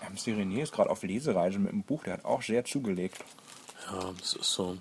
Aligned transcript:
MC 0.00 0.34
René 0.34 0.62
ist 0.62 0.72
gerade 0.72 0.90
auf 0.90 1.02
Lesereise 1.02 1.58
mit 1.58 1.72
einem 1.72 1.82
Buch, 1.82 2.04
der 2.04 2.14
hat 2.14 2.24
auch 2.24 2.42
sehr 2.42 2.64
zugelegt. 2.64 3.18
Ja, 3.90 4.12
das 4.18 4.34
ist 4.34 4.52
so. 4.52 4.76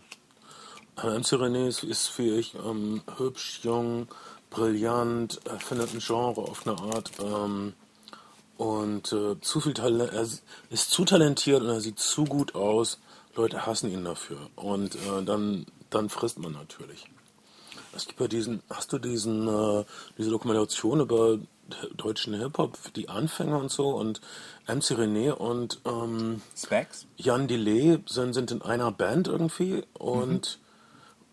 MC 0.97 1.33
René 1.33 1.67
ist, 1.67 1.83
ist 1.83 2.17
wie 2.17 2.32
ich, 2.32 2.56
ähm, 2.56 3.01
hübsch, 3.18 3.62
jung, 3.64 4.08
brillant, 4.50 5.40
er 5.46 5.60
findet 5.60 5.94
ein 5.94 6.00
Genre 6.00 6.42
auf 6.42 6.68
eine 6.68 6.78
Art 6.78 7.12
ähm, 7.20 7.74
und 8.57 9.12
äh, 9.12 9.39
zu 9.41 9.60
viel 9.60 9.73
Talent, 9.73 10.13
er 10.13 10.27
ist 10.70 10.91
zu 10.91 11.04
talentiert 11.05 11.61
und 11.61 11.70
er 11.70 11.82
sieht 11.82 12.00
zu 12.00 12.23
gut 12.23 12.55
aus. 12.55 13.00
Leute 13.36 13.66
hassen 13.66 13.89
ihn 13.89 14.04
dafür 14.04 14.38
und 14.55 14.95
äh, 14.95 15.23
dann, 15.25 15.66
dann 15.89 16.09
frisst 16.09 16.38
man 16.38 16.52
natürlich. 16.52 17.05
Es 17.95 18.05
gibt 18.07 18.20
ja 18.20 18.27
diesen, 18.27 18.61
hast 18.70 18.93
du 18.93 19.00
diesen, 19.00 19.48
äh, 19.48 19.86
diese 20.18 20.30
Dokumentation 20.30 21.00
über 21.00 21.39
deutschen 21.95 22.34
Hip-Hop, 22.34 22.77
die 22.96 23.09
Anfänger 23.09 23.57
und 23.57 23.71
so 23.71 23.89
und 23.89 24.21
MC 24.68 24.98
René 24.98 25.32
und 25.32 25.79
ähm, 25.86 26.42
Specs? 26.57 27.06
Jan 27.18 27.47
Delay 27.47 28.00
sind, 28.06 28.33
sind 28.33 28.51
in 28.51 28.61
einer 28.61 28.92
Band 28.92 29.28
irgendwie 29.28 29.84
und, 29.93 30.60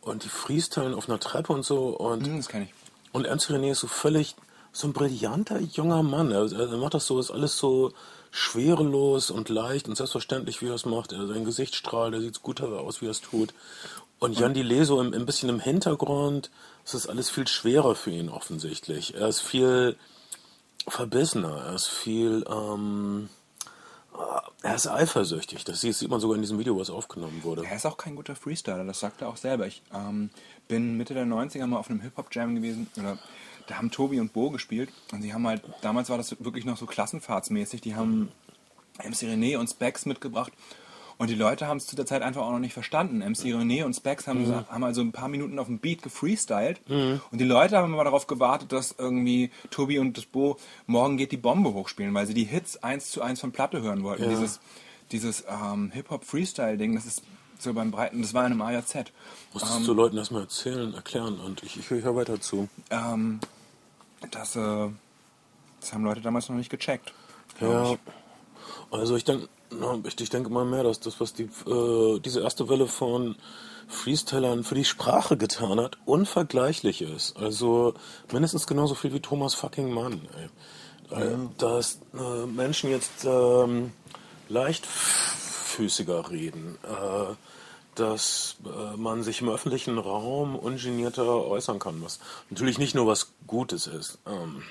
mhm. 0.03 0.09
und 0.09 0.25
die 0.25 0.29
freestylen 0.29 0.95
auf 0.95 1.09
einer 1.09 1.21
Treppe 1.21 1.53
und 1.53 1.65
so 1.65 1.89
und, 1.89 2.27
mhm, 2.27 2.37
das 2.39 2.49
kann 2.49 2.63
ich. 2.63 2.71
und 3.13 3.27
MC 3.27 3.51
René 3.51 3.73
ist 3.73 3.81
so 3.81 3.89
völlig 3.89 4.37
so 4.73 4.87
ein 4.87 4.93
brillanter 4.93 5.61
junger 5.61 6.03
Mann. 6.03 6.31
Er, 6.31 6.51
er 6.53 6.77
macht 6.77 6.95
das 6.95 7.07
so, 7.07 7.19
ist 7.19 7.31
alles 7.31 7.57
so 7.57 7.93
schwerelos 8.31 9.31
und 9.31 9.49
leicht 9.49 9.89
und 9.89 9.97
selbstverständlich, 9.97 10.63
wie 10.63 10.69
er 10.69 10.75
es 10.75 10.87
macht. 10.87 11.13
Er, 11.13 11.27
sein 11.27 11.45
Gesicht 11.45 11.75
strahlt, 11.75 12.15
er 12.15 12.21
sieht 12.21 12.43
gut 12.43 12.61
aus, 12.61 13.01
wie 13.01 13.07
er 13.07 13.11
es 13.11 13.21
tut. 13.21 13.53
Und 14.21 14.39
Jan 14.39 14.55
Delay 14.55 14.85
so 14.85 15.01
ein 15.01 15.27
bisschen 15.27 15.49
im 15.49 15.61
Hintergrund, 15.61 16.51
es 16.85 16.95
ist 16.95 17.09
alles 17.09 17.31
viel 17.31 17.49
schwerer 17.49 17.95
für 17.95 18.11
ihn 18.11 18.29
offensichtlich. 18.29 19.15
Er 19.15 19.29
ist 19.29 19.41
viel 19.41 19.97
verbissener, 20.89 21.65
er 21.67 21.75
ist 21.75 21.89
viel, 21.89 22.45
ähm, 22.51 23.29
er 24.63 24.75
ist 24.75 24.87
eifersüchtig. 24.87 25.65
Das 25.65 25.81
sieht 25.81 26.09
man 26.09 26.21
sogar 26.21 26.37
in 26.37 26.43
diesem 26.43 26.59
Video, 26.59 26.79
was 26.79 26.91
aufgenommen 26.91 27.43
wurde. 27.43 27.65
Er 27.65 27.77
ist 27.77 27.87
auch 27.87 27.97
kein 27.97 28.17
guter 28.17 28.37
Freestyler, 28.37 28.85
das 28.85 29.01
sagt 29.01 29.23
er 29.23 29.29
auch 29.29 29.37
selber. 29.37 29.67
Ich 29.67 29.83
ähm, 29.95 30.31
bin 30.69 30.97
Mitte 30.97 31.15
der 31.15 31.27
90er 31.27 31.67
mal 31.67 31.79
auf 31.79 31.91
einem 31.91 32.01
Hip-Hop-Jam 32.01 32.55
gewesen, 32.55 32.89
oder 32.99 33.19
da 33.67 33.77
haben 33.77 33.91
Tobi 33.91 34.21
und 34.21 34.33
Bo 34.33 34.51
gespielt 34.51 34.91
und 35.13 35.23
sie 35.23 35.33
haben 35.33 35.47
halt, 35.47 35.63
damals 35.81 36.11
war 36.11 36.17
das 36.17 36.37
wirklich 36.43 36.65
noch 36.65 36.77
so 36.77 36.87
klassenfahrtsmäßig, 36.87 37.81
die 37.81 37.95
haben 37.95 38.33
MC 38.99 39.23
René 39.23 39.59
und 39.59 39.69
Specs 39.69 40.07
mitgebracht 40.07 40.53
und 41.21 41.29
die 41.29 41.35
Leute 41.35 41.67
haben 41.67 41.77
es 41.77 41.87
zu 41.87 41.97
der 41.97 42.07
Zeit 42.07 42.23
einfach 42.23 42.41
auch 42.41 42.51
noch 42.51 42.61
nicht 42.61 42.73
verstanden. 42.73 43.19
MC 43.19 43.53
René 43.53 43.85
und 43.85 43.93
Specs 43.93 44.27
haben, 44.27 44.49
mhm. 44.49 44.67
haben 44.71 44.85
also 44.85 45.03
ein 45.03 45.13
paar 45.13 45.29
Minuten 45.29 45.59
auf 45.59 45.67
dem 45.67 45.79
Beat 45.79 46.01
gefreestylt. 46.01 46.81
Mhm. 46.89 47.21
Und 47.31 47.39
die 47.39 47.45
Leute 47.45 47.77
haben 47.77 47.93
immer 47.93 48.05
darauf 48.05 48.27
gewartet, 48.27 48.73
dass 48.73 48.95
irgendwie 48.97 49.51
Tobi 49.71 49.99
und 49.99 50.17
das 50.17 50.25
Bo 50.25 50.57
morgen 50.87 51.19
geht 51.19 51.31
die 51.31 51.37
Bombe 51.37 51.75
hochspielen, 51.75 52.15
weil 52.15 52.27
sie 52.27 52.33
die 52.33 52.45
Hits 52.45 52.83
eins 52.83 53.11
zu 53.11 53.21
eins 53.21 53.39
von 53.39 53.53
Platte 53.53 53.83
hören 53.83 54.03
wollten. 54.03 54.23
Ja. 54.23 54.31
Dieses, 54.31 54.61
dieses 55.13 55.45
ähm, 55.47 55.91
Hip-Hop-Freestyle-Ding, 55.91 56.95
das 56.95 57.05
ist 57.05 57.23
so 57.59 57.75
beim 57.75 57.91
Breiten, 57.91 58.23
das 58.23 58.33
war 58.33 58.47
in 58.47 58.53
einem 58.53 58.63
AJZ. 58.63 59.13
Musstest 59.53 59.77
ähm, 59.77 59.85
du 59.85 59.93
Leuten 59.93 60.17
erstmal 60.17 60.41
erzählen, 60.41 60.95
erklären 60.95 61.39
und 61.39 61.63
ich, 61.63 61.77
ich 61.77 61.91
höre 61.91 62.17
weiter 62.17 62.41
zu. 62.41 62.71
Ähm, 62.89 63.41
das, 64.31 64.57
äh, 64.57 64.89
das 65.83 65.93
haben 65.93 66.03
Leute 66.03 66.23
damals 66.23 66.49
noch 66.49 66.57
nicht 66.57 66.71
gecheckt. 66.71 67.13
Ja. 67.61 67.93
Ich. 67.93 67.99
Also 68.91 69.17
ich 69.17 69.25
denke, 69.25 69.51
ich, 70.05 70.21
ich 70.21 70.31
denke 70.31 70.51
mal 70.51 70.65
mehr, 70.65 70.83
dass 70.83 71.01
das, 71.01 71.21
was 71.21 71.33
die, 71.33 71.45
äh, 71.67 72.21
diese 72.21 72.41
erste 72.41 72.69
Welle 72.69 72.87
von 72.87 73.37
Freestylern 73.89 74.65
für 74.65 74.75
die 74.75 74.85
Sprache 74.85 75.37
getan 75.37 75.81
hat, 75.81 75.99
unvergleichlich 76.05 77.03
ist. 77.03 77.37
Also 77.37 77.95
mindestens 78.33 78.67
genauso 78.67 78.95
viel 78.95 79.13
wie 79.13 79.21
Thomas 79.21 79.55
fucking 79.55 79.93
Mann. 79.93 80.29
Ey. 80.37 80.49
Ja. 81.11 81.51
Dass 81.59 81.99
äh, 82.15 82.47
Menschen 82.47 82.91
jetzt 82.91 83.25
ähm, 83.25 83.93
leichtfüßiger 84.49 86.31
reden, 86.31 86.79
äh, 86.85 87.35
dass 87.97 88.57
äh, 88.65 88.97
man 88.97 89.25
sich 89.25 89.41
im 89.41 89.49
öffentlichen 89.49 89.99
Raum 89.99 90.55
ungenierter 90.55 91.45
äußern 91.47 91.81
kann, 91.81 92.01
was 92.03 92.21
natürlich 92.49 92.79
nicht 92.79 92.95
nur 92.95 93.09
was 93.09 93.33
Gutes 93.49 93.89
ist. 93.89 94.19
Ähm, 94.27 94.63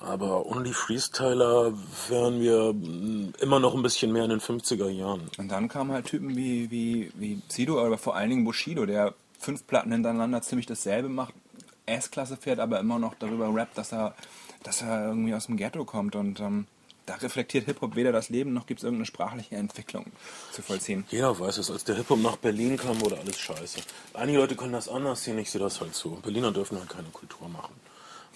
aber 0.00 0.46
ohne 0.46 0.64
die 0.64 0.72
Freestyler 0.72 1.72
wären 2.08 2.40
wir 2.40 2.72
mm, 2.72 3.34
immer 3.40 3.60
noch 3.60 3.74
ein 3.74 3.82
bisschen 3.82 4.12
mehr 4.12 4.24
in 4.24 4.30
den 4.30 4.40
50er 4.40 4.88
Jahren. 4.88 5.30
Und 5.38 5.48
dann 5.48 5.68
kamen 5.68 5.92
halt 5.92 6.06
Typen 6.06 6.36
wie, 6.36 6.70
wie, 6.70 7.12
wie 7.14 7.42
Sido, 7.48 7.84
aber 7.84 7.98
vor 7.98 8.16
allen 8.16 8.30
Dingen 8.30 8.44
Bushido, 8.44 8.86
der 8.86 9.14
fünf 9.38 9.66
Platten 9.66 9.92
hintereinander 9.92 10.42
ziemlich 10.42 10.66
dasselbe 10.66 11.08
macht, 11.08 11.34
S-Klasse 11.86 12.36
fährt, 12.36 12.58
aber 12.58 12.80
immer 12.80 12.98
noch 12.98 13.14
darüber 13.14 13.54
rappt, 13.54 13.78
dass 13.78 13.92
er, 13.92 14.14
dass 14.62 14.82
er 14.82 15.08
irgendwie 15.08 15.34
aus 15.34 15.46
dem 15.46 15.56
Ghetto 15.56 15.84
kommt 15.84 16.16
und 16.16 16.40
ähm, 16.40 16.66
da 17.06 17.14
reflektiert 17.14 17.66
Hip-Hop 17.66 17.94
weder 17.94 18.10
das 18.10 18.30
Leben, 18.30 18.52
noch 18.52 18.66
gibt 18.66 18.80
es 18.80 18.84
irgendeine 18.84 19.06
sprachliche 19.06 19.54
Entwicklung 19.54 20.06
zu 20.50 20.62
vollziehen. 20.62 21.04
Jeder 21.08 21.38
weiß 21.38 21.58
es, 21.58 21.70
als 21.70 21.84
der 21.84 21.94
Hip-Hop 21.94 22.18
nach 22.18 22.36
Berlin 22.36 22.76
kam, 22.76 23.00
wurde 23.00 23.18
alles 23.18 23.38
scheiße. 23.38 23.78
Einige 24.14 24.38
Leute 24.38 24.56
können 24.56 24.72
das 24.72 24.88
anders 24.88 25.22
sehen, 25.22 25.38
ich 25.38 25.50
sehe 25.50 25.60
das 25.60 25.80
halt 25.80 25.94
so. 25.94 26.18
Berliner 26.22 26.50
dürfen 26.50 26.78
halt 26.78 26.88
keine 26.88 27.08
Kultur 27.10 27.48
machen 27.48 27.74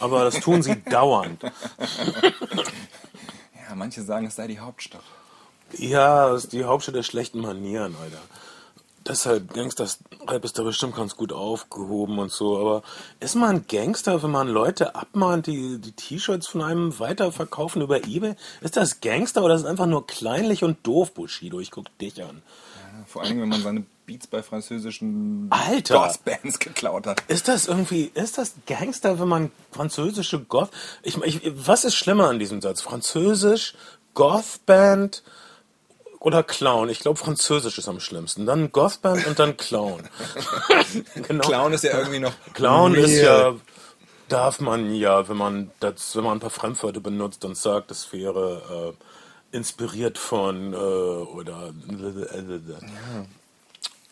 aber 0.00 0.24
das 0.24 0.40
tun 0.40 0.62
sie 0.62 0.82
dauernd. 0.82 1.42
Ja, 3.68 3.76
manche 3.76 4.02
sagen, 4.02 4.26
es 4.26 4.34
sei 4.34 4.48
die 4.48 4.58
Hauptstadt. 4.58 5.04
Ja, 5.78 6.34
es 6.34 6.42
ist 6.42 6.52
die 6.52 6.64
Hauptstadt 6.64 6.96
der 6.96 7.04
schlechten 7.04 7.40
Manieren, 7.40 7.94
Alter. 8.02 8.18
Deshalb, 9.06 9.54
Gangster-Rap 9.54 10.44
ist 10.44 10.58
da 10.58 10.64
bestimmt 10.64 10.96
ganz 10.96 11.16
gut 11.16 11.32
aufgehoben 11.32 12.18
und 12.18 12.32
so, 12.32 12.58
aber 12.58 12.82
ist 13.20 13.36
man 13.36 13.66
Gangster, 13.68 14.22
wenn 14.24 14.32
man 14.32 14.48
Leute 14.48 14.96
abmahnt, 14.96 15.46
die 15.46 15.78
die 15.78 15.92
T-Shirts 15.92 16.48
von 16.48 16.62
einem 16.62 16.98
weiterverkaufen 16.98 17.80
über 17.80 18.04
Ebay? 18.04 18.34
Ist 18.60 18.76
das 18.76 19.00
Gangster 19.00 19.44
oder 19.44 19.54
ist 19.54 19.62
es 19.62 19.66
einfach 19.66 19.86
nur 19.86 20.04
kleinlich 20.06 20.64
und 20.64 20.84
doof, 20.84 21.14
Bushido? 21.14 21.60
Ich 21.60 21.70
guck 21.70 21.96
dich 21.98 22.20
an. 22.22 22.42
Ja, 22.76 23.04
vor 23.06 23.22
allem, 23.22 23.40
wenn 23.40 23.48
man 23.48 23.62
seine 23.62 23.84
Beats 24.10 24.26
bei 24.26 24.42
französischen 24.42 25.46
Alter, 25.50 25.94
Goth-Bands 25.94 26.58
geklaut 26.58 27.06
hat. 27.06 27.22
Ist 27.28 27.46
das 27.46 27.68
irgendwie, 27.68 28.10
ist 28.14 28.38
das 28.38 28.54
Gangster, 28.66 29.20
wenn 29.20 29.28
man 29.28 29.52
französische 29.70 30.40
Goth... 30.40 30.70
Ich, 31.04 31.16
ich, 31.22 31.40
was 31.54 31.84
ist 31.84 31.94
schlimmer 31.94 32.28
an 32.28 32.40
diesem 32.40 32.60
Satz? 32.60 32.80
Französisch, 32.80 33.74
Goth-Band 34.14 35.22
oder 36.18 36.42
Clown? 36.42 36.88
Ich 36.88 36.98
glaube, 36.98 37.20
Französisch 37.20 37.78
ist 37.78 37.88
am 37.88 38.00
schlimmsten. 38.00 38.46
Dann 38.46 38.72
Goth-Band 38.72 39.28
und 39.28 39.38
dann 39.38 39.56
Clown. 39.56 40.08
genau. 41.14 41.46
Clown 41.46 41.72
ist 41.72 41.84
ja 41.84 41.96
irgendwie 41.96 42.18
noch... 42.18 42.32
Clown 42.52 42.94
real. 42.94 43.04
ist 43.04 43.22
ja... 43.22 43.54
Darf 44.28 44.58
man 44.58 44.92
ja, 44.92 45.28
wenn 45.28 45.36
man 45.36 45.70
das, 45.78 46.16
wenn 46.16 46.24
man 46.24 46.38
ein 46.38 46.40
paar 46.40 46.50
Fremdwörter 46.50 47.00
benutzt 47.00 47.44
und 47.44 47.56
sagt, 47.56 47.92
das 47.92 48.12
wäre... 48.12 48.96
Äh, 48.98 49.04
inspiriert 49.52 50.16
von 50.16 50.72
äh, 50.72 50.76
oder 50.76 51.72
ja. 51.88 53.26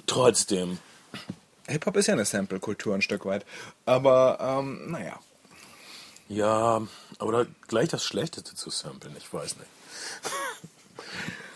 Trotzdem. 0.08 0.78
Hip-Hop 1.68 1.96
ist 1.96 2.06
ja 2.08 2.14
eine 2.14 2.24
Sample-Kultur 2.24 2.94
ein 2.94 3.02
Stück 3.02 3.24
weit. 3.26 3.44
Aber, 3.84 4.38
ähm, 4.40 4.90
naja. 4.90 5.20
Ja, 6.28 6.82
aber 7.18 7.46
gleich 7.68 7.88
das 7.88 8.04
Schlechteste 8.04 8.54
zu 8.54 8.70
samplen, 8.70 9.14
ich 9.16 9.32
weiß 9.32 9.56
nicht. 9.56 9.70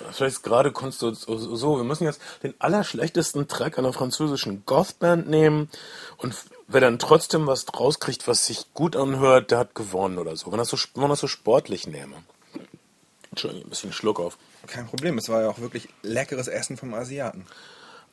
Vielleicht 0.13 0.43
gerade 0.43 0.73
konntest 0.73 1.03
du 1.03 1.13
so, 1.15 1.77
wir 1.77 1.85
müssen 1.85 2.05
jetzt 2.05 2.21
den 2.43 2.55
allerschlechtesten 2.59 3.49
Track 3.49 3.79
einer 3.79 3.93
französischen 3.93 4.65
Goth-Band 4.67 5.29
nehmen 5.29 5.71
und 6.19 6.35
wer 6.69 6.81
dann 6.81 6.99
trotzdem 6.99 7.47
was 7.47 7.67
rauskriegt, 7.73 8.27
was 8.27 8.47
sich 8.47 8.73
gut 8.75 8.97
anhört, 8.97 9.51
der 9.51 9.59
hat 9.59 9.75
gewonnen 9.75 10.19
oder 10.19 10.37
so. 10.37 10.51
Wenn, 10.51 10.59
das 10.59 10.69
so, 10.69 10.77
wenn 10.95 11.03
man 11.03 11.11
das 11.11 11.21
so 11.21 11.29
sportlich 11.29 11.87
nehme. 11.87 12.17
Entschuldigung, 13.31 13.67
ein 13.67 13.71
bisschen 13.71 13.93
Schluck 13.93 14.21
auf. 14.21 14.37
Kein 14.67 14.87
Problem, 14.87 15.17
es 15.19 15.29
war 15.29 15.43
ja 15.43 15.49
auch 15.49 15.61
wirklich 15.61 15.89
leckeres 16.03 16.49
Essen 16.49 16.77
vom 16.77 16.93
Asiaten. 16.95 17.47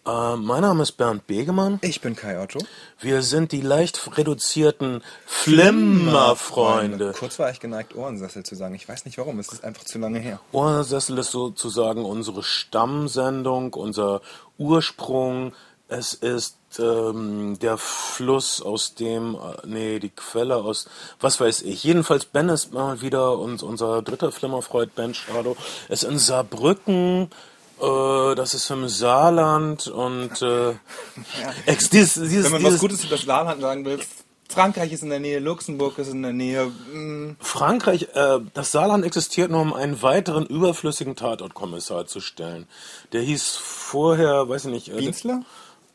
Äh, 0.09 0.37
mein 0.37 0.61
Name 0.61 0.83
ist 0.83 0.93
Bernd 0.93 1.27
Begemann. 1.27 1.79
Ich 1.81 2.01
bin 2.01 2.15
Kai 2.15 2.41
Otto. 2.41 2.59
Wir 2.99 3.21
sind 3.21 3.51
die 3.51 3.61
leicht 3.61 4.17
reduzierten 4.17 5.03
Flimmerfreunde. 5.25 7.13
Kurz 7.17 7.37
war 7.37 7.51
ich 7.51 7.59
geneigt, 7.59 7.95
Ohrensessel 7.95 8.43
zu 8.43 8.55
sagen. 8.55 8.73
Ich 8.73 8.89
weiß 8.89 9.05
nicht 9.05 9.17
warum, 9.17 9.39
es 9.39 9.49
ist 9.49 9.63
einfach 9.63 9.83
zu 9.83 9.99
lange 9.99 10.19
her. 10.19 10.39
Ohrensessel 10.51 11.17
ist 11.19 11.31
sozusagen 11.31 12.05
unsere 12.05 12.41
Stammsendung, 12.43 13.73
unser 13.73 14.21
Ursprung. 14.57 15.53
Es 15.87 16.13
ist 16.13 16.57
ähm, 16.79 17.57
der 17.59 17.77
Fluss, 17.77 18.61
aus 18.61 18.95
dem, 18.95 19.35
äh, 19.35 19.67
nee, 19.67 19.99
die 19.99 20.09
Quelle 20.09 20.57
aus, 20.57 20.87
was 21.19 21.39
weiß 21.39 21.61
ich. 21.63 21.83
Jedenfalls 21.83 22.25
Ben 22.25 22.49
ist 22.49 22.73
mal 22.73 23.01
wieder 23.01 23.37
und 23.37 23.61
unser 23.63 24.01
dritter 24.01 24.31
Flimmerfreund 24.31 24.95
Ben 24.95 25.13
Shadow 25.13 25.55
ist 25.87 26.03
in 26.03 26.17
Saarbrücken 26.17 27.29
äh, 27.81 28.35
das 28.35 28.53
ist 28.53 28.69
im 28.69 28.87
Saarland 28.87 29.87
und 29.87 30.41
äh, 30.41 30.71
ja. 30.71 30.77
ex, 31.65 31.89
dieses, 31.89 32.13
dieses, 32.15 32.45
Wenn 32.45 32.51
man 32.53 32.61
dieses, 32.61 32.73
was 32.75 32.81
Gutes 32.81 33.03
über 33.03 33.15
das 33.15 33.25
Saarland 33.25 33.61
sagen 33.61 33.85
will, 33.85 33.99
Frankreich 34.49 34.91
ist 34.91 35.03
in 35.03 35.11
der 35.11 35.19
Nähe, 35.19 35.39
Luxemburg 35.39 35.99
ist 35.99 36.09
in 36.09 36.23
der 36.23 36.33
Nähe. 36.33 36.71
Mh. 36.91 37.35
Frankreich, 37.39 38.07
äh, 38.15 38.39
das 38.55 38.71
Saarland 38.71 39.05
existiert 39.05 39.51
nur, 39.51 39.61
um 39.61 39.73
einen 39.73 40.01
weiteren 40.01 40.45
überflüssigen 40.47 41.15
Tatortkommissar 41.15 42.07
zu 42.07 42.19
stellen. 42.19 42.67
Der 43.13 43.21
hieß 43.21 43.57
vorher, 43.57 44.49
weiß 44.49 44.65
ich 44.65 44.71
nicht. 44.71 44.87
Äh, 44.89 44.97
Bienzler? 44.97 45.43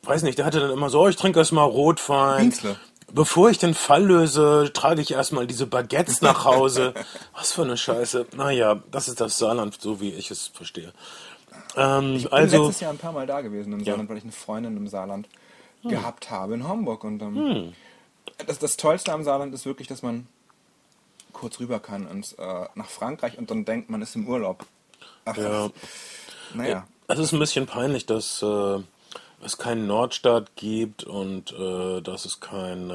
Weiß 0.04 0.22
nicht, 0.22 0.38
der 0.38 0.44
hatte 0.44 0.60
dann 0.60 0.70
immer 0.70 0.88
so, 0.88 1.00
oh, 1.00 1.08
ich 1.08 1.16
trinke 1.16 1.40
erstmal 1.40 1.68
Rotwein. 1.68 2.50
Bienzler. 2.50 2.76
bevor 3.12 3.50
ich 3.50 3.58
den 3.58 3.74
Fall 3.74 4.04
löse, 4.04 4.70
trage 4.72 5.02
ich 5.02 5.10
erstmal 5.10 5.48
diese 5.48 5.66
Baguettes 5.66 6.22
nach 6.22 6.44
Hause. 6.44 6.94
Was 7.34 7.52
für 7.52 7.62
eine 7.62 7.76
Scheiße. 7.76 8.26
Naja, 8.36 8.80
das 8.92 9.08
ist 9.08 9.20
das 9.20 9.36
Saarland, 9.36 9.80
so 9.80 10.00
wie 10.00 10.10
ich 10.10 10.30
es 10.30 10.46
verstehe. 10.54 10.92
Ähm, 11.76 12.14
Ich 12.16 12.24
bin 12.24 12.32
also, 12.32 12.64
letztes 12.66 12.80
Jahr 12.80 12.92
ein 12.92 12.98
paar 12.98 13.12
Mal 13.12 13.26
da 13.26 13.40
gewesen 13.40 13.72
im 13.72 13.84
Saarland, 13.84 14.08
weil 14.08 14.16
ich 14.18 14.22
eine 14.24 14.32
Freundin 14.32 14.76
im 14.76 14.88
Saarland 14.88 15.28
Hm. 15.82 15.90
gehabt 15.90 16.30
habe 16.30 16.54
in 16.54 16.66
Homburg. 16.68 17.04
Und 17.04 17.20
ähm, 17.20 17.74
das, 18.46 18.58
das 18.58 18.76
Tollste 18.76 19.12
am 19.12 19.22
Saarland 19.24 19.52
ist 19.54 19.66
wirklich, 19.66 19.86
dass 19.88 20.02
man 20.02 20.26
kurz 21.32 21.60
rüber 21.60 21.78
kann 21.80 22.08
ins, 22.08 22.32
äh, 22.34 22.64
nach 22.74 22.88
Frankreich 22.88 23.36
und 23.38 23.50
dann 23.50 23.64
denkt, 23.64 23.90
man 23.90 24.00
ist 24.02 24.14
im 24.16 24.26
Urlaub. 24.26 24.64
Ach, 25.26 25.36
Ja. 25.36 25.70
naja. 26.54 26.86
es 27.08 27.18
ist 27.18 27.32
ein 27.32 27.38
bisschen 27.38 27.66
peinlich, 27.66 28.06
dass 28.06 28.40
äh, 28.42 28.78
es 29.44 29.58
keinen 29.58 29.86
Nordstaat 29.86 30.54
gibt 30.56 31.04
und 31.04 31.52
äh, 31.52 32.00
dass 32.00 32.24
es 32.24 32.40
kein 32.40 32.90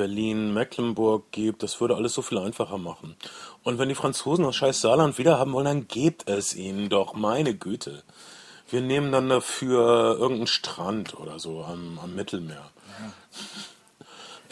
äh, 0.00 0.06
Berlin-Mecklenburg 0.06 1.30
gibt. 1.30 1.62
Das 1.62 1.80
würde 1.80 1.96
alles 1.96 2.14
so 2.14 2.22
viel 2.22 2.38
einfacher 2.38 2.78
machen. 2.78 3.16
Und 3.62 3.78
wenn 3.78 3.88
die 3.88 3.94
Franzosen 3.94 4.44
das 4.44 4.56
scheiß 4.56 4.80
Saarland 4.80 5.18
wieder 5.18 5.38
haben 5.38 5.52
wollen, 5.52 5.66
dann 5.66 5.88
gebt 5.88 6.28
es 6.28 6.54
ihnen 6.54 6.88
doch, 6.88 7.14
meine 7.14 7.54
Güte. 7.54 8.02
Wir 8.70 8.80
nehmen 8.80 9.12
dann 9.12 9.28
dafür 9.28 10.16
irgendeinen 10.18 10.46
Strand 10.46 11.18
oder 11.18 11.38
so 11.38 11.64
am, 11.64 11.98
am 12.02 12.14
Mittelmeer. 12.14 12.70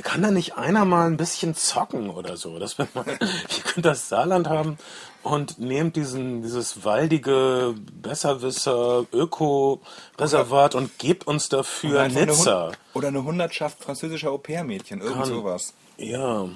Kann 0.02 0.22
da 0.22 0.30
nicht 0.30 0.56
einer 0.56 0.84
mal 0.84 1.06
ein 1.06 1.16
bisschen 1.16 1.56
zocken 1.56 2.10
oder 2.10 2.36
so? 2.36 2.58
Dass 2.58 2.78
wir 2.78 2.86
mal, 2.94 3.04
ihr 3.08 3.62
könnt 3.64 3.86
das 3.86 4.08
Saarland 4.08 4.48
haben 4.48 4.78
und 5.22 5.58
nehmt 5.58 5.96
diesen, 5.96 6.42
dieses 6.42 6.84
waldige 6.84 7.74
Besserwisser 8.00 9.04
Öko-Reservat 9.12 10.74
und 10.74 10.98
gebt 10.98 11.26
uns 11.26 11.48
dafür 11.48 12.02
eine 12.02 12.26
Nizza. 12.26 12.68
Hund- 12.68 12.78
Oder 12.94 13.08
eine 13.08 13.24
Hundertschaft 13.24 13.82
französischer 13.82 14.30
Au-pair-Mädchen, 14.30 15.00
irgend 15.00 15.16
Kann- 15.16 15.28
sowas. 15.28 15.74
Ja. 15.96 16.48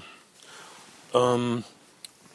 Ähm, 1.14 1.64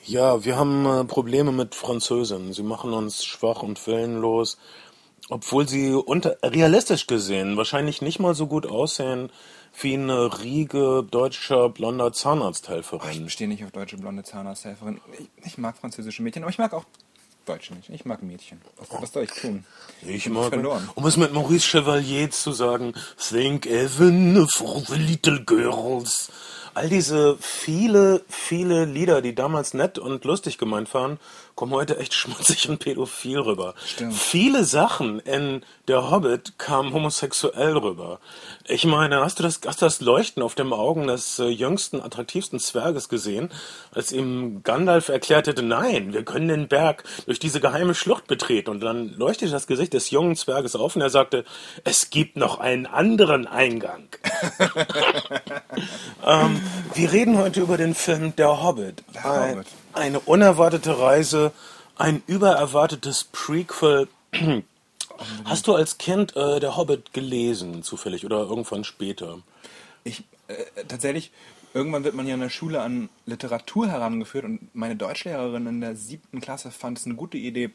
ja, 0.06 0.44
wir 0.45 0.57
haben 0.57 0.85
äh, 0.85 1.03
Probleme 1.06 1.51
mit 1.51 1.75
Französinnen. 1.75 2.53
Sie 2.53 2.63
machen 2.63 2.94
uns 2.94 3.25
schwach 3.25 3.63
und 3.63 3.85
willenlos, 3.88 4.57
obwohl 5.29 5.68
sie 5.68 5.94
unter, 5.94 6.38
realistisch 6.44 7.07
gesehen 7.07 7.57
wahrscheinlich 7.57 8.01
nicht 8.01 8.19
mal 8.19 8.33
so 8.35 8.47
gut 8.47 8.65
aussehen 8.65 9.31
wie 9.79 9.94
eine 9.94 10.41
Riege 10.41 11.06
deutscher 11.09 11.69
blonder 11.69 12.07
Ich 12.07 12.13
Zahnarzthelferin. 12.13 13.29
stehe 13.29 13.47
nicht 13.47 13.63
auf 13.63 13.71
deutsche 13.71 13.97
blonde 13.97 14.24
Zahnarzthelferin. 14.24 15.00
Ich, 15.19 15.45
ich 15.45 15.57
mag 15.57 15.77
französische 15.77 16.21
Mädchen, 16.24 16.44
aber 16.44 16.50
ich 16.51 16.57
mag 16.57 16.74
auch 16.74 16.85
Deutsche 17.45 17.74
nicht. 17.75 17.89
Ich 17.89 18.03
mag 18.03 18.21
Mädchen. 18.24 18.62
Was, 18.77 19.01
was 19.01 19.13
soll 19.13 19.24
ich 19.24 19.31
tun? 19.31 19.63
Ich 20.06 20.25
bin 20.25 20.33
mag, 20.33 20.50
verloren. 20.50 20.89
um 20.95 21.06
es 21.06 21.15
mit 21.15 21.31
Maurice 21.31 21.65
Chevalier 21.65 22.29
zu 22.29 22.51
sagen, 22.51 22.94
Think 23.18 23.65
even 23.65 24.47
for 24.50 24.81
the 24.81 24.95
little 24.95 25.41
girls. 25.45 26.29
All 26.74 26.89
diese 26.89 27.38
viele, 27.39 28.24
viele 28.27 28.85
Lieder, 28.85 29.21
die 29.21 29.33
damals 29.33 29.74
nett 29.74 29.97
und 29.97 30.25
lustig 30.25 30.57
gemeint 30.57 30.94
waren, 30.94 31.19
kommen 31.57 31.74
heute 31.74 31.98
echt 31.98 32.13
schmutzig 32.13 32.69
und 32.69 32.77
pädophil 32.77 33.39
rüber. 33.39 33.74
Stimmt. 33.83 34.13
Viele 34.13 34.63
Sachen 34.63 35.19
in 35.19 35.63
Der 35.88 36.12
Hobbit 36.12 36.59
kamen 36.59 36.94
homosexuell 36.94 37.75
rüber. 37.75 38.19
Ich 38.68 38.86
meine, 38.86 39.21
hast 39.21 39.39
du 39.39 39.44
das, 39.44 39.59
hast 39.65 39.81
du 39.81 39.86
das 39.86 40.00
Leuchten 40.00 40.44
auf 40.44 40.54
den 40.54 40.71
Augen 40.71 41.07
des 41.07 41.39
äh, 41.39 41.45
jüngsten, 41.45 42.00
attraktivsten 42.00 42.59
Zwerges 42.59 43.09
gesehen, 43.09 43.50
als 43.92 44.12
ihm 44.12 44.62
Gandalf 44.63 45.09
erklärt 45.09 45.48
hätte, 45.48 45.63
nein, 45.63 46.13
wir 46.13 46.24
können 46.24 46.48
den 46.48 46.68
Berg 46.68 47.04
durch 47.25 47.39
diese 47.39 47.60
geheime 47.60 47.95
Schlucht 47.95 48.27
betreten. 48.27 48.69
Und 48.69 48.81
dann 48.81 49.18
leuchtete 49.18 49.51
das 49.51 49.65
Gesicht 49.65 49.94
des 49.94 50.12
jungen 50.12 50.36
Zwerges 50.36 50.75
auf 50.75 50.95
und 50.95 51.01
er 51.01 51.10
sagte, 51.10 51.44
es 51.83 52.12
gibt 52.12 52.38
noch 52.38 52.60
einen 52.60 52.86
anderen 52.86 53.48
Eingang. 53.48 54.10
ähm, 56.24 56.62
wir 56.94 57.12
reden 57.12 57.39
heute 57.39 57.62
über 57.62 57.77
den 57.77 57.95
Film 57.95 58.36
Der 58.36 58.62
Hobbit. 58.62 59.03
Der 59.15 59.24
Hobbit. 59.24 59.68
Eine 59.97 60.19
unerwartete 60.19 60.99
Reise, 60.99 61.51
ein 61.97 62.23
übererwartetes 62.27 63.25
Prequel. 63.25 64.07
Hast 65.45 65.67
du 65.67 65.73
als 65.73 65.97
Kind 65.97 66.35
äh, 66.35 66.59
Der 66.59 66.77
Hobbit 66.77 67.13
gelesen, 67.13 67.83
zufällig, 67.83 68.25
oder 68.25 68.38
irgendwann 68.38 68.83
später? 68.83 69.39
Ich, 70.03 70.23
äh, 70.47 70.83
tatsächlich, 70.88 71.31
irgendwann 71.73 72.03
wird 72.03 72.15
man 72.15 72.27
ja 72.27 72.35
in 72.35 72.39
der 72.39 72.49
Schule 72.49 72.81
an 72.81 73.09
Literatur 73.25 73.88
herangeführt 73.88 74.45
und 74.45 74.73
meine 74.75 74.95
Deutschlehrerin 74.95 75.65
in 75.67 75.81
der 75.81 75.95
siebten 75.95 76.39
Klasse 76.39 76.71
fand 76.71 77.00
es 77.00 77.05
eine 77.05 77.15
gute 77.15 77.38
Idee, 77.38 77.71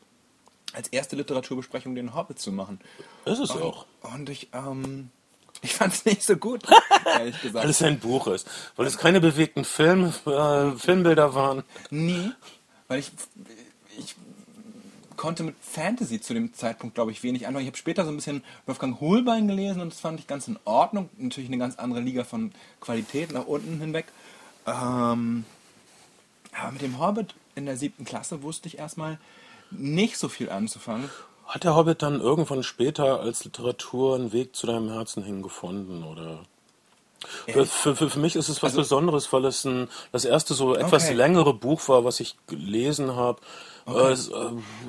als 0.72 0.88
erste 0.88 1.16
Literaturbesprechung 1.16 1.94
den 1.94 2.14
Hobbit 2.14 2.38
zu 2.38 2.52
machen. 2.52 2.80
Ist 3.24 3.40
es 3.40 3.50
und, 3.50 3.62
auch. 3.62 3.86
Und 4.02 4.28
ich, 4.30 4.48
ähm, 4.52 5.10
ich 5.62 5.74
fand 5.74 5.94
es 5.94 6.04
nicht 6.04 6.22
so 6.22 6.36
gut, 6.36 6.64
ehrlich 7.18 7.40
gesagt. 7.40 7.64
Weil 7.64 7.70
es 7.70 7.82
ein 7.82 7.98
Buch 7.98 8.26
ist. 8.26 8.48
Weil 8.76 8.86
es 8.86 8.98
keine 8.98 9.20
bewegten 9.20 9.64
Film, 9.64 10.12
äh, 10.26 10.72
Filmbilder 10.72 11.34
waren. 11.34 11.62
Nie, 11.90 12.32
weil 12.88 12.98
ich, 12.98 13.10
ich 13.98 14.16
konnte 15.16 15.44
mit 15.44 15.54
Fantasy 15.60 16.20
zu 16.20 16.34
dem 16.34 16.52
Zeitpunkt, 16.52 16.96
glaube 16.96 17.12
ich, 17.12 17.22
wenig 17.22 17.46
anfangen. 17.46 17.62
Ich 17.62 17.68
habe 17.68 17.76
später 17.76 18.04
so 18.04 18.10
ein 18.10 18.16
bisschen 18.16 18.42
Wolfgang 18.66 19.00
Hohlbein 19.00 19.46
gelesen 19.46 19.80
und 19.80 19.92
das 19.92 20.00
fand 20.00 20.18
ich 20.18 20.26
ganz 20.26 20.48
in 20.48 20.58
Ordnung. 20.64 21.08
Natürlich 21.16 21.48
eine 21.48 21.58
ganz 21.58 21.76
andere 21.78 22.00
Liga 22.00 22.24
von 22.24 22.50
Qualität 22.80 23.32
nach 23.32 23.46
unten 23.46 23.78
hinweg. 23.78 24.06
Ähm, 24.66 25.44
aber 26.52 26.72
mit 26.72 26.82
dem 26.82 26.98
Hobbit 26.98 27.34
in 27.54 27.66
der 27.66 27.76
siebten 27.76 28.04
Klasse 28.04 28.42
wusste 28.42 28.66
ich 28.66 28.78
erstmal 28.78 29.18
nicht 29.70 30.18
so 30.18 30.28
viel 30.28 30.50
anzufangen. 30.50 31.08
Hat 31.52 31.64
der 31.64 31.76
Hobbit 31.76 32.00
dann 32.00 32.18
irgendwann 32.18 32.62
später 32.62 33.20
als 33.20 33.44
Literatur 33.44 34.14
einen 34.14 34.32
Weg 34.32 34.56
zu 34.56 34.66
deinem 34.66 34.90
Herzen 34.90 35.22
hingefunden, 35.22 36.02
oder? 36.02 36.38
Für, 37.46 37.66
für, 37.66 38.08
für, 38.08 38.18
mich 38.18 38.36
ist 38.36 38.48
es 38.48 38.62
was 38.62 38.74
Besonderes, 38.74 39.30
weil 39.34 39.44
es 39.44 39.62
ein, 39.66 39.88
das 40.12 40.24
erste 40.24 40.54
so 40.54 40.74
etwas 40.74 41.04
Okay. 41.04 41.12
längere 41.12 41.52
Buch 41.52 41.86
war, 41.88 42.06
was 42.06 42.20
ich 42.20 42.36
gelesen 42.46 43.16
habe. 43.16 43.42
Äh, 43.86 44.12
es, 44.12 44.28
äh, 44.28 44.32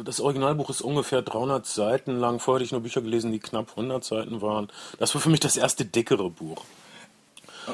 das 0.06 0.22
Originalbuch 0.22 0.70
ist 0.70 0.80
ungefähr 0.80 1.22
300 1.22 1.66
Seiten 1.66 2.18
lang. 2.18 2.40
Vorher 2.40 2.60
hatte 2.60 2.66
ich 2.66 2.72
nur 2.72 2.80
Bücher 2.80 3.02
gelesen, 3.02 3.34
die 3.34 3.40
knapp 3.40 3.72
100 3.72 4.02
Seiten 4.02 4.42
waren. 4.42 4.70
Das 5.00 5.14
war 5.16 5.22
für 5.22 5.30
mich 5.30 5.42
das 5.42 5.58
erste 5.58 5.84
dickere 5.84 6.30
Buch. 6.30 6.64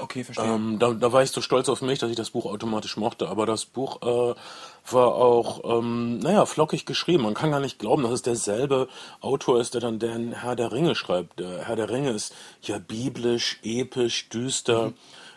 Okay, 0.01 0.24
verstehe. 0.24 0.45
Ähm, 0.45 0.77
da, 0.80 0.94
da 0.94 1.12
war 1.12 1.24
ich 1.24 1.31
so 1.31 1.41
stolz 1.41 1.69
auf 1.69 1.81
mich, 1.81 2.00
dass 2.00 2.09
ich 2.09 2.15
das 2.15 2.31
Buch 2.31 2.45
automatisch 2.45 2.97
mochte. 2.97 3.30
Aber 3.30 3.45
das 3.45 3.65
Buch 3.65 4.01
äh, 4.01 4.36
war 4.91 5.15
auch, 5.15 5.80
ähm, 5.80 6.19
naja, 6.19 6.45
flockig 6.45 6.86
geschrieben. 6.86 7.24
Man 7.24 7.33
kann 7.33 7.51
gar 7.51 7.59
nicht 7.59 7.80
glauben, 7.80 8.03
dass 8.03 8.12
es 8.12 8.21
derselbe 8.21 8.88
Autor 9.21 9.59
ist, 9.59 9.74
der 9.74 9.81
dann 9.81 10.00
den 10.00 10.33
Herr 10.33 10.56
der 10.56 10.71
Ringe 10.71 10.95
schreibt. 10.95 11.39
Der 11.39 11.65
Herr 11.65 11.75
der 11.75 11.89
Ringe 11.89 12.12
ist 12.12 12.33
ja 12.62 12.77
biblisch, 12.80 13.59
episch, 13.63 14.30
düster. 14.30 14.94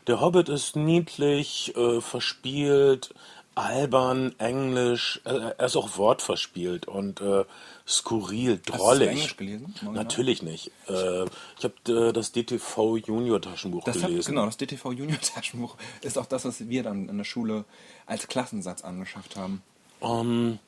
Der 0.06 0.20
Hobbit 0.20 0.49
ist 0.49 0.76
niedlich, 0.76 1.76
äh, 1.76 2.00
verspielt, 2.00 3.14
albern, 3.54 4.34
englisch. 4.38 5.20
Äh, 5.25 5.52
er 5.58 5.66
ist 5.66 5.76
auch 5.76 5.96
wortverspielt 5.96 6.88
und 6.88 7.20
äh, 7.20 7.44
skurril, 7.87 8.59
Hast 8.59 8.68
du 8.68 8.73
drollig. 8.73 9.09
Englisch 9.09 9.37
gelesen? 9.37 9.75
Natürlich 9.92 10.42
nicht. 10.42 10.71
Äh, 10.88 11.25
ich 11.59 11.64
habe 11.64 11.75
äh, 12.09 12.12
das 12.12 12.33
DTV 12.33 12.97
Junior 12.99 13.40
Taschenbuch 13.40 13.85
Das 13.85 14.02
hat, 14.02 14.09
gelesen. 14.11 14.30
genau, 14.30 14.47
das 14.47 14.56
DTV 14.56 14.92
Junior 14.92 15.21
Taschenbuch 15.21 15.76
ist 16.02 16.16
auch 16.18 16.26
das, 16.26 16.45
was 16.45 16.68
wir 16.68 16.83
dann 16.83 17.09
in 17.09 17.18
der 17.18 17.25
Schule 17.25 17.64
als 18.06 18.28
Klassensatz 18.28 18.83
angeschafft 18.83 19.37
haben. 19.37 19.62
Ähm, 20.00 20.59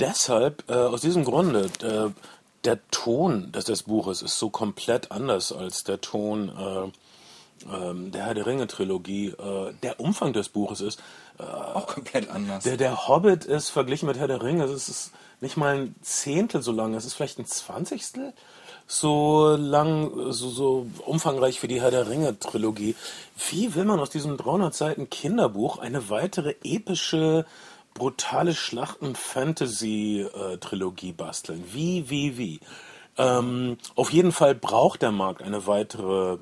deshalb, 0.00 0.68
äh, 0.68 0.74
aus 0.74 1.00
diesem 1.00 1.24
Grunde, 1.24 1.70
der, 1.80 2.12
der 2.64 2.78
Ton 2.90 3.52
des, 3.52 3.64
des 3.64 3.84
Buches 3.84 4.22
ist 4.22 4.38
so 4.38 4.50
komplett 4.50 5.10
anders 5.12 5.52
als 5.52 5.84
der 5.84 6.00
Ton 6.00 6.48
äh, 6.48 6.90
ähm, 7.72 8.12
der 8.12 8.24
Herr 8.26 8.34
der 8.34 8.46
Ringe 8.46 8.66
Trilogie. 8.68 9.28
Äh, 9.28 9.72
der 9.82 9.98
Umfang 10.00 10.32
des 10.32 10.48
Buches 10.48 10.80
ist, 10.80 11.00
Auch 11.38 11.86
komplett 11.86 12.28
anders. 12.30 12.64
der, 12.64 12.76
der 12.76 13.08
Hobbit 13.08 13.44
ist 13.44 13.70
verglichen 13.70 14.06
mit 14.06 14.16
Herr 14.18 14.28
der 14.28 14.42
Ringe, 14.42 14.64
es 14.64 14.88
ist 14.88 15.12
nicht 15.40 15.56
mal 15.56 15.76
ein 15.76 15.94
Zehntel 16.02 16.62
so 16.62 16.72
lang, 16.72 16.94
es 16.94 17.04
ist 17.04 17.14
vielleicht 17.14 17.38
ein 17.38 17.46
Zwanzigstel 17.46 18.32
so 18.88 19.54
lang, 19.56 20.32
so, 20.32 20.48
so 20.48 20.88
umfangreich 21.04 21.62
wie 21.62 21.68
die 21.68 21.80
Herr 21.82 21.92
der 21.92 22.08
Ringe 22.08 22.38
Trilogie. 22.38 22.96
Wie 23.50 23.74
will 23.74 23.84
man 23.84 24.00
aus 24.00 24.08
diesem 24.08 24.38
300 24.38 24.74
Seiten 24.74 25.10
Kinderbuch 25.10 25.76
eine 25.78 26.08
weitere 26.08 26.54
epische, 26.64 27.44
brutale 27.92 28.54
Schlachten-Fantasy-Trilogie 28.54 31.12
basteln? 31.12 31.62
Wie, 31.70 32.08
wie, 32.08 32.38
wie? 32.38 32.60
Ähm, 33.18 33.76
auf 33.94 34.10
jeden 34.10 34.32
Fall 34.32 34.54
braucht 34.54 35.02
der 35.02 35.12
Markt 35.12 35.42
eine 35.42 35.66
weitere 35.66 36.38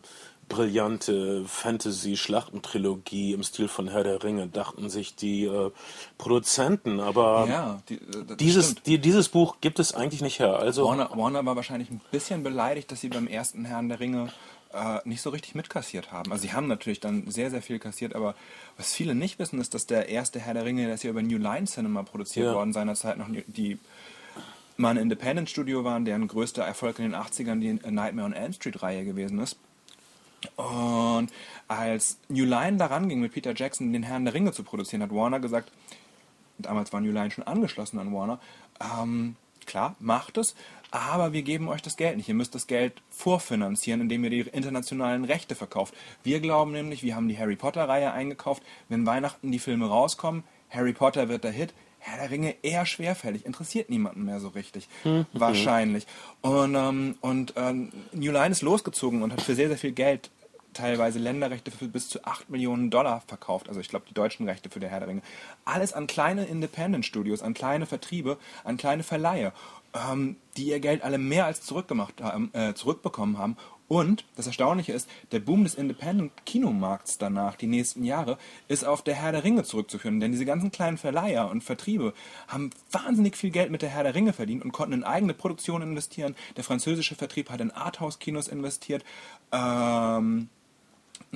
brillante 0.49 1.45
Fantasy-Schlachtentrilogie 1.47 3.33
im 3.33 3.43
Stil 3.43 3.69
von 3.69 3.89
Herr 3.89 4.05
der 4.05 4.23
Ringe, 4.23 4.47
dachten 4.47 4.89
sich 4.91 5.15
die 5.15 5.45
äh, 5.45 5.71
Produzenten. 6.19 7.01
Aber 7.01 7.47
ja, 7.49 7.83
die, 7.89 7.95
äh, 7.95 8.37
dieses, 8.39 8.77
die, 8.77 8.99
dieses 8.99 9.29
Buch 9.29 9.57
gibt 9.61 9.79
es 9.79 9.95
eigentlich 9.95 10.23
nicht 10.23 10.39
her. 10.39 10.59
Also 10.59 10.87
Warner, 10.87 11.11
Warner 11.15 11.45
war 11.45 11.57
wahrscheinlich 11.57 11.91
ein 11.91 12.01
bisschen 12.11 12.43
beleidigt, 12.43 12.91
dass 12.93 13.01
sie 13.01 13.09
beim 13.09 13.27
ersten 13.27 13.65
Herrn 13.65 13.89
der 13.89 14.01
Ringe 14.01 14.33
äh, 14.73 14.99
nicht 15.05 15.23
so 15.23 15.31
richtig 15.31 15.55
mitkassiert 15.55 16.13
haben. 16.13 16.31
Also 16.31 16.43
sie 16.43 16.53
haben 16.53 16.69
natürlich 16.69 17.01
dann 17.01 17.31
sehr, 17.31 17.51
sehr 17.51 17.63
viel 17.63 17.79
kassiert, 17.79 18.15
aber 18.15 18.35
was 18.77 18.93
viele 18.93 19.15
nicht 19.15 19.39
wissen, 19.39 19.61
ist, 19.61 19.75
dass 19.75 19.87
der 19.87 20.09
erste 20.09 20.39
Herr 20.41 20.55
der 20.55 20.65
Ringe, 20.65 20.87
der 20.87 20.95
ist 20.95 21.03
ja 21.05 21.11
über 21.11 21.23
New 21.23 21.39
Line 21.39 21.67
Cinema 21.67 22.03
produziert 22.03 22.47
Ja. 22.47 22.55
worden, 22.55 22.73
seinerzeit 22.73 23.19
noch 23.19 23.29
die 23.47 23.79
mal 24.77 24.91
ein 24.91 24.99
Independent 24.99 25.49
Studio 25.49 25.85
waren, 25.85 26.05
deren 26.05 26.29
größter 26.29 26.63
Erfolg 26.63 26.99
in 26.99 27.07
den 27.07 27.15
80ern 27.15 27.61
die 27.61 27.73
Nightmare 27.91 28.27
on 28.27 28.33
Elm 28.35 28.53
Street 28.53 28.83
Reihe 28.83 29.05
gewesen 29.05 29.39
ist. 29.39 29.57
Und 30.57 31.29
als 31.69 32.19
New 32.29 32.45
Line 32.45 32.77
daran 32.77 33.09
ging, 33.09 33.21
mit 33.21 33.33
Peter 33.33 33.55
Jackson 33.55 33.93
den 33.93 34.03
Herrn 34.03 34.25
der 34.25 34.35
Ringe 34.35 34.53
zu 34.53 34.63
produzieren, 34.63 35.03
hat 35.03 35.15
Warner 35.15 35.41
gesagt, 35.41 35.73
damals 36.59 36.93
war 36.93 37.01
New 37.01 37.13
Line 37.13 37.31
schon 37.31 37.47
angeschlossen 37.47 37.99
an 37.99 38.13
Warner, 38.13 38.39
ähm, 38.81 39.37
klar, 39.67 39.97
macht 39.99 40.37
es, 40.37 40.55
aber 40.91 41.33
wir 41.33 41.43
geben 41.43 41.69
euch 41.69 41.83
das 41.83 41.97
Geld 41.97 42.17
nicht. 42.17 42.29
Ihr 42.29 42.35
müsst 42.35 42.55
das 42.55 42.67
Geld 42.67 43.03
vorfinanzieren, 43.11 44.01
indem 44.01 44.25
ihr 44.25 44.31
die 44.31 44.41
internationalen 44.41 45.25
Rechte 45.25 45.55
verkauft. 45.55 45.95
Wir 46.23 46.41
glauben 46.41 46.73
nämlich, 46.73 47.03
wir 47.03 47.17
haben 47.17 47.29
die 47.29 47.39
Harry 47.39 47.57
Potter-Reihe 47.57 48.13
eingekauft. 48.13 48.63
Wenn 48.89 49.07
Weihnachten 49.07 49.51
die 49.51 49.59
Filme 49.59 49.89
rauskommen, 49.89 50.45
Harry 50.71 50.93
Potter 50.93 51.29
wird 51.29 51.45
der 51.45 51.51
Hit. 51.51 51.75
Herr 52.07 52.19
der 52.19 52.31
Ringe 52.31 52.55
eher 52.63 52.87
schwerfällig, 52.87 53.45
interessiert 53.45 53.91
niemanden 53.91 54.25
mehr 54.25 54.39
so 54.39 54.49
richtig. 54.49 54.89
Mhm. 55.03 55.27
Wahrscheinlich. 55.33 56.07
Und, 56.41 56.77
ähm, 56.77 57.17
und 57.21 57.55
ähm, 57.57 57.93
New 58.13 58.31
Line 58.31 58.53
ist 58.53 58.63
losgezogen 58.63 59.23
und 59.23 59.33
hat 59.33 59.43
für 59.43 59.57
sehr, 59.57 59.69
sehr 59.69 59.77
viel 59.77 59.93
Geld 59.93 60.31
teilweise 60.73 61.19
Länderrechte 61.19 61.71
für 61.71 61.89
bis 61.89 62.09
zu 62.09 62.25
8 62.25 62.51
Millionen 62.51 62.91
Dollar 62.91 63.23
verkauft. 63.27 63.69
Also 63.69 63.81
ich 63.81 63.89
glaube 63.89 64.05
die 64.09 64.15
deutschen 64.15 64.49
Rechte 64.49 64.71
für 64.71 64.79
der 64.79 64.91
Herr 64.91 65.01
der 65.01 65.09
Ringe. 65.09 65.23
Alles 65.65 65.93
an 65.93 66.07
kleine 66.07 66.45
Independent-Studios, 66.45 67.43
an 67.43 67.55
kleine 67.55 67.87
Vertriebe, 67.87 68.39
an 68.63 68.77
kleine 68.77 69.03
Verleihe, 69.03 69.53
ähm, 69.95 70.37
die 70.57 70.69
ihr 70.69 70.81
Geld 70.81 71.03
alle 71.03 71.19
mehr 71.19 71.47
als 71.47 71.63
zurückgemacht 71.63 72.23
haben, 72.23 72.51
äh, 72.53 72.75
zurückbekommen 72.75 73.39
haben. 73.39 73.57
Und 73.89 74.25
das 74.35 74.47
Erstaunliche 74.47 74.93
ist, 74.93 75.09
der 75.31 75.39
Boom 75.39 75.65
des 75.65 75.75
Independent-Kinomarkts 75.75 77.19
danach, 77.19 77.55
die 77.55 77.69
nächsten 77.69 78.05
Jahre, 78.05 78.37
ist 78.67 78.85
auf 78.85 79.03
der 79.03 79.15
Herr 79.15 79.33
der 79.33 79.45
Ringe 79.45 79.63
zurückzuführen. 79.63 80.19
Denn 80.19 80.33
diese 80.33 80.45
ganzen 80.45 80.73
kleinen 80.73 80.99
Verleiher 80.99 81.51
und 81.51 81.63
Vertriebe 81.63 82.13
haben 82.49 82.71
wahnsinnig 82.91 83.37
viel 83.37 83.51
Geld 83.51 83.71
mit 83.71 83.83
der 83.83 83.91
Herr 83.91 84.03
der 84.03 84.15
Ringe 84.15 84.33
verdient 84.33 84.65
und 84.65 84.73
konnten 84.73 84.95
in 84.95 85.05
eigene 85.05 85.35
Produktionen 85.35 85.91
investieren. 85.91 86.35
Der 86.57 86.65
französische 86.65 87.15
Vertrieb 87.15 87.51
hat 87.51 87.61
in 87.61 87.71
Arthouse-Kinos 87.71 88.49
investiert. 88.49 89.05
Ähm, 89.53 90.49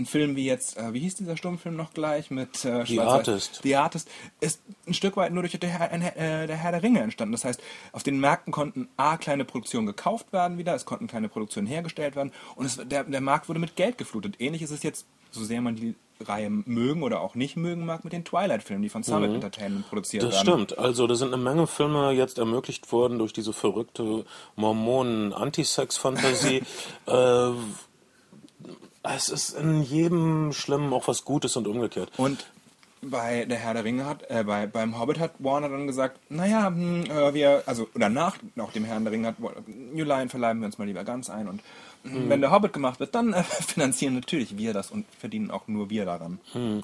ein 0.00 0.06
Film 0.06 0.36
wie 0.36 0.44
jetzt, 0.44 0.76
äh, 0.76 0.92
wie 0.92 1.00
hieß 1.00 1.16
dieser 1.16 1.36
Stummfilm 1.36 1.76
noch 1.76 1.92
gleich 1.92 2.30
mit 2.30 2.64
äh, 2.64 2.84
The 2.84 3.00
Artist. 3.00 3.60
The 3.62 3.76
Artist 3.76 4.10
ist 4.40 4.62
ein 4.86 4.94
Stück 4.94 5.16
weit 5.16 5.32
nur 5.32 5.42
durch 5.42 5.58
der 5.58 5.68
Herr, 5.68 5.92
äh, 5.92 6.46
der 6.46 6.56
Herr 6.56 6.72
der 6.72 6.82
Ringe 6.82 7.00
entstanden. 7.00 7.32
Das 7.32 7.44
heißt, 7.44 7.60
auf 7.92 8.02
den 8.02 8.18
Märkten 8.18 8.52
konnten 8.52 8.88
A, 8.96 9.16
kleine 9.16 9.44
Produktionen 9.44 9.86
gekauft 9.86 10.32
werden 10.32 10.58
wieder, 10.58 10.74
es 10.74 10.84
konnten 10.84 11.06
kleine 11.06 11.28
Produktionen 11.28 11.66
hergestellt 11.66 12.16
werden 12.16 12.32
und 12.56 12.66
es, 12.66 12.76
der, 12.76 13.04
der 13.04 13.20
Markt 13.20 13.48
wurde 13.48 13.60
mit 13.60 13.76
Geld 13.76 13.98
geflutet. 13.98 14.40
Ähnlich 14.40 14.62
ist 14.62 14.70
es 14.70 14.82
jetzt, 14.82 15.06
so 15.30 15.44
sehr 15.44 15.60
man 15.60 15.76
die 15.76 15.94
Reihe 16.20 16.50
mögen 16.50 17.02
oder 17.02 17.20
auch 17.20 17.34
nicht 17.34 17.56
mögen 17.56 17.86
mag, 17.86 18.04
mit 18.04 18.12
den 18.12 18.24
Twilight-Filmen, 18.24 18.82
die 18.82 18.90
von 18.90 19.02
Summit 19.02 19.30
mhm. 19.30 19.36
Entertainment 19.36 19.88
produziert 19.88 20.22
das 20.22 20.34
werden. 20.34 20.46
Das 20.46 20.54
stimmt. 20.54 20.78
Also 20.78 21.06
da 21.06 21.14
sind 21.14 21.32
eine 21.32 21.42
Menge 21.42 21.66
Filme 21.66 22.10
jetzt 22.12 22.36
ermöglicht 22.38 22.92
worden 22.92 23.18
durch 23.18 23.32
diese 23.32 23.54
verrückte 23.54 24.26
Mormonen-Antisex-Fantasie. 24.56 26.62
äh, 27.06 27.50
es 29.02 29.28
ist 29.28 29.50
in 29.50 29.82
jedem 29.82 30.52
Schlimmen 30.52 30.92
auch 30.92 31.08
was 31.08 31.24
Gutes 31.24 31.56
und 31.56 31.66
umgekehrt. 31.66 32.10
Und 32.16 32.44
bei 33.02 33.46
der 33.46 33.58
Herr 33.58 33.74
der 33.74 33.84
Ringe 33.84 34.04
hat, 34.04 34.28
äh, 34.28 34.44
bei, 34.44 34.66
beim 34.66 34.98
Hobbit 34.98 35.18
hat 35.18 35.32
Warner 35.38 35.68
dann 35.68 35.86
gesagt, 35.86 36.18
naja, 36.28 36.66
hm, 36.66 37.04
äh, 37.04 37.32
wir, 37.32 37.62
also, 37.66 37.88
oder 37.94 38.08
nach, 38.08 38.36
nach 38.54 38.72
dem 38.72 38.84
Herrn 38.84 39.04
der 39.04 39.12
Ringe 39.12 39.28
hat 39.28 39.36
New 39.66 40.04
Line 40.04 40.28
verleihen 40.28 40.60
wir 40.60 40.66
uns 40.66 40.78
mal 40.78 40.86
lieber 40.86 41.04
ganz 41.04 41.30
ein 41.30 41.48
und 41.48 41.62
hm. 42.02 42.28
wenn 42.28 42.40
der 42.40 42.50
Hobbit 42.50 42.72
gemacht 42.72 43.00
wird, 43.00 43.14
dann 43.14 43.32
äh, 43.32 43.42
finanzieren 43.44 44.14
natürlich 44.14 44.58
wir 44.58 44.74
das 44.74 44.90
und 44.90 45.06
verdienen 45.18 45.50
auch 45.50 45.66
nur 45.66 45.88
wir 45.88 46.04
daran. 46.04 46.40
Hm. 46.52 46.82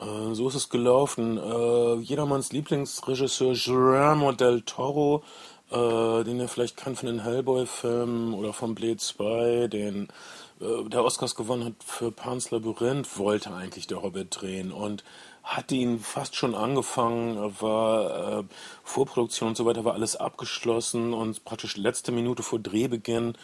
Äh, 0.00 0.34
so 0.34 0.48
ist 0.48 0.56
es 0.56 0.68
gelaufen. 0.68 1.38
Äh, 1.38 1.94
jedermanns 2.00 2.52
Lieblingsregisseur 2.52 3.54
Guillermo 3.54 4.32
del 4.32 4.62
Toro, 4.62 5.22
den 5.74 6.38
ihr 6.38 6.48
vielleicht 6.48 6.76
kennt 6.76 6.98
von 6.98 7.06
den 7.06 7.22
Hellboy-Filmen 7.22 8.34
oder 8.34 8.52
von 8.52 8.74
Blade 8.74 8.98
2, 8.98 9.68
den 9.68 10.08
der 10.88 11.04
Oscars 11.04 11.34
gewonnen 11.34 11.64
hat 11.64 11.74
für 11.84 12.12
Pan's 12.12 12.50
Labyrinth, 12.50 13.18
wollte 13.18 13.52
eigentlich 13.52 13.86
der 13.86 14.02
Hobbit 14.02 14.28
drehen 14.40 14.72
und 14.72 15.02
hatte 15.42 15.74
ihn 15.74 15.98
fast 15.98 16.36
schon 16.36 16.54
angefangen, 16.54 17.36
war 17.60 18.40
äh, 18.40 18.44
Vorproduktion 18.84 19.50
und 19.50 19.56
so 19.56 19.66
weiter, 19.66 19.84
war 19.84 19.94
alles 19.94 20.16
abgeschlossen 20.16 21.12
und 21.12 21.44
praktisch 21.44 21.76
letzte 21.76 22.12
Minute 22.12 22.42
vor 22.42 22.60
Drehbeginn 22.60 23.34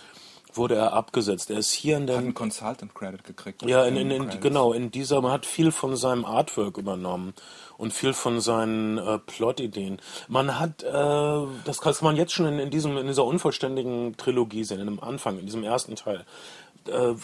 wurde 0.55 0.77
er 0.77 0.93
abgesetzt. 0.93 1.51
Er 1.51 1.59
ist 1.59 1.73
hier 1.73 1.97
in 1.97 2.07
der. 2.07 2.17
Hat 2.17 2.25
einen 2.25 2.35
Consultant 2.35 2.95
Credit 2.95 3.23
gekriegt. 3.25 3.63
Ja, 3.63 3.85
in, 3.85 3.97
in, 3.97 4.11
in 4.11 4.41
genau, 4.41 4.73
in 4.73 4.91
dieser, 4.91 5.21
man 5.21 5.33
hat 5.33 5.47
viel 5.47 5.73
von 5.73 5.97
seinem 5.97 6.25
Artwork 6.25 6.79
übernommen 6.79 7.35
und 7.77 7.93
viel 7.93 8.13
von 8.13 8.41
seinen 8.41 8.99
äh, 8.99 9.19
Plot-Ideen. 9.19 10.01
Man 10.29 10.59
hat, 10.59 10.83
äh, 10.83 11.47
das 11.65 11.81
kann 11.81 11.95
man 12.01 12.17
jetzt 12.17 12.33
schon 12.33 12.47
in, 12.47 12.59
in, 12.59 12.71
diesem, 12.71 12.97
in 12.97 13.07
dieser 13.07 13.25
unvollständigen 13.25 14.17
Trilogie 14.17 14.65
sehen, 14.65 14.81
in 14.81 14.87
dem 14.87 15.01
Anfang, 15.01 15.39
in 15.39 15.47
diesem 15.47 15.65
ersten 15.65 15.97
Teil 15.97 16.25
äh, 16.87 17.15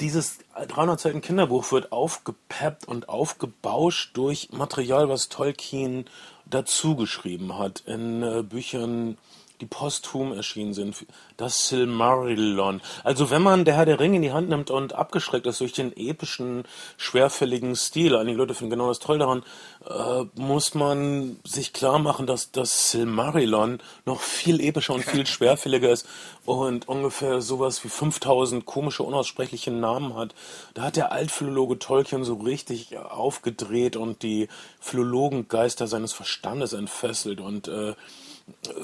dieses 0.00 0.38
300 0.54 1.00
Seiten 1.00 1.20
Kinderbuch 1.20 1.72
wird 1.72 1.92
aufgepeppt 1.92 2.86
und 2.86 3.08
aufgebauscht 3.08 4.16
durch 4.16 4.50
Material, 4.52 5.08
was 5.08 5.28
Tolkien 5.28 6.04
dazu 6.44 6.96
geschrieben 6.96 7.58
hat. 7.58 7.82
In 7.86 8.22
äh, 8.22 8.42
Büchern 8.42 9.18
die 9.60 9.66
posthum 9.66 10.32
erschienen 10.32 10.74
sind. 10.74 11.06
Das 11.36 11.68
Silmarillion. 11.68 12.80
Also 13.04 13.30
wenn 13.30 13.42
man 13.42 13.64
der 13.64 13.74
Herr 13.76 13.86
der 13.86 14.00
Ringe 14.00 14.16
in 14.16 14.22
die 14.22 14.32
Hand 14.32 14.48
nimmt 14.48 14.70
und 14.70 14.94
abgeschreckt 14.94 15.46
ist 15.46 15.60
durch 15.60 15.72
den 15.72 15.96
epischen, 15.96 16.64
schwerfälligen 16.96 17.76
Stil, 17.76 18.16
einige 18.16 18.38
Leute 18.38 18.54
finden 18.54 18.70
genau 18.70 18.88
das 18.88 18.98
toll 18.98 19.18
daran, 19.18 19.42
äh, 19.88 20.24
muss 20.40 20.74
man 20.74 21.38
sich 21.44 21.72
klar 21.72 21.98
machen, 21.98 22.26
dass 22.26 22.50
das 22.52 22.90
Silmarillion 22.90 23.80
noch 24.04 24.20
viel 24.20 24.60
epischer 24.60 24.94
und 24.94 25.04
viel 25.04 25.26
schwerfälliger 25.26 25.90
ist 25.90 26.06
und 26.44 26.88
ungefähr 26.88 27.40
sowas 27.40 27.84
wie 27.84 27.88
5000 27.88 28.64
komische, 28.64 29.02
unaussprechliche 29.02 29.70
Namen 29.70 30.14
hat. 30.14 30.34
Da 30.74 30.82
hat 30.82 30.96
der 30.96 31.12
Altphilologe 31.12 31.78
Tolkien 31.78 32.24
so 32.24 32.34
richtig 32.34 32.96
aufgedreht 32.98 33.96
und 33.96 34.22
die 34.22 34.48
Philologengeister 34.80 35.86
seines 35.86 36.12
Verstandes 36.12 36.72
entfesselt 36.72 37.40
und 37.40 37.68
äh, 37.68 37.94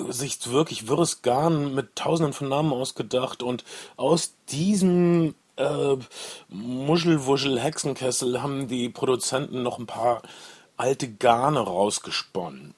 sich 0.08 0.50
wirklich 0.50 0.88
wirres 0.88 1.22
Garn 1.22 1.74
mit 1.74 1.94
tausenden 1.96 2.32
von 2.32 2.48
Namen 2.48 2.72
ausgedacht 2.72 3.42
und 3.42 3.64
aus 3.96 4.34
diesem 4.50 5.34
äh, 5.56 5.96
Muschelwuschel-Hexenkessel 6.48 8.42
haben 8.42 8.68
die 8.68 8.88
Produzenten 8.88 9.62
noch 9.62 9.78
ein 9.78 9.86
paar 9.86 10.22
alte 10.76 11.12
Garne 11.12 11.60
rausgesponnen 11.60 12.74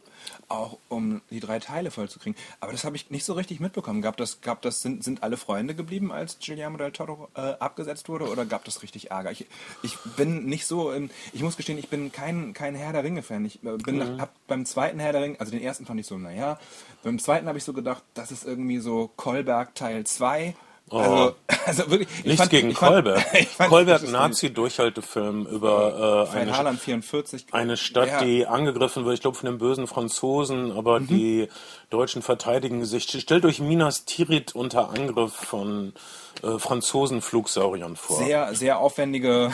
auch 0.49 0.79
um 0.89 1.21
die 1.31 1.41
drei 1.41 1.59
Teile 1.59 1.91
vollzukriegen. 1.91 2.39
Aber 2.61 2.73
das 2.73 2.85
habe 2.85 2.97
ich 2.97 3.11
nicht 3.11 3.25
so 3.25 3.33
richtig 3.33 3.61
mitbekommen. 3.61 4.03
Gab 4.03 4.17
das, 4.17 4.41
gab 4.41 4.63
das, 4.63 4.83
sind, 4.83 5.05
sind 5.05 5.23
alle 5.23 5.37
Freunde 5.37 5.75
geblieben, 5.75 6.13
als 6.13 6.39
Guillermo 6.39 6.77
del 6.77 6.93
Toro 6.93 7.29
äh, 7.35 7.41
abgesetzt 7.41 8.09
wurde, 8.09 8.29
oder 8.29 8.45
gab 8.45 8.65
das 8.65 8.83
richtig 8.83 9.11
Ärger? 9.11 9.31
Ich, 9.31 9.47
ich 9.83 9.97
bin 10.17 10.47
nicht 10.47 10.67
so, 10.67 10.93
ähm, 10.93 11.11
ich 11.33 11.43
muss 11.43 11.57
gestehen, 11.57 11.79
ich 11.79 11.89
bin 11.89 12.13
kein, 12.13 12.53
kein 12.53 12.75
Herr 12.75 12.93
der 12.93 13.05
Ringe-Fan. 13.05 13.45
Ich 13.45 13.63
äh, 13.65 13.77
bin 13.77 13.97
mhm. 13.97 14.21
hab 14.21 14.31
beim 14.47 14.67
zweiten 14.67 14.99
Herr 14.99 15.13
der 15.13 15.23
Ringe, 15.23 15.41
also 15.41 15.53
den 15.53 15.63
ersten 15.63 15.87
fand 15.87 16.01
ich 16.01 16.07
so, 16.07 16.19
naja, 16.19 16.59
beim 17.03 17.19
zweiten 17.19 17.49
habe 17.49 17.59
ich 17.59 17.65
so 17.65 17.73
gedacht, 17.73 18.03
das 18.15 18.31
ist 18.31 18.45
irgendwie 18.45 18.79
so 18.79 19.11
Kolberg 19.17 19.75
Teil 19.75 20.05
2 20.05 20.55
Oh. 20.91 20.99
Also, 20.99 21.35
also 21.67 21.91
wirklich. 21.91 22.25
Nichts 22.25 22.41
fand, 22.41 22.51
gegen 22.51 22.75
Kolberg. 22.75 23.25
Kolberg, 23.59 24.03
Nazi-Durchhaltefilm 24.11 25.47
über 25.47 26.29
äh, 26.33 26.37
eine, 26.37 26.77
44. 26.77 27.47
eine 27.53 27.77
Stadt, 27.77 28.09
ja. 28.09 28.23
die 28.23 28.47
angegriffen 28.47 29.05
wird, 29.05 29.15
ich 29.15 29.21
glaube 29.23 29.37
von 29.37 29.47
den 29.47 29.59
bösen 29.59 29.87
Franzosen, 29.87 30.73
aber 30.73 31.01
mhm. 31.01 31.07
die 31.07 31.49
Deutschen 31.91 32.21
verteidigen 32.23 32.85
sich. 32.85 33.05
Stellt 33.05 33.45
euch 33.47 33.61
Minas 33.61 34.05
Tirith 34.05 34.55
unter 34.55 34.91
Angriff 34.91 35.33
von 35.33 35.95
äh, 36.43 36.59
Franzosen-Flugsauriern 36.59 37.97
vor. 37.97 38.19
Sehr, 38.19 38.55
sehr 38.55 38.79
aufwendige, 38.79 39.53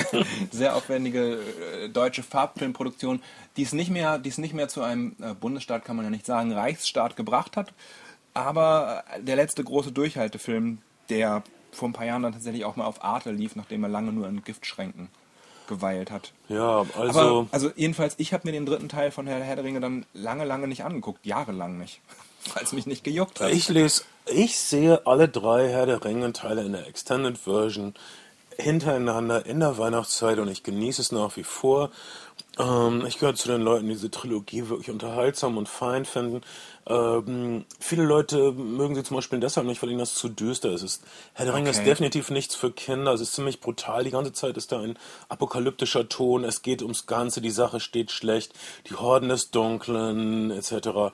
sehr 0.50 0.74
aufwendige 0.74 1.38
äh, 1.84 1.88
deutsche 1.90 2.24
Farbfilmproduktion, 2.24 3.22
die 3.56 3.62
es 3.62 3.72
nicht 3.72 3.90
mehr, 3.90 4.18
die 4.18 4.30
es 4.30 4.38
nicht 4.38 4.54
mehr 4.54 4.68
zu 4.68 4.82
einem 4.82 5.14
äh, 5.22 5.34
Bundesstaat, 5.34 5.84
kann 5.84 5.94
man 5.94 6.04
ja 6.04 6.10
nicht 6.10 6.26
sagen, 6.26 6.52
Reichsstaat 6.52 7.14
gebracht 7.16 7.56
hat 7.56 7.72
aber 8.34 9.04
der 9.18 9.36
letzte 9.36 9.64
große 9.64 9.92
Durchhaltefilm, 9.92 10.78
der 11.08 11.42
vor 11.72 11.88
ein 11.88 11.92
paar 11.92 12.06
Jahren 12.06 12.22
dann 12.22 12.32
tatsächlich 12.32 12.64
auch 12.64 12.76
mal 12.76 12.84
auf 12.84 13.02
Arte 13.02 13.30
lief, 13.30 13.56
nachdem 13.56 13.82
er 13.82 13.88
lange 13.88 14.12
nur 14.12 14.28
in 14.28 14.44
Giftschränken 14.44 15.08
geweilt 15.68 16.10
hat. 16.10 16.32
Ja, 16.48 16.84
also. 16.98 17.20
Aber, 17.20 17.46
also 17.50 17.70
jedenfalls, 17.76 18.14
ich 18.18 18.32
habe 18.32 18.46
mir 18.46 18.52
den 18.52 18.66
dritten 18.66 18.88
Teil 18.88 19.10
von 19.10 19.26
Herr, 19.26 19.40
der 19.40 19.64
Ringe 19.64 19.80
dann 19.80 20.04
lange, 20.12 20.44
lange 20.44 20.68
nicht 20.68 20.84
angeguckt. 20.84 21.24
Jahrelang 21.24 21.78
nicht. 21.78 22.00
Weil 22.54 22.64
es 22.64 22.72
mich 22.72 22.86
nicht 22.86 23.04
gejuckt 23.04 23.40
hat. 23.40 23.52
Ich 23.52 23.68
lese, 23.68 24.02
ich 24.26 24.58
sehe 24.58 25.06
alle 25.06 25.28
drei 25.28 25.68
Herr 25.68 25.86
der 25.86 26.04
Ringe-Teile 26.04 26.62
in 26.62 26.72
der 26.72 26.88
Extended 26.88 27.38
Version 27.38 27.94
hintereinander 28.58 29.46
in 29.46 29.60
der 29.60 29.78
Weihnachtszeit 29.78 30.38
und 30.38 30.48
ich 30.48 30.62
genieße 30.62 31.00
es 31.00 31.12
nach 31.12 31.36
wie 31.36 31.44
vor. 31.44 31.90
Ähm, 32.58 33.04
ich 33.06 33.18
gehöre 33.18 33.34
zu 33.34 33.48
den 33.48 33.62
Leuten, 33.62 33.86
die 33.86 33.94
diese 33.94 34.10
Trilogie 34.10 34.68
wirklich 34.68 34.90
unterhaltsam 34.90 35.56
und 35.56 35.68
fein 35.68 36.04
finden. 36.04 36.42
Ähm, 36.86 37.64
viele 37.78 38.02
Leute 38.02 38.52
mögen 38.52 38.94
sie 38.94 39.04
zum 39.04 39.16
Beispiel 39.16 39.38
deshalb 39.38 39.66
nicht, 39.66 39.82
weil 39.82 39.90
ihnen 39.90 40.00
das 40.00 40.14
zu 40.14 40.28
düster 40.28 40.72
ist. 40.72 40.82
ist 40.82 41.04
Herr 41.32 41.46
der 41.46 41.54
Ringe 41.54 41.70
okay. 41.70 41.78
ist 41.78 41.86
definitiv 41.86 42.30
nichts 42.30 42.56
für 42.56 42.72
Kinder. 42.72 43.12
Es 43.12 43.20
ist 43.20 43.34
ziemlich 43.34 43.60
brutal. 43.60 44.04
Die 44.04 44.10
ganze 44.10 44.32
Zeit 44.32 44.56
ist 44.56 44.72
da 44.72 44.80
ein 44.80 44.98
apokalyptischer 45.28 46.08
Ton. 46.08 46.44
Es 46.44 46.62
geht 46.62 46.82
ums 46.82 47.06
Ganze. 47.06 47.40
Die 47.40 47.50
Sache 47.50 47.78
steht 47.78 48.10
schlecht. 48.10 48.52
Die 48.88 48.94
Horden 48.94 49.28
des 49.28 49.50
Dunklen 49.50 50.50
etc. 50.50 51.12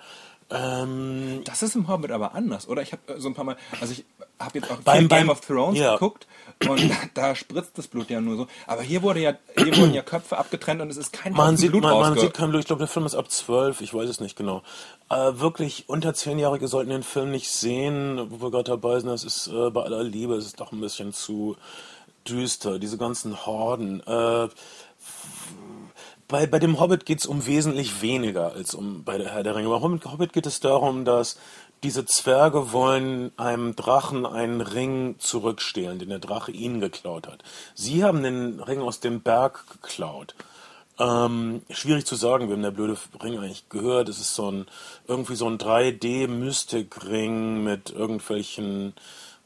Ähm, 0.50 1.42
Das 1.44 1.62
ist 1.62 1.76
im 1.76 1.88
Hobbit 1.88 2.10
aber 2.10 2.34
anders, 2.34 2.68
oder? 2.68 2.80
Ich 2.82 2.92
habe 2.92 3.20
so 3.20 3.28
ein 3.28 3.34
paar 3.34 3.44
Mal, 3.44 3.56
also 3.80 3.92
ich 3.92 4.04
habe 4.38 4.58
jetzt 4.58 4.70
auch 4.70 4.76
Beim- 4.78 5.00
viel 5.00 5.08
Game 5.08 5.26
beim- 5.26 5.30
of 5.30 5.40
Thrones 5.40 5.78
ja. 5.78 5.92
geguckt 5.94 6.26
und 6.68 6.80
da 7.14 7.34
spritzt 7.34 7.76
das 7.76 7.86
Blut 7.86 8.08
ja 8.08 8.20
nur 8.20 8.36
so. 8.36 8.46
Aber 8.66 8.80
hier 8.82 9.02
wurde 9.02 9.20
ja, 9.20 9.34
hier 9.56 9.76
wurden 9.76 9.92
ja 9.92 10.02
Köpfe 10.02 10.38
abgetrennt 10.38 10.80
und 10.80 10.90
es 10.90 10.96
ist 10.96 11.12
kein 11.12 11.34
Man 11.34 11.56
sieht, 11.58 11.70
Blut 11.72 11.82
man, 11.82 12.00
man 12.00 12.18
sieht 12.18 12.32
kein 12.34 12.48
Blut. 12.48 12.60
Ich 12.60 12.66
glaube, 12.66 12.78
der 12.80 12.88
Film 12.88 13.04
ist 13.04 13.14
ab 13.14 13.30
12. 13.30 13.80
Ich 13.82 13.92
weiß 13.92 14.08
es 14.08 14.20
nicht 14.20 14.36
genau. 14.36 14.62
Äh, 15.10 15.32
wirklich, 15.34 15.84
unter 15.88 16.14
Zehnjährige 16.14 16.66
sollten 16.66 16.90
den 16.90 17.02
Film 17.02 17.30
nicht 17.30 17.50
sehen, 17.50 18.26
wo 18.30 18.40
wir 18.46 18.50
gerade 18.50 18.70
dabei 18.70 19.00
sind. 19.00 19.10
Das 19.10 19.24
ist 19.24 19.48
äh, 19.48 19.70
bei 19.70 19.82
aller 19.82 20.02
Liebe, 20.02 20.34
es 20.36 20.46
ist 20.46 20.60
doch 20.60 20.72
ein 20.72 20.80
bisschen 20.80 21.12
zu 21.12 21.56
düster. 22.26 22.78
Diese 22.78 22.96
ganzen 22.96 23.44
Horden. 23.46 24.00
Äh, 24.06 24.48
bei, 26.28 26.47
bei 26.47 26.58
dem 26.58 26.78
Hobbit 26.78 27.06
geht 27.06 27.20
es 27.20 27.26
um 27.26 27.47
wesentlich 27.47 28.02
weniger 28.02 28.52
als 28.52 28.75
um 28.75 29.02
bei 29.02 29.16
der 29.18 29.32
Herr 29.32 29.42
der 29.42 29.56
Ringe. 29.56 29.70
Bei 29.70 29.80
Hobbit, 29.80 30.04
Hobbit 30.04 30.35
geht 30.35 30.47
es 30.47 30.61
darum, 30.61 31.06
dass 31.06 31.38
diese 31.82 32.04
Zwerge 32.04 32.73
wollen 32.73 33.32
einem 33.38 33.75
Drachen 33.75 34.26
einen 34.26 34.61
Ring 34.61 35.16
zurückstehlen, 35.18 35.99
den 35.99 36.11
der 36.11 36.18
Drache 36.18 36.52
ihnen 36.52 36.80
geklaut 36.80 37.26
hat. 37.26 37.42
Sie 37.75 38.04
haben 38.04 38.23
den 38.23 38.61
Ring 38.61 38.80
aus 38.80 39.00
dem 39.00 39.23
Berg 39.23 39.64
geklaut. 39.70 40.35
Ähm, 40.99 41.62
schwierig 41.70 42.04
zu 42.06 42.16
sagen, 42.16 42.50
wem 42.50 42.61
der 42.61 42.73
blöde 42.73 42.97
Ring 43.23 43.38
eigentlich 43.38 43.68
gehört. 43.68 44.08
Es 44.08 44.20
ist 44.20 44.35
so 44.35 44.50
ein 44.50 44.66
irgendwie 45.06 45.37
so 45.37 45.49
ein 45.49 45.56
3D-Mystik-Ring 45.56 47.62
mit 47.62 47.90
irgendwelchen 47.90 48.94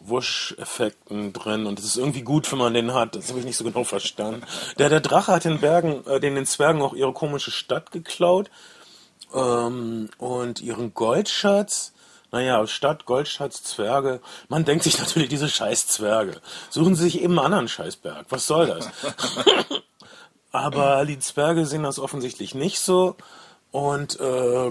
Wusch-Effekten 0.05 1.33
drin 1.33 1.67
und 1.67 1.79
es 1.79 1.85
ist 1.85 1.97
irgendwie 1.97 2.23
gut, 2.23 2.51
wenn 2.51 2.59
man 2.59 2.75
den 2.75 2.95
hat. 2.95 3.15
Das 3.15 3.29
habe 3.29 3.39
ich 3.39 3.45
nicht 3.45 3.57
so 3.57 3.65
genau 3.65 3.85
verstanden. 3.85 4.43
Der, 4.79 4.89
der 4.89 5.01
Drache 5.01 5.33
hat 5.33 5.45
den 5.45 5.61
Bergen, 5.61 6.07
äh, 6.07 6.21
den, 6.21 6.35
den 6.35 6.47
Zwergen 6.47 6.83
auch 6.83 6.95
ihre 6.95 7.13
komische 7.13 7.51
Stadt 7.51 7.93
geklaut 7.93 8.51
ähm, 9.35 10.11
und 10.19 10.61
ihren 10.61 10.95
Goldschatz. 10.95 11.93
Naja, 12.31 12.67
Stadt, 12.67 13.05
Goldschatz, 13.05 13.63
Zwerge. 13.63 14.21
Man 14.49 14.65
denkt 14.65 14.85
sich 14.85 14.99
natürlich, 14.99 15.29
diese 15.29 15.49
scheiß 15.49 15.87
Zwerge. 15.87 16.41
Suchen 16.71 16.95
sie 16.95 17.05
sich 17.05 17.21
eben 17.21 17.39
einen 17.39 17.47
anderen 17.47 17.69
Scheißberg. 17.69 18.27
Was 18.31 18.47
soll 18.47 18.67
das? 18.67 18.89
Aber 20.53 21.05
die 21.05 21.19
Zwerge 21.19 21.67
sehen 21.67 21.83
das 21.83 21.99
offensichtlich 21.99 22.55
nicht 22.55 22.79
so 22.79 23.17
und, 23.71 24.19
äh, 24.21 24.71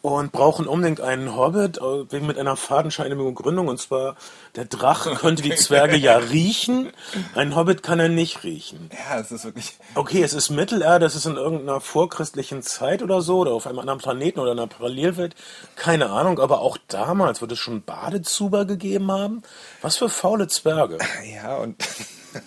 und 0.00 0.30
brauchen 0.30 0.66
unbedingt 0.68 1.00
einen 1.00 1.34
Hobbit 1.34 1.78
äh, 1.78 2.12
wegen 2.12 2.26
mit 2.26 2.38
einer 2.38 2.56
fadenscheinigen 2.56 3.24
Begründung. 3.24 3.68
Und 3.68 3.80
zwar, 3.80 4.16
der 4.54 4.64
Drache 4.64 5.14
könnte 5.20 5.42
die 5.42 5.54
Zwerge 5.54 5.96
ja 5.96 6.16
riechen, 6.16 6.92
ein 7.34 7.56
Hobbit 7.56 7.82
kann 7.82 7.98
er 7.98 8.08
nicht 8.08 8.44
riechen. 8.44 8.90
Ja, 8.92 9.18
es 9.18 9.32
ist 9.32 9.44
wirklich. 9.44 9.76
Okay, 9.94 10.22
es 10.22 10.34
ist 10.34 10.50
Mittelerde, 10.50 11.06
es 11.06 11.16
ist 11.16 11.26
in 11.26 11.36
irgendeiner 11.36 11.80
vorchristlichen 11.80 12.62
Zeit 12.62 13.02
oder 13.02 13.22
so, 13.22 13.38
oder 13.38 13.52
auf 13.52 13.66
einem 13.66 13.80
anderen 13.80 13.98
Planeten 13.98 14.38
oder 14.38 14.52
einer 14.52 14.68
Parallelwelt, 14.68 15.34
keine 15.74 16.10
Ahnung, 16.10 16.38
aber 16.38 16.60
auch 16.60 16.78
damals 16.86 17.40
wird 17.40 17.52
es 17.52 17.58
schon 17.58 17.82
Badezuber 17.82 18.64
gegeben 18.64 19.10
haben. 19.10 19.42
Was 19.82 19.96
für 19.96 20.08
faule 20.08 20.48
Zwerge. 20.48 20.98
Ja, 21.34 21.56
und. 21.56 21.76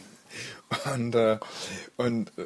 und, 0.93 1.15
äh, 1.15 1.38
und 1.98 2.31
äh, 2.38 2.46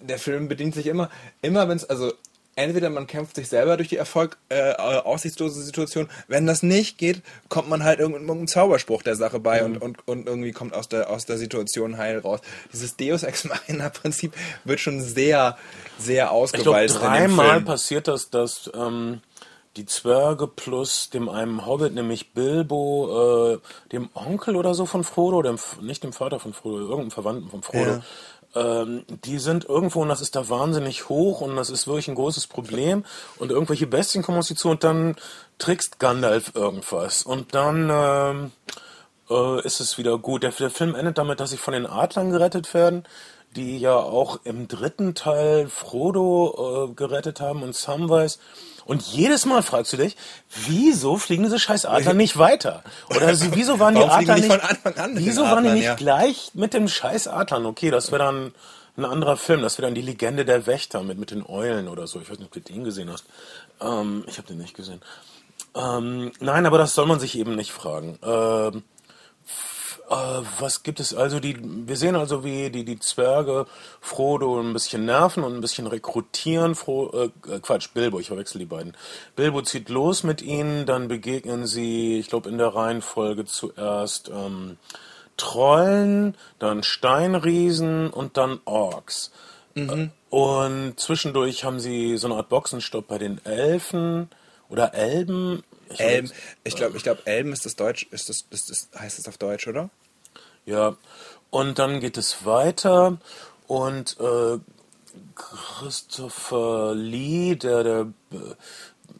der 0.00 0.18
Film 0.18 0.48
bedient 0.48 0.74
sich 0.74 0.86
immer, 0.86 1.10
immer 1.42 1.68
wenn 1.68 1.76
es, 1.76 1.84
also 1.84 2.12
entweder 2.56 2.90
man 2.90 3.06
kämpft 3.06 3.36
sich 3.36 3.48
selber 3.48 3.76
durch 3.76 3.88
die 3.88 3.96
Erfolg, 3.96 4.36
äh, 4.48 4.72
aussichtslose 4.72 5.62
Situation, 5.62 6.08
wenn 6.28 6.46
das 6.46 6.62
nicht 6.62 6.98
geht, 6.98 7.22
kommt 7.48 7.68
man 7.68 7.84
halt 7.84 8.00
irgendeinem 8.00 8.46
Zauberspruch 8.46 9.02
der 9.02 9.16
Sache 9.16 9.40
bei 9.40 9.64
und, 9.64 9.78
und, 9.78 10.06
und 10.06 10.26
irgendwie 10.26 10.52
kommt 10.52 10.74
aus 10.74 10.88
der, 10.88 11.10
aus 11.10 11.26
der 11.26 11.38
Situation 11.38 11.98
heil 11.98 12.18
raus. 12.18 12.40
Dieses 12.72 12.96
Deus 12.96 13.22
Ex 13.22 13.44
Machina 13.44 13.88
Prinzip 13.88 14.32
wird 14.64 14.80
schon 14.80 15.00
sehr, 15.00 15.56
sehr 15.98 16.30
dem 16.52 16.62
dreimal 16.62 17.60
passiert 17.60 18.08
das, 18.08 18.30
dass 18.30 18.70
ähm, 18.74 19.20
die 19.76 19.86
Zwerge 19.86 20.46
plus 20.46 21.10
dem 21.10 21.28
einen 21.28 21.66
Hobbit, 21.66 21.94
nämlich 21.94 22.32
Bilbo, 22.32 23.54
äh, 23.54 23.58
dem 23.90 24.08
Onkel 24.14 24.56
oder 24.56 24.74
so 24.74 24.86
von 24.86 25.02
Frodo, 25.02 25.42
dem, 25.42 25.58
nicht 25.80 26.04
dem 26.04 26.12
Vater 26.12 26.38
von 26.38 26.52
Frodo, 26.52 26.78
irgendeinem 26.78 27.10
Verwandten 27.10 27.50
von 27.50 27.62
Frodo, 27.62 28.02
ähm, 28.54 29.04
die 29.24 29.38
sind 29.38 29.64
irgendwo 29.64 30.02
und 30.02 30.08
das 30.08 30.20
ist 30.20 30.36
da 30.36 30.48
wahnsinnig 30.48 31.08
hoch 31.08 31.40
und 31.40 31.56
das 31.56 31.70
ist 31.70 31.86
wirklich 31.86 32.08
ein 32.08 32.14
großes 32.14 32.46
Problem 32.46 33.04
und 33.38 33.50
irgendwelche 33.50 33.86
Bestien 33.86 34.22
kommen 34.22 34.38
auf 34.38 34.44
sie 34.44 34.54
zu 34.54 34.70
und 34.70 34.84
dann 34.84 35.16
trickst 35.58 35.98
Gandalf 35.98 36.52
irgendwas 36.54 37.22
und 37.22 37.54
dann 37.54 37.90
ähm, 37.90 38.52
äh, 39.30 39.66
ist 39.66 39.80
es 39.80 39.98
wieder 39.98 40.18
gut. 40.18 40.42
Der, 40.42 40.50
der 40.50 40.70
Film 40.70 40.94
endet 40.94 41.18
damit, 41.18 41.40
dass 41.40 41.50
sie 41.50 41.56
von 41.56 41.74
den 41.74 41.86
Adlern 41.86 42.30
gerettet 42.30 42.72
werden, 42.74 43.04
die 43.56 43.78
ja 43.78 43.96
auch 43.96 44.40
im 44.44 44.68
dritten 44.68 45.14
Teil 45.14 45.68
Frodo 45.68 46.88
äh, 46.90 46.94
gerettet 46.94 47.40
haben 47.40 47.62
und 47.62 47.74
Samwise. 47.74 48.38
Und 48.84 49.02
jedes 49.02 49.46
Mal 49.46 49.62
fragst 49.62 49.92
du 49.92 49.96
dich, 49.96 50.16
wieso 50.66 51.16
fliegen 51.16 51.44
diese 51.44 51.58
scheiß 51.58 51.86
Adler 51.86 52.14
nicht 52.14 52.38
weiter? 52.38 52.82
Oder 53.08 53.34
sie, 53.34 53.54
wieso 53.54 53.78
waren 53.78 53.94
die 53.94 54.02
Adler 54.02 54.34
die 54.34 54.42
nicht, 54.42 54.98
an 54.98 55.12
wieso 55.14 55.42
waren 55.42 55.64
die 55.64 55.70
Adlern, 55.70 55.74
nicht 55.74 55.84
ja? 55.84 55.94
gleich 55.94 56.50
mit 56.54 56.74
dem 56.74 56.88
scheiß 56.88 57.28
Adlern? 57.28 57.66
Okay, 57.66 57.90
das 57.90 58.12
wäre 58.12 58.24
dann 58.24 58.54
ein 58.96 59.04
anderer 59.04 59.36
Film, 59.36 59.62
das 59.62 59.78
wäre 59.78 59.86
dann 59.86 59.94
die 59.94 60.02
Legende 60.02 60.44
der 60.44 60.66
Wächter 60.66 61.02
mit, 61.02 61.18
mit 61.18 61.30
den 61.30 61.44
Eulen 61.44 61.88
oder 61.88 62.06
so. 62.06 62.20
Ich 62.20 62.30
weiß 62.30 62.38
nicht, 62.38 62.46
ob 62.46 62.52
du 62.52 62.60
den 62.60 62.84
gesehen 62.84 63.10
hast. 63.10 63.24
Ähm, 63.80 64.24
ich 64.28 64.38
habe 64.38 64.48
den 64.48 64.58
nicht 64.58 64.74
gesehen. 64.74 65.00
Ähm, 65.74 66.32
nein, 66.40 66.66
aber 66.66 66.78
das 66.78 66.94
soll 66.94 67.06
man 67.06 67.18
sich 67.18 67.36
eben 67.36 67.56
nicht 67.56 67.72
fragen. 67.72 68.18
Ähm, 68.22 68.78
äh, 68.78 68.93
was 70.08 70.82
gibt 70.82 71.00
es 71.00 71.14
also? 71.14 71.40
Die, 71.40 71.56
wir 71.60 71.96
sehen 71.96 72.16
also, 72.16 72.44
wie 72.44 72.70
die, 72.70 72.84
die 72.84 72.98
Zwerge 72.98 73.66
Frodo 74.00 74.60
ein 74.60 74.72
bisschen 74.72 75.04
nerven 75.04 75.44
und 75.44 75.54
ein 75.54 75.60
bisschen 75.60 75.86
rekrutieren. 75.86 76.74
Fro, 76.74 77.10
äh, 77.48 77.58
Quatsch, 77.60 77.88
Bilbo, 77.94 78.20
ich 78.20 78.28
verwechsel 78.28 78.58
die 78.58 78.66
beiden. 78.66 78.96
Bilbo 79.36 79.62
zieht 79.62 79.88
los 79.88 80.22
mit 80.22 80.42
ihnen, 80.42 80.86
dann 80.86 81.08
begegnen 81.08 81.66
sie, 81.66 82.18
ich 82.18 82.28
glaube 82.28 82.48
in 82.50 82.58
der 82.58 82.74
Reihenfolge 82.74 83.44
zuerst 83.46 84.28
ähm, 84.28 84.76
Trollen, 85.36 86.36
dann 86.58 86.82
Steinriesen 86.82 88.10
und 88.10 88.36
dann 88.36 88.60
Orks. 88.66 89.32
Äh, 89.74 90.08
Und 90.30 90.98
zwischendurch 90.98 91.64
haben 91.64 91.80
sie 91.80 92.16
so 92.16 92.26
eine 92.26 92.36
Art 92.36 92.48
Boxenstopp 92.48 93.06
bei 93.06 93.18
den 93.18 93.44
Elfen 93.44 94.28
oder 94.68 94.94
Elben. 94.94 95.62
Ich 95.90 96.00
weiß- 96.00 96.32
ich 96.64 96.76
glaube, 96.76 96.96
ich 96.96 97.02
glaub, 97.02 97.26
Elben 97.26 97.52
ist 97.52 97.64
das 97.66 97.76
Deutsch, 97.76 98.06
ist 98.10 98.28
das, 98.28 98.44
ist 98.50 98.70
das, 98.70 98.88
heißt 98.98 99.18
das 99.18 99.28
auf 99.28 99.38
Deutsch, 99.38 99.66
oder? 99.68 99.90
Ja, 100.66 100.96
und 101.50 101.78
dann 101.78 102.00
geht 102.00 102.16
es 102.16 102.44
weiter 102.46 103.18
und 103.66 104.16
äh, 104.18 104.58
Christopher 105.34 106.94
Lee, 106.94 107.54
der 107.56 107.82
der 107.84 108.06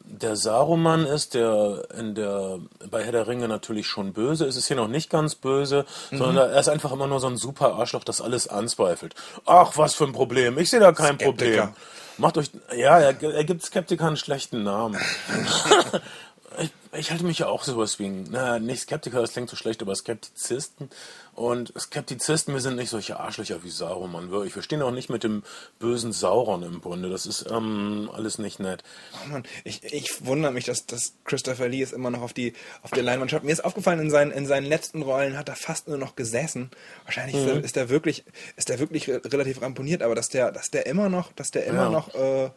der 0.06 0.36
Saruman 0.36 1.04
ist, 1.06 1.34
der 1.34 1.86
in 1.98 2.14
der 2.14 2.58
bei 2.90 3.02
Herr 3.04 3.12
der 3.12 3.26
Ringe 3.26 3.48
natürlich 3.48 3.86
schon 3.86 4.12
böse 4.12 4.44
ist, 4.44 4.56
ist 4.56 4.66
hier 4.68 4.76
noch 4.76 4.88
nicht 4.88 5.10
ganz 5.10 5.34
böse, 5.34 5.84
sondern 6.10 6.50
er 6.50 6.60
ist 6.60 6.68
einfach 6.68 6.92
immer 6.92 7.06
nur 7.06 7.20
so 7.20 7.26
ein 7.26 7.36
super 7.36 7.74
Arschloch, 7.74 8.04
das 8.04 8.20
alles 8.20 8.46
anzweifelt. 8.48 9.14
Ach, 9.44 9.72
was 9.76 9.94
für 9.94 10.04
ein 10.04 10.12
Problem. 10.12 10.58
Ich 10.58 10.70
sehe 10.70 10.80
da 10.80 10.92
kein 10.92 11.16
Skeptiker. 11.18 11.66
Problem. 11.68 11.76
Macht 12.16 12.38
euch 12.38 12.50
ja, 12.76 12.98
er, 13.00 13.20
er 13.22 13.44
gibt 13.44 13.64
Skeptikern 13.64 14.08
einen 14.08 14.16
schlechten 14.16 14.62
Namen. 14.62 14.98
ich, 16.58 16.70
ich 16.92 17.10
halte 17.10 17.24
mich 17.24 17.38
ja 17.38 17.46
auch 17.48 17.64
sowas 17.64 17.98
wie 17.98 18.06
ein, 18.06 18.26
na, 18.30 18.58
nicht 18.58 18.82
Skeptiker, 18.82 19.20
das 19.20 19.32
klingt 19.32 19.50
so 19.50 19.56
schlecht, 19.56 19.82
aber 19.82 19.94
Skeptizisten. 19.94 20.90
Und 21.34 21.72
Skeptizisten, 21.76 22.54
wir 22.54 22.60
sind 22.60 22.76
nicht 22.76 22.90
solche 22.90 23.18
Arschlöcher 23.18 23.64
wie 23.64 23.70
Sauron, 23.70 24.30
wirklich. 24.30 24.54
Wir 24.54 24.62
stehen 24.62 24.82
auch 24.82 24.92
nicht 24.92 25.10
mit 25.10 25.24
dem 25.24 25.42
bösen 25.80 26.12
Sauron 26.12 26.62
im 26.62 26.80
Bunde. 26.80 27.10
Das 27.10 27.26
ist 27.26 27.46
ähm, 27.50 28.08
alles 28.14 28.38
nicht 28.38 28.60
nett. 28.60 28.84
Oh 29.24 29.28
Mann, 29.28 29.42
ich, 29.64 29.82
ich 29.82 30.24
wundere 30.24 30.52
mich, 30.52 30.64
dass, 30.64 30.86
dass 30.86 31.14
Christopher 31.24 31.68
Lee 31.68 31.82
es 31.82 31.92
immer 31.92 32.10
noch 32.10 32.22
auf 32.22 32.32
die 32.32 32.52
auf 32.82 32.92
der 32.92 33.02
Leinwand 33.02 33.32
schaut. 33.32 33.42
Mir 33.42 33.50
ist 33.52 33.64
aufgefallen, 33.64 33.98
in 33.98 34.10
seinen, 34.10 34.30
in 34.30 34.46
seinen 34.46 34.66
letzten 34.66 35.02
Rollen 35.02 35.36
hat 35.36 35.48
er 35.48 35.56
fast 35.56 35.88
nur 35.88 35.98
noch 35.98 36.14
gesessen. 36.14 36.70
Wahrscheinlich 37.04 37.34
ist, 37.34 37.46
er, 37.48 37.64
ist 37.64 37.76
er 37.76 37.88
wirklich, 37.88 38.24
ist 38.56 38.70
er 38.70 38.78
wirklich 38.78 39.08
re 39.08 39.20
relativ 39.24 39.60
ramponiert, 39.60 40.02
aber 40.02 40.14
dass 40.14 40.28
der, 40.28 40.52
dass 40.52 40.70
der 40.70 40.86
immer 40.86 41.08
noch, 41.08 41.32
dass 41.32 41.50
der 41.50 41.66
immer 41.66 41.84
Ja. 41.84 41.90
noch 41.90 42.14
äh, 42.14 42.50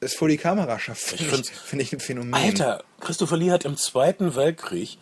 es 0.00 0.14
vor 0.14 0.28
die 0.28 0.38
Kamera 0.38 0.78
schafft, 0.78 1.02
finde 1.02 1.36
ich, 1.40 1.50
find 1.50 1.82
ich 1.82 1.92
ein 1.92 2.00
Phänomen. 2.00 2.34
Alter, 2.34 2.82
Christopher 3.00 3.36
Lee 3.36 3.50
hat 3.50 3.64
im 3.64 3.76
Zweiten 3.76 4.34
Weltkrieg, 4.34 4.98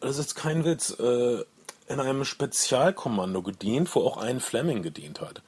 das 0.00 0.18
ist 0.18 0.34
kein 0.34 0.64
Witz, 0.64 0.90
äh, 0.98 1.44
in 1.88 2.00
einem 2.00 2.24
Spezialkommando 2.24 3.42
gedient, 3.42 3.94
wo 3.94 4.00
auch 4.00 4.18
ein 4.18 4.40
Fleming 4.40 4.82
gedient 4.82 5.20
hat. 5.22 5.40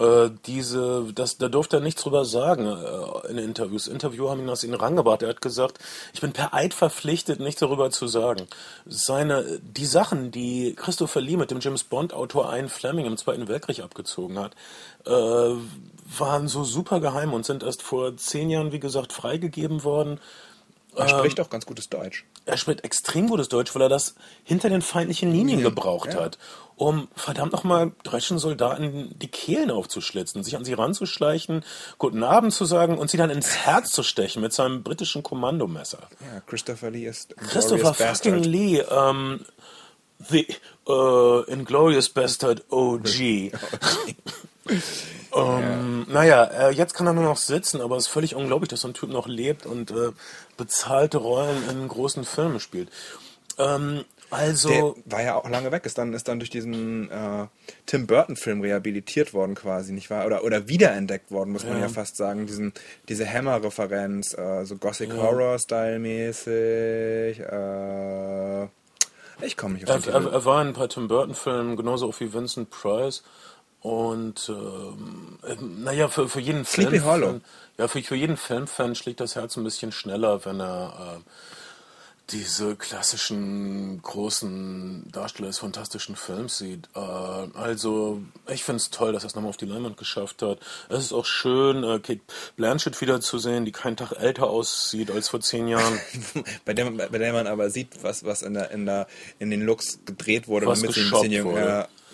Äh, 0.00 0.30
diese, 0.46 1.06
das, 1.14 1.38
da 1.38 1.48
durfte 1.48 1.76
er 1.76 1.80
nichts 1.80 2.02
drüber 2.02 2.24
sagen 2.24 2.66
äh, 2.66 3.30
in 3.30 3.38
Interviews. 3.38 3.86
Interviewer 3.86 4.30
haben 4.30 4.40
ihn 4.40 4.50
aus 4.50 4.64
ihn 4.64 4.74
rangebracht. 4.74 5.22
Er 5.22 5.28
hat 5.28 5.40
gesagt, 5.40 5.78
ich 6.12 6.20
bin 6.20 6.32
per 6.32 6.52
Eid 6.52 6.74
verpflichtet, 6.74 7.38
nichts 7.38 7.60
darüber 7.60 7.90
zu 7.90 8.08
sagen. 8.08 8.48
Seine, 8.86 9.60
die 9.62 9.86
Sachen, 9.86 10.32
die 10.32 10.74
Christopher 10.74 11.20
Lee 11.20 11.36
mit 11.36 11.52
dem 11.52 11.60
James 11.60 11.84
Bond 11.84 12.12
Autor 12.12 12.52
Ian 12.52 12.68
Fleming 12.68 13.06
im 13.06 13.16
Zweiten 13.16 13.46
Weltkrieg 13.46 13.80
abgezogen 13.80 14.38
hat, 14.38 14.56
äh, 15.06 15.54
waren 16.16 16.48
so 16.48 16.64
super 16.64 17.00
geheim 17.00 17.32
und 17.32 17.44
sind 17.44 17.62
erst 17.62 17.82
vor 17.82 18.16
zehn 18.16 18.50
Jahren, 18.50 18.72
wie 18.72 18.80
gesagt, 18.80 19.12
freigegeben 19.12 19.84
worden. 19.84 20.20
Er 20.96 21.08
spricht 21.08 21.40
auch 21.40 21.50
ganz 21.50 21.66
gutes 21.66 21.88
Deutsch. 21.88 22.24
er 22.44 22.56
spricht 22.56 22.82
extrem 22.82 23.28
gutes 23.28 23.48
Deutsch, 23.48 23.74
weil 23.74 23.82
er 23.82 23.88
das 23.88 24.14
hinter 24.42 24.68
den 24.68 24.82
feindlichen 24.82 25.30
Linien 25.30 25.60
gebraucht 25.62 26.14
ja. 26.14 26.20
hat, 26.20 26.38
um 26.76 27.08
verdammt 27.14 27.52
nochmal 27.52 27.92
deutschen 28.02 28.38
Soldaten 28.38 29.14
die 29.18 29.28
Kehlen 29.28 29.70
aufzuschlitzen, 29.70 30.42
sich 30.42 30.56
an 30.56 30.64
sie 30.64 30.72
ranzuschleichen, 30.72 31.64
guten 31.98 32.22
Abend 32.24 32.52
zu 32.52 32.64
sagen 32.64 32.98
und 32.98 33.10
sie 33.10 33.16
dann 33.16 33.30
ins 33.30 33.56
Herz 33.56 33.90
zu 33.90 34.02
stechen 34.02 34.42
mit 34.42 34.52
seinem 34.52 34.82
britischen 34.82 35.22
Kommandomesser. 35.22 36.08
Ja, 36.20 36.40
Christopher 36.46 36.90
Lee 36.90 37.06
ist 37.06 37.36
Christopher 37.36 37.94
fucking 37.94 38.06
Bastard. 38.06 38.46
Lee, 38.46 38.80
ähm, 38.80 39.44
the 40.18 40.46
uh, 40.88 41.42
Inglorious 41.48 42.08
Bastard 42.08 42.64
OG. 42.70 43.20
Ähm, 43.20 43.52
Naja, 46.08 46.44
äh, 46.44 46.72
jetzt 46.72 46.94
kann 46.94 47.06
er 47.06 47.12
nur 47.12 47.24
noch 47.24 47.36
sitzen, 47.36 47.80
aber 47.80 47.96
es 47.96 48.06
ist 48.06 48.12
völlig 48.12 48.34
unglaublich, 48.34 48.70
dass 48.70 48.80
so 48.80 48.88
ein 48.88 48.94
Typ 48.94 49.10
noch 49.10 49.26
lebt 49.26 49.66
und 49.66 49.90
äh, 49.90 50.12
bezahlte 50.56 51.18
Rollen 51.18 51.68
in 51.70 51.86
großen 51.86 52.24
Filmen 52.24 52.60
spielt. 52.60 52.90
Ähm, 53.58 54.04
also, 54.30 54.68
Der 54.68 54.94
war 55.06 55.22
ja 55.22 55.36
auch 55.36 55.48
lange 55.48 55.72
weg, 55.72 55.86
ist 55.86 55.96
dann, 55.96 56.12
ist 56.12 56.28
dann 56.28 56.38
durch 56.38 56.50
diesen 56.50 57.10
äh, 57.10 57.46
Tim 57.86 58.06
Burton-Film 58.06 58.60
rehabilitiert 58.60 59.32
worden 59.32 59.54
quasi, 59.54 59.92
nicht 59.92 60.10
wahr? 60.10 60.26
Oder, 60.26 60.44
oder 60.44 60.68
wiederentdeckt 60.68 61.30
worden, 61.30 61.50
muss 61.50 61.64
man 61.64 61.80
ja 61.80 61.88
fast 61.88 62.16
sagen. 62.16 62.46
Diesen, 62.46 62.74
diese 63.08 63.26
Hammer-Referenz, 63.26 64.36
äh, 64.36 64.64
so 64.64 64.76
Gothic 64.76 65.14
Horror-Style-mäßig. 65.14 67.40
Äh, 67.40 68.68
ich 69.42 69.56
komme 69.56 69.74
nicht 69.74 69.88
auf 69.88 69.90
er, 69.90 70.00
den 70.00 70.12
er, 70.12 70.20
Titel. 70.20 70.32
er 70.34 70.44
war 70.44 70.62
in 70.62 70.68
ein 70.68 70.74
paar 70.74 70.88
Tim 70.88 71.08
Burton-Filmen 71.08 71.76
genauso 71.76 72.08
auch 72.08 72.20
wie 72.20 72.32
Vincent 72.32 72.70
Price. 72.70 73.22
Und 73.80 74.48
ähm, 74.48 75.38
äh, 75.46 75.54
naja, 75.60 76.08
für, 76.08 76.28
für 76.28 76.40
jeden 76.40 76.64
Sleepy 76.64 76.98
Film, 76.98 77.04
Hollow. 77.04 77.40
ja, 77.78 77.86
für, 77.86 78.02
für 78.02 78.16
jeden 78.16 78.36
Filmfan 78.36 78.94
schlägt 78.96 79.20
das 79.20 79.36
Herz 79.36 79.56
ein 79.56 79.64
bisschen 79.64 79.92
schneller, 79.92 80.44
wenn 80.44 80.60
er 80.60 81.18
äh, 81.18 81.30
diese 82.30 82.76
klassischen 82.76 84.02
großen 84.02 85.10
Darsteller 85.10 85.48
des 85.48 85.58
fantastischen 85.60 86.14
Films 86.14 86.58
sieht. 86.58 86.88
Äh, 86.94 86.98
also, 86.98 88.20
ich 88.48 88.64
finde 88.64 88.76
es 88.78 88.90
toll, 88.90 89.12
dass 89.12 89.24
er 89.24 89.28
es 89.28 89.34
nochmal 89.34 89.48
auf 89.50 89.56
die 89.56 89.64
Leinwand 89.66 89.96
geschafft 89.96 90.42
hat. 90.42 90.58
Es 90.88 91.04
ist 91.04 91.12
auch 91.12 91.24
schön, 91.24 91.84
äh, 91.84 91.98
Kate 92.00 92.20
Blanchett 92.56 93.00
wiederzusehen, 93.00 93.64
die 93.64 93.72
keinen 93.72 93.96
Tag 93.96 94.12
älter 94.12 94.48
aussieht 94.50 95.10
als 95.10 95.28
vor 95.30 95.40
zehn 95.40 95.68
Jahren. 95.68 95.98
bei, 96.64 96.74
der, 96.74 96.90
man- 96.90 97.10
bei 97.10 97.18
der 97.18 97.32
man 97.32 97.46
aber 97.46 97.70
sieht, 97.70 98.02
was, 98.02 98.24
was 98.24 98.42
in, 98.42 98.54
der, 98.54 98.70
in, 98.72 98.84
der, 98.84 99.06
in 99.38 99.50
den 99.50 99.62
Looks 99.62 100.00
gedreht 100.04 100.48
wurde, 100.48 100.66
Was 100.66 100.80
damit 100.80 100.94
sie 100.94 101.00
ein 101.02 101.10
bisschen 101.10 101.32
jung. 101.32 101.54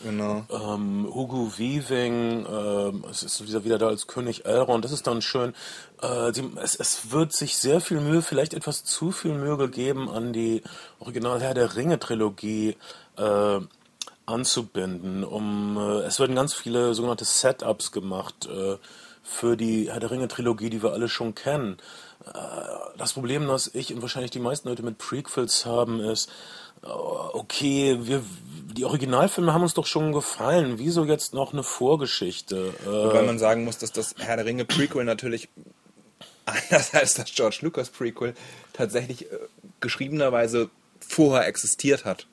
Genau. 0.04 0.44
ähm, 0.50 1.10
Hugo 1.12 1.58
Weaving, 1.58 2.46
ähm, 2.46 3.04
es 3.10 3.24
ist 3.24 3.44
wieder, 3.46 3.64
wieder 3.64 3.78
da 3.78 3.88
als 3.88 4.06
König 4.06 4.44
Elrond, 4.44 4.84
das 4.84 4.92
ist 4.92 5.08
dann 5.08 5.22
schön. 5.22 5.54
Äh, 6.00 6.32
sie, 6.32 6.48
es, 6.62 6.76
es 6.76 7.10
wird 7.10 7.32
sich 7.32 7.56
sehr 7.56 7.80
viel 7.80 8.00
Mühe, 8.00 8.22
vielleicht 8.22 8.54
etwas 8.54 8.84
zu 8.84 9.10
viel 9.10 9.34
Mühe 9.34 9.56
gegeben, 9.56 10.08
an 10.08 10.32
die 10.32 10.62
Original 11.00 11.40
Herr 11.40 11.54
der 11.54 11.74
Ringe 11.74 11.98
Trilogie 11.98 12.76
äh, 13.16 13.60
anzubinden. 14.26 15.24
Um, 15.24 15.76
äh, 15.76 16.02
es 16.02 16.20
werden 16.20 16.36
ganz 16.36 16.54
viele 16.54 16.94
sogenannte 16.94 17.24
Setups 17.24 17.90
gemacht 17.90 18.46
äh, 18.46 18.76
für 19.22 19.56
die 19.56 19.90
Herr 19.90 20.00
der 20.00 20.10
Ringe 20.10 20.28
Trilogie, 20.28 20.70
die 20.70 20.82
wir 20.82 20.92
alle 20.92 21.08
schon 21.08 21.34
kennen. 21.34 21.78
Äh, 22.26 22.30
das 22.96 23.12
Problem, 23.14 23.48
das 23.48 23.74
ich 23.74 23.92
und 23.92 24.02
wahrscheinlich 24.02 24.30
die 24.30 24.40
meisten 24.40 24.68
Leute 24.68 24.82
mit 24.82 24.98
Prequels 24.98 25.66
haben, 25.66 26.00
ist, 26.00 26.30
okay, 26.84 27.98
wir, 28.02 28.22
die 28.76 28.84
Originalfilme 28.84 29.52
haben 29.52 29.62
uns 29.62 29.74
doch 29.74 29.86
schon 29.86 30.12
gefallen. 30.12 30.78
Wieso 30.78 31.04
jetzt 31.04 31.34
noch 31.34 31.52
eine 31.52 31.62
Vorgeschichte? 31.62 32.74
Äh, 32.84 32.86
Wobei 32.86 33.22
man 33.22 33.38
sagen 33.38 33.64
muss, 33.64 33.78
dass 33.78 33.92
das 33.92 34.14
Herr 34.18 34.36
der 34.36 34.46
Ringe 34.46 34.64
Prequel 34.64 35.04
natürlich 35.04 35.48
anders 36.46 36.94
als 36.94 37.14
das 37.14 37.32
George 37.32 37.58
Lucas 37.62 37.90
Prequel 37.90 38.34
tatsächlich 38.72 39.30
äh, 39.30 39.38
geschriebenerweise 39.80 40.70
vorher 41.00 41.46
existiert 41.46 42.04
hat. 42.04 42.26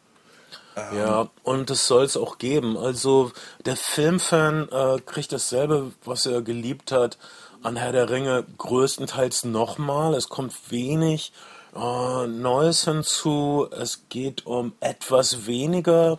Ja, 0.96 1.30
und 1.44 1.70
das 1.70 1.86
soll 1.86 2.06
es 2.06 2.16
auch 2.16 2.38
geben. 2.38 2.78
Also 2.78 3.34
der 3.66 3.76
Filmfan 3.76 4.70
äh, 4.72 5.00
kriegt 5.06 5.34
dasselbe, 5.34 5.92
was 6.06 6.26
er 6.26 6.42
geliebt 6.42 6.94
hat 6.94 7.18
an 7.62 7.76
Herr 7.76 7.92
der 7.92 8.10
Ringe, 8.10 8.46
größtenteils 8.58 9.44
nochmal. 9.44 10.14
Es 10.14 10.30
kommt 10.30 10.54
wenig 10.70 11.34
äh, 11.76 12.28
Neues 12.28 12.86
hinzu. 12.86 13.68
Es 13.72 14.04
geht 14.10 14.46
um 14.46 14.74
etwas 14.80 15.46
weniger. 15.46 16.18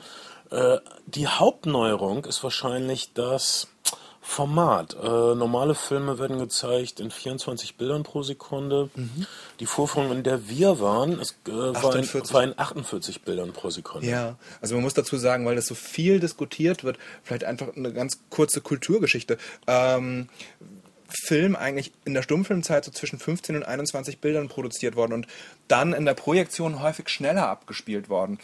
Äh, 0.50 0.78
die 1.06 1.26
Hauptneuerung 1.26 2.24
ist 2.24 2.42
wahrscheinlich 2.42 3.12
das 3.14 3.68
Format. 4.24 4.94
Äh, 4.94 5.34
normale 5.34 5.74
Filme 5.74 6.18
werden 6.18 6.38
gezeigt 6.38 7.00
in 7.00 7.10
24 7.10 7.76
Bildern 7.76 8.04
pro 8.04 8.22
Sekunde. 8.22 8.88
Die 9.58 9.66
Vorführung, 9.66 10.12
in 10.12 10.22
der 10.22 10.48
wir 10.48 10.78
waren, 10.78 11.18
es, 11.18 11.32
äh, 11.48 11.50
war, 11.50 11.96
in, 11.96 12.04
48. 12.04 12.32
war 12.32 12.44
in 12.44 12.56
48 12.56 13.22
Bildern 13.22 13.52
pro 13.52 13.70
Sekunde. 13.70 14.06
Ja, 14.06 14.36
also 14.60 14.76
man 14.76 14.84
muss 14.84 14.94
dazu 14.94 15.16
sagen, 15.16 15.44
weil 15.44 15.56
das 15.56 15.66
so 15.66 15.74
viel 15.74 16.20
diskutiert 16.20 16.84
wird, 16.84 16.98
vielleicht 17.24 17.44
einfach 17.44 17.76
eine 17.76 17.92
ganz 17.92 18.20
kurze 18.30 18.60
Kulturgeschichte. 18.60 19.38
Ähm, 19.66 20.28
Film 21.12 21.56
eigentlich 21.56 21.92
in 22.04 22.14
der 22.14 22.22
Stummfilmzeit 22.22 22.84
so 22.84 22.90
zwischen 22.90 23.18
15 23.18 23.56
und 23.56 23.62
21 23.62 24.18
Bildern 24.18 24.48
produziert 24.48 24.96
worden 24.96 25.12
und 25.12 25.26
dann 25.68 25.92
in 25.92 26.04
der 26.04 26.14
Projektion 26.14 26.82
häufig 26.82 27.08
schneller 27.08 27.48
abgespielt 27.48 28.08
worden. 28.08 28.38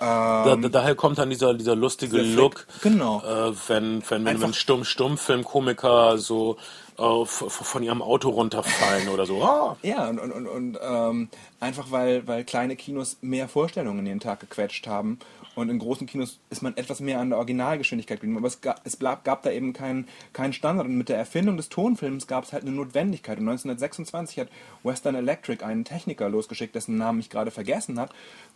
Da, 0.00 0.56
da, 0.56 0.68
daher 0.70 0.94
kommt 0.94 1.18
dann 1.18 1.28
dieser, 1.28 1.52
dieser 1.52 1.76
lustige 1.76 2.22
Look, 2.22 2.66
genau. 2.80 3.20
äh, 3.20 3.52
wenn, 3.68 4.02
wenn, 4.08 4.24
wenn, 4.24 4.40
wenn 4.40 4.54
Stumm, 4.54 4.84
Stummfilmkomiker 4.84 6.16
so 6.16 6.56
äh, 6.96 7.24
von 7.26 7.82
ihrem 7.82 8.00
Auto 8.00 8.30
runterfallen 8.30 9.10
oder 9.10 9.26
so. 9.26 9.42
Ah, 9.42 9.76
Ja, 9.82 10.08
und, 10.08 10.18
und, 10.18 10.32
und, 10.32 10.46
und 10.46 10.78
ähm, 10.82 11.28
einfach 11.60 11.90
weil, 11.90 12.26
weil 12.26 12.44
kleine 12.44 12.76
Kinos 12.76 13.18
mehr 13.20 13.46
Vorstellungen 13.46 13.98
in 13.98 14.06
den 14.06 14.20
Tag 14.20 14.40
gequetscht 14.40 14.86
haben 14.86 15.18
und 15.56 15.68
in 15.68 15.78
großen 15.78 16.06
Kinos 16.06 16.38
ist 16.48 16.62
man 16.62 16.76
etwas 16.76 17.00
mehr 17.00 17.18
an 17.18 17.30
der 17.30 17.38
Originalgeschwindigkeit 17.38 18.20
geblieben. 18.20 18.38
Aber 18.38 18.46
es, 18.46 18.60
gab, 18.60 18.80
es 18.84 18.98
gab, 18.98 19.42
da 19.42 19.50
eben 19.50 19.72
keinen 19.72 20.08
keinen 20.32 20.52
Standard. 20.52 20.86
Und 20.86 20.96
mit 20.96 21.08
der 21.08 21.18
Erfindung 21.18 21.56
des 21.56 21.68
Tonfilms 21.68 22.26
gab 22.26 22.44
es 22.44 22.52
halt 22.52 22.62
eine 22.62 22.72
Notwendigkeit. 22.72 23.38
Und 23.38 23.48
1926 23.48 24.38
hat 24.38 24.48
Western 24.84 25.16
Electric 25.16 25.64
einen 25.64 25.84
Techniker 25.84 26.28
losgeschickt, 26.28 26.74
dessen 26.74 26.96
Namen 26.96 27.18
ich 27.20 27.30
gerade 27.30 27.50
vergessen 27.50 27.98
hat, 27.98 28.12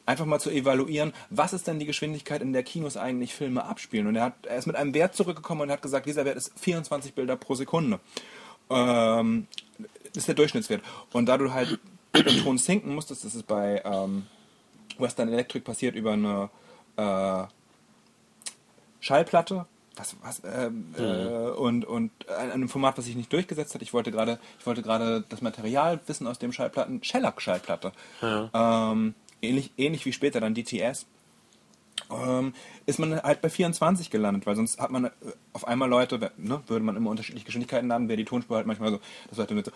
einfach 0.07 0.25
mal 0.25 0.39
zu 0.39 0.51
evaluieren, 0.51 1.13
was 1.31 1.53
ist 1.53 1.67
denn 1.67 1.79
die 1.79 1.87
Geschwindigkeit, 1.87 2.43
in 2.43 2.53
der 2.53 2.63
Kinos 2.63 2.97
eigentlich 2.97 3.35
Filme 3.35 3.65
abspielen. 3.65 4.07
Und 4.07 4.17
er, 4.17 4.25
hat, 4.25 4.47
er 4.47 4.57
ist 4.57 4.67
mit 4.67 4.77
einem 4.77 4.95
Wert 4.95 5.17
zurückgekommen 5.17 5.63
und 5.63 5.71
hat 5.71 5.83
gesagt, 5.83 6.07
dieser 6.07 6.25
Wert 6.25 6.37
ist 6.37 6.53
24 6.59 7.15
Bilder 7.15 7.37
pro 7.37 7.55
Sekunde. 7.55 7.99
Ähm, 8.71 9.49
das 9.79 10.23
ist 10.23 10.29
der 10.29 10.37
Durchschnittswert. 10.37 10.83
Und 11.13 11.27
da 11.27 11.39
du 11.39 11.53
halt 11.53 11.81
den 12.15 12.43
Ton 12.43 12.59
sinken 12.59 12.95
musstest, 12.95 13.25
das 13.25 13.35
ist 13.35 13.49
bei 13.49 13.83
ähm, 13.85 14.27
Western 14.99 15.29
Electric 15.29 15.65
passiert 15.65 15.97
über 15.97 16.13
eine 16.13 16.51
äh, 16.97 17.45
Schallplatte. 19.01 19.67
Was, 19.97 20.17
was, 20.23 20.43
ähm, 20.45 20.93
äh, 20.99 21.03
und, 21.03 21.85
und 21.85 22.11
ein, 22.29 22.51
einem 22.51 22.69
Format, 22.69 22.99
was 22.99 23.05
sich 23.05 23.15
nicht 23.15 23.33
durchgesetzt 23.33 23.75
hat. 23.75 23.83
Ich 23.83 23.93
wollte 23.93 24.11
gerade, 24.11 24.41
ich 24.59 24.67
wollte 24.67 24.83
gerade 24.83 25.23
das 25.29 25.41
Material 25.41 26.01
wissen 26.07 26.27
aus 26.27 26.41
dem 26.41 26.53
Schallplatten, 26.53 27.05
Shellac-Schallplatte. 27.05 27.93
Ähm, 28.53 29.15
ähnlich, 29.41 29.71
ähnlich 29.77 30.05
wie 30.05 30.13
später 30.13 30.41
dann 30.41 30.55
DTS. 30.55 31.07
Ähm, 32.11 32.53
ist 32.87 32.99
man 32.99 33.23
halt 33.23 33.41
bei 33.41 33.49
24 33.49 34.11
gelandet, 34.11 34.47
weil 34.47 34.57
sonst 34.57 34.79
hat 34.79 34.91
man 34.91 35.07
äh, 35.07 35.11
auf 35.53 35.67
einmal 35.67 35.89
Leute, 35.89 36.19
ne, 36.37 36.63
würde 36.67 36.85
man 36.85 36.97
immer 36.97 37.11
unterschiedliche 37.11 37.47
Geschwindigkeiten 37.47 37.89
laden, 37.89 38.09
wäre 38.09 38.17
die 38.17 38.25
Tonspur 38.25 38.57
halt 38.57 38.67
manchmal 38.67 38.91
so, 38.91 39.01
dass 39.29 39.39
Leute 39.39 39.55
mit 39.55 39.65
so 39.65 39.73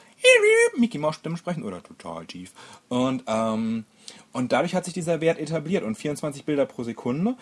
Mickey 0.77 0.99
Mouse 0.99 1.17
Stimmen 1.17 1.37
sprechen 1.37 1.63
oder 1.63 1.83
total 1.83 2.27
tief. 2.27 2.53
Und, 2.89 3.25
ähm, 3.27 3.85
und 4.33 4.53
dadurch 4.53 4.75
hat 4.75 4.85
sich 4.85 4.95
dieser 4.95 5.21
Wert 5.21 5.39
etabliert 5.39 5.85
und 5.85 5.97
24 5.97 6.45
Bilder 6.45 6.67
pro 6.67 6.83
Sekunde. 6.83 7.37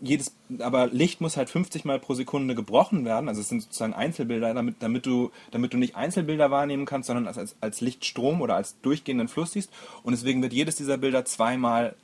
Jedes, 0.00 0.36
aber 0.60 0.86
Licht 0.86 1.20
muss 1.20 1.36
halt 1.36 1.50
50 1.50 1.84
Mal 1.84 1.98
pro 1.98 2.14
Sekunde 2.14 2.54
gebrochen 2.54 3.04
werden. 3.04 3.28
Also 3.28 3.40
es 3.40 3.48
sind 3.48 3.62
sozusagen 3.62 3.94
Einzelbilder, 3.94 4.54
damit, 4.54 4.76
damit, 4.78 5.06
du, 5.06 5.32
damit 5.50 5.72
du 5.72 5.76
nicht 5.76 5.96
Einzelbilder 5.96 6.52
wahrnehmen 6.52 6.86
kannst, 6.86 7.08
sondern 7.08 7.26
als, 7.26 7.56
als 7.60 7.80
Lichtstrom 7.80 8.40
oder 8.40 8.54
als 8.54 8.80
durchgehenden 8.80 9.26
Fluss 9.26 9.52
siehst. 9.52 9.72
Und 10.04 10.12
deswegen 10.12 10.40
wird 10.40 10.52
jedes 10.52 10.76
dieser 10.76 10.98
Bilder 10.98 11.24
zweimal 11.24 11.96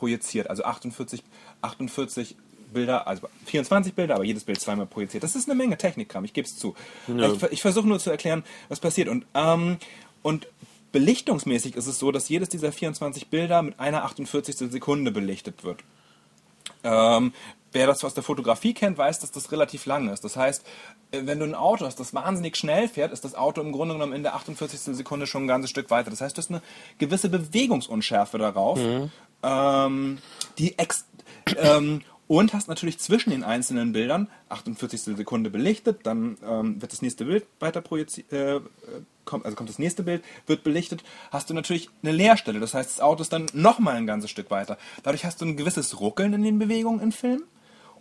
projiziert. 0.00 0.48
Also 0.50 0.64
48, 0.64 1.22
48 1.62 2.36
Bilder, 2.72 3.06
also 3.06 3.28
24 3.46 3.94
Bilder, 3.94 4.14
aber 4.14 4.24
jedes 4.24 4.44
Bild 4.44 4.60
zweimal 4.60 4.86
projiziert. 4.86 5.22
Das 5.22 5.34
ist 5.36 5.48
eine 5.48 5.56
Menge 5.56 5.76
Technikkram, 5.76 6.24
ich 6.24 6.32
gebe 6.32 6.46
es 6.46 6.56
zu. 6.56 6.74
Ich, 7.32 7.38
ver- 7.38 7.52
ich 7.52 7.62
versuche 7.62 7.86
nur 7.86 7.98
zu 7.98 8.10
erklären, 8.10 8.44
was 8.68 8.80
passiert. 8.80 9.08
Und, 9.08 9.26
ähm, 9.34 9.76
und 10.22 10.46
belichtungsmäßig 10.92 11.74
ist 11.76 11.86
es 11.86 11.98
so, 11.98 12.10
dass 12.12 12.28
jedes 12.28 12.48
dieser 12.48 12.72
24 12.72 13.28
Bilder 13.28 13.62
mit 13.62 13.78
einer 13.78 14.04
48. 14.04 14.56
Sekunde 14.70 15.10
belichtet 15.10 15.64
wird. 15.64 15.80
Ähm, 16.82 17.32
wer 17.72 17.86
das 17.86 18.04
aus 18.04 18.14
der 18.14 18.22
Fotografie 18.22 18.72
kennt, 18.72 18.96
weiß, 18.96 19.18
dass 19.18 19.30
das 19.32 19.52
relativ 19.52 19.84
lang 19.86 20.08
ist. 20.08 20.24
Das 20.24 20.36
heißt, 20.36 20.64
äh, 21.10 21.22
wenn 21.24 21.38
du 21.38 21.44
ein 21.44 21.54
Auto 21.54 21.84
hast, 21.84 22.00
das 22.00 22.14
wahnsinnig 22.14 22.56
schnell 22.56 22.88
fährt, 22.88 23.12
ist 23.12 23.24
das 23.24 23.34
Auto 23.34 23.60
im 23.60 23.72
Grunde 23.72 23.94
genommen 23.94 24.12
in 24.14 24.22
der 24.22 24.34
48. 24.34 24.96
Sekunde 24.96 25.26
schon 25.26 25.44
ein 25.44 25.48
ganzes 25.48 25.70
Stück 25.70 25.90
weiter. 25.90 26.10
Das 26.10 26.20
heißt, 26.20 26.36
du 26.36 26.38
hast 26.40 26.50
eine 26.50 26.62
gewisse 26.98 27.28
Bewegungsunschärfe 27.28 28.38
darauf, 28.38 28.78
ähm, 29.42 30.18
die 30.58 30.78
ex 30.78 31.06
ähm, 31.56 32.02
und 32.30 32.54
hast 32.54 32.68
natürlich 32.68 33.00
zwischen 33.00 33.30
den 33.30 33.42
einzelnen 33.42 33.92
Bildern 33.92 34.28
48. 34.50 35.16
Sekunde 35.16 35.50
belichtet, 35.50 36.06
dann 36.06 36.38
ähm, 36.46 36.80
wird 36.80 36.92
das 36.92 37.02
nächste 37.02 37.24
Bild 37.24 37.44
weiter 37.58 37.80
projiziert, 37.80 38.32
äh, 38.32 38.60
kommt, 39.24 39.44
also 39.44 39.56
kommt 39.56 39.68
das 39.68 39.80
nächste 39.80 40.04
Bild, 40.04 40.22
wird 40.46 40.62
belichtet, 40.62 41.02
hast 41.32 41.50
du 41.50 41.54
natürlich 41.54 41.90
eine 42.02 42.12
Leerstelle. 42.12 42.60
Das 42.60 42.72
heißt, 42.72 42.88
das 42.88 43.00
Auto 43.00 43.22
ist 43.22 43.32
dann 43.32 43.46
nochmal 43.52 43.96
ein 43.96 44.06
ganzes 44.06 44.30
Stück 44.30 44.50
weiter. 44.50 44.78
Dadurch 45.02 45.24
hast 45.24 45.40
du 45.40 45.44
ein 45.44 45.56
gewisses 45.56 45.98
Ruckeln 45.98 46.32
in 46.32 46.42
den 46.42 46.60
Bewegungen 46.60 47.00
im 47.00 47.10
Film 47.10 47.42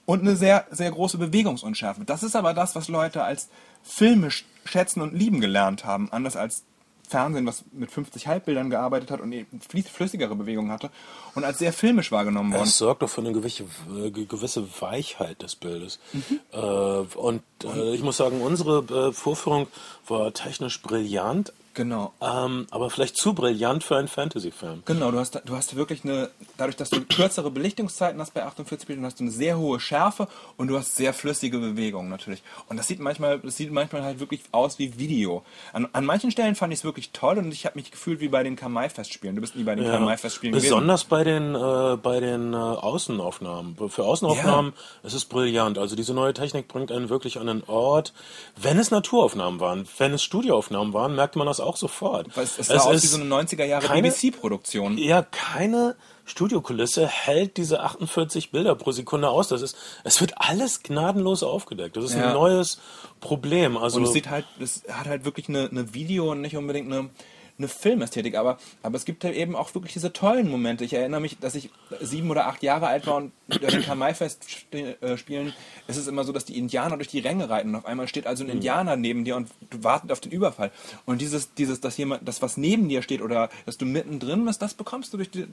und 0.06 0.22
eine 0.22 0.36
sehr, 0.36 0.68
sehr 0.70 0.92
große 0.92 1.18
Bewegungsunschärfe. 1.18 2.06
Das 2.06 2.22
ist 2.22 2.36
aber 2.36 2.54
das, 2.54 2.76
was 2.76 2.88
Leute 2.88 3.24
als 3.24 3.50
filmisch 3.82 4.46
schätzen 4.64 5.02
und 5.02 5.16
lieben 5.16 5.42
gelernt 5.42 5.86
haben, 5.86 6.12
anders 6.12 6.36
als 6.36 6.66
Fernsehen, 7.10 7.46
was 7.46 7.64
mit 7.72 7.92
50 7.92 8.28
Halbbildern 8.28 8.70
gearbeitet 8.70 9.12
hat 9.12 9.20
und 9.20 9.32
eben 9.32 9.60
flüssigere 9.62 10.36
Bewegungen 10.36 10.72
hatte 10.72 10.92
und 11.36 11.44
als 11.44 11.58
sehr 11.58 11.74
filmisch 11.74 12.12
wahrgenommen 12.12 12.54
worden. 12.54 12.64
Es 12.64 12.78
sorgt 12.78 13.02
doch 13.02 13.10
für 13.10 13.22
eine 13.22 13.34
gewisse, 13.34 13.64
äh, 13.96 14.12
gewisse 14.12 14.68
Weichheit 14.80 15.42
des 15.42 15.56
Bildes. 15.56 16.00
Mhm. 16.14 16.40
Äh, 16.52 16.58
und 16.58 17.42
äh, 17.64 17.96
ich 17.96 18.04
muss 18.04 18.18
sagen, 18.18 18.42
unsere 18.42 19.10
äh, 19.10 19.12
Vorführung 19.12 19.68
war 20.08 20.34
technisch 20.34 20.82
brillant, 20.82 21.52
Genau. 21.80 22.12
Ähm, 22.20 22.68
aber 22.72 22.90
vielleicht 22.90 23.16
zu 23.16 23.34
brillant 23.34 23.86
für 23.86 23.96
einen 23.96 24.10
Fantasy-Film. 24.10 24.84
Genau, 24.86 25.12
du 25.12 25.20
hast, 25.20 25.42
du 25.46 25.56
hast 25.56 25.78
wirklich 25.78 26.04
eine, 26.04 26.30
dadurch, 26.58 26.76
dass 26.76 26.90
du 26.90 27.06
kürzere 27.06 27.52
Belichtungszeiten 27.52 28.20
hast 28.20 28.34
bei 28.34 28.44
48 28.44 28.86
Bildern, 28.86 29.06
hast 29.06 29.22
du 29.22 29.24
eine 29.24 29.32
sehr 29.32 29.58
hohe 29.58 29.80
Schärfe 29.80 30.28
und 30.58 30.68
du 30.68 30.78
hast 30.78 30.98
sehr 30.98 31.14
flüssige 31.14 31.58
Bewegungen 31.58 32.10
natürlich. 32.10 32.44
Und 32.68 32.76
das 32.76 32.88
sieht 32.88 33.00
manchmal, 33.00 33.40
das 33.40 33.56
sieht 33.56 33.72
manchmal 33.72 34.04
halt 34.04 34.20
wirklich 34.20 34.42
aus 34.52 34.78
wie 34.78 35.00
Video. 35.00 35.44
An, 35.72 35.88
an 35.94 36.04
manchen 36.04 36.32
Stellen 36.32 36.56
fand 36.56 36.74
ich 36.74 36.80
es 36.80 36.84
wirklich 36.84 37.12
toll 37.12 37.38
und 37.38 37.54
ich 37.54 37.66
habe 37.66 37.80
mich 37.80 37.92
gefühlt 37.92 38.20
wie 38.20 38.28
bei 38.28 38.44
den 38.44 38.58
Kamai-Festspielen. 38.58 39.38
Du 39.38 39.42
bist 39.42 39.56
nie 39.56 39.64
bei 39.64 39.76
den 39.76 39.86
ja. 39.86 39.92
Kamai-Festspielen 39.92 40.54
Besonders 40.54 41.08
gewesen. 41.08 41.10
bei 41.10 41.24
den, 41.24 41.56
äh, 41.56 41.96
bei 41.96 42.20
den 42.20 42.54
äh, 42.54 42.58
Außenaufnahmen. 42.58 43.78
Für 43.88 44.04
Außenaufnahmen 44.04 44.74
ja. 44.76 45.08
ist 45.08 45.14
es 45.14 45.24
brillant. 45.24 45.78
Also 45.78 45.96
diese 45.96 46.14
neue 46.14 46.34
Technik 46.34 46.68
bringt 46.68 46.92
einen 46.92 47.08
wirklich 47.08 47.40
an 47.40 47.48
einen 47.48 47.64
Ort. 47.64 48.12
Wenn 48.58 48.78
es 48.78 48.92
Naturaufnahmen 48.92 49.62
waren, 49.62 49.88
wenn 49.98 50.14
es 50.14 50.24
Studioaufnahmen 50.24 50.94
waren, 50.94 51.16
merkte 51.16 51.38
man 51.38 51.48
das 51.48 51.60
das 51.60 51.68
auch 51.70 51.78
sofort. 51.78 52.28
es, 52.36 52.58
es 52.58 52.68
sah 52.68 52.76
es 52.76 52.82
aus 52.82 53.04
wie 53.04 53.08
so 53.08 53.22
eine 53.22 53.26
90er 53.26 53.64
Jahre 53.64 53.88
BBC-Produktion. 53.88 54.98
Ja, 54.98 55.22
keine 55.22 55.96
Studiokulisse 56.26 57.08
hält 57.08 57.58
diese 57.58 57.82
48 57.82 58.52
Bilder 58.52 58.76
pro 58.76 58.92
Sekunde 58.92 59.30
aus. 59.30 59.48
Das 59.48 59.62
ist, 59.62 59.76
es 60.04 60.22
wird 60.22 60.34
alles 60.38 60.84
gnadenlos 60.84 61.44
aufgedeckt. 61.44 61.98
Das 61.98 62.06
ist 62.06 62.16
ja. 62.16 62.28
ein 62.28 62.34
neues 62.34 62.80
Problem. 63.20 63.78
Also 63.78 63.98
und 63.98 64.04
es 64.04 64.14
sieht 64.14 64.30
halt, 64.30 64.46
es 64.60 64.84
hat 64.90 65.08
halt 65.08 65.26
wirklich 65.26 65.50
eine, 65.50 65.70
eine 65.70 65.94
Video 65.94 66.32
und 66.32 66.42
nicht 66.42 66.56
unbedingt 66.56 66.92
eine 66.92 67.10
eine 67.60 67.68
Filmästhetik, 67.68 68.36
aber, 68.36 68.58
aber 68.82 68.96
es 68.96 69.06
gibt 69.06 69.24
halt 69.24 69.36
eben 69.36 69.56
auch 69.56 69.76
wirklich 69.76 69.94
diese 69.94 70.12
tollen 70.12 70.50
Momente. 70.50 70.84
Ich 70.84 70.94
erinnere 70.94 71.20
mich, 71.20 71.38
dass 71.38 71.56
ich 71.56 71.70
sieben 72.02 72.32
oder 72.32 72.48
acht 72.48 72.64
Jahre 72.64 72.88
alt 72.88 73.06
war 73.06 73.18
und 73.18 73.32
den 73.50 73.84
Kamai-Fest 73.84 74.48
äh, 74.72 75.18
spielen 75.18 75.54
ist 75.88 75.98
es 75.98 76.08
immer 76.08 76.24
so, 76.24 76.32
dass 76.32 76.46
die 76.46 76.58
Indianer 76.58 76.96
durch 76.96 77.10
die 77.10 77.20
Ränge 77.20 77.50
reiten 77.50 77.70
und 77.70 77.76
auf 77.76 77.86
einmal 77.86 78.08
steht 78.08 78.28
also 78.28 78.44
ein 78.44 78.48
mhm. 78.48 78.54
Indianer 78.54 78.96
neben 78.96 79.26
dir 79.26 79.36
und 79.36 79.50
du 79.70 79.84
wartest 79.84 80.12
auf 80.12 80.20
den 80.20 80.32
Überfall. 80.32 80.72
Und 81.06 81.20
dieses, 81.22 81.54
dieses, 81.54 81.82
dass 81.82 81.98
jemand, 81.98 82.28
das 82.28 82.42
was 82.42 82.58
neben 82.58 82.88
dir 82.90 83.02
steht 83.02 83.22
oder 83.22 83.50
dass 83.66 83.78
du 83.78 83.86
mittendrin 83.86 84.46
bist, 84.46 84.62
das 84.62 84.74
bekommst 84.74 85.14
du 85.14 85.18
durch 85.18 85.30
die, 85.30 85.48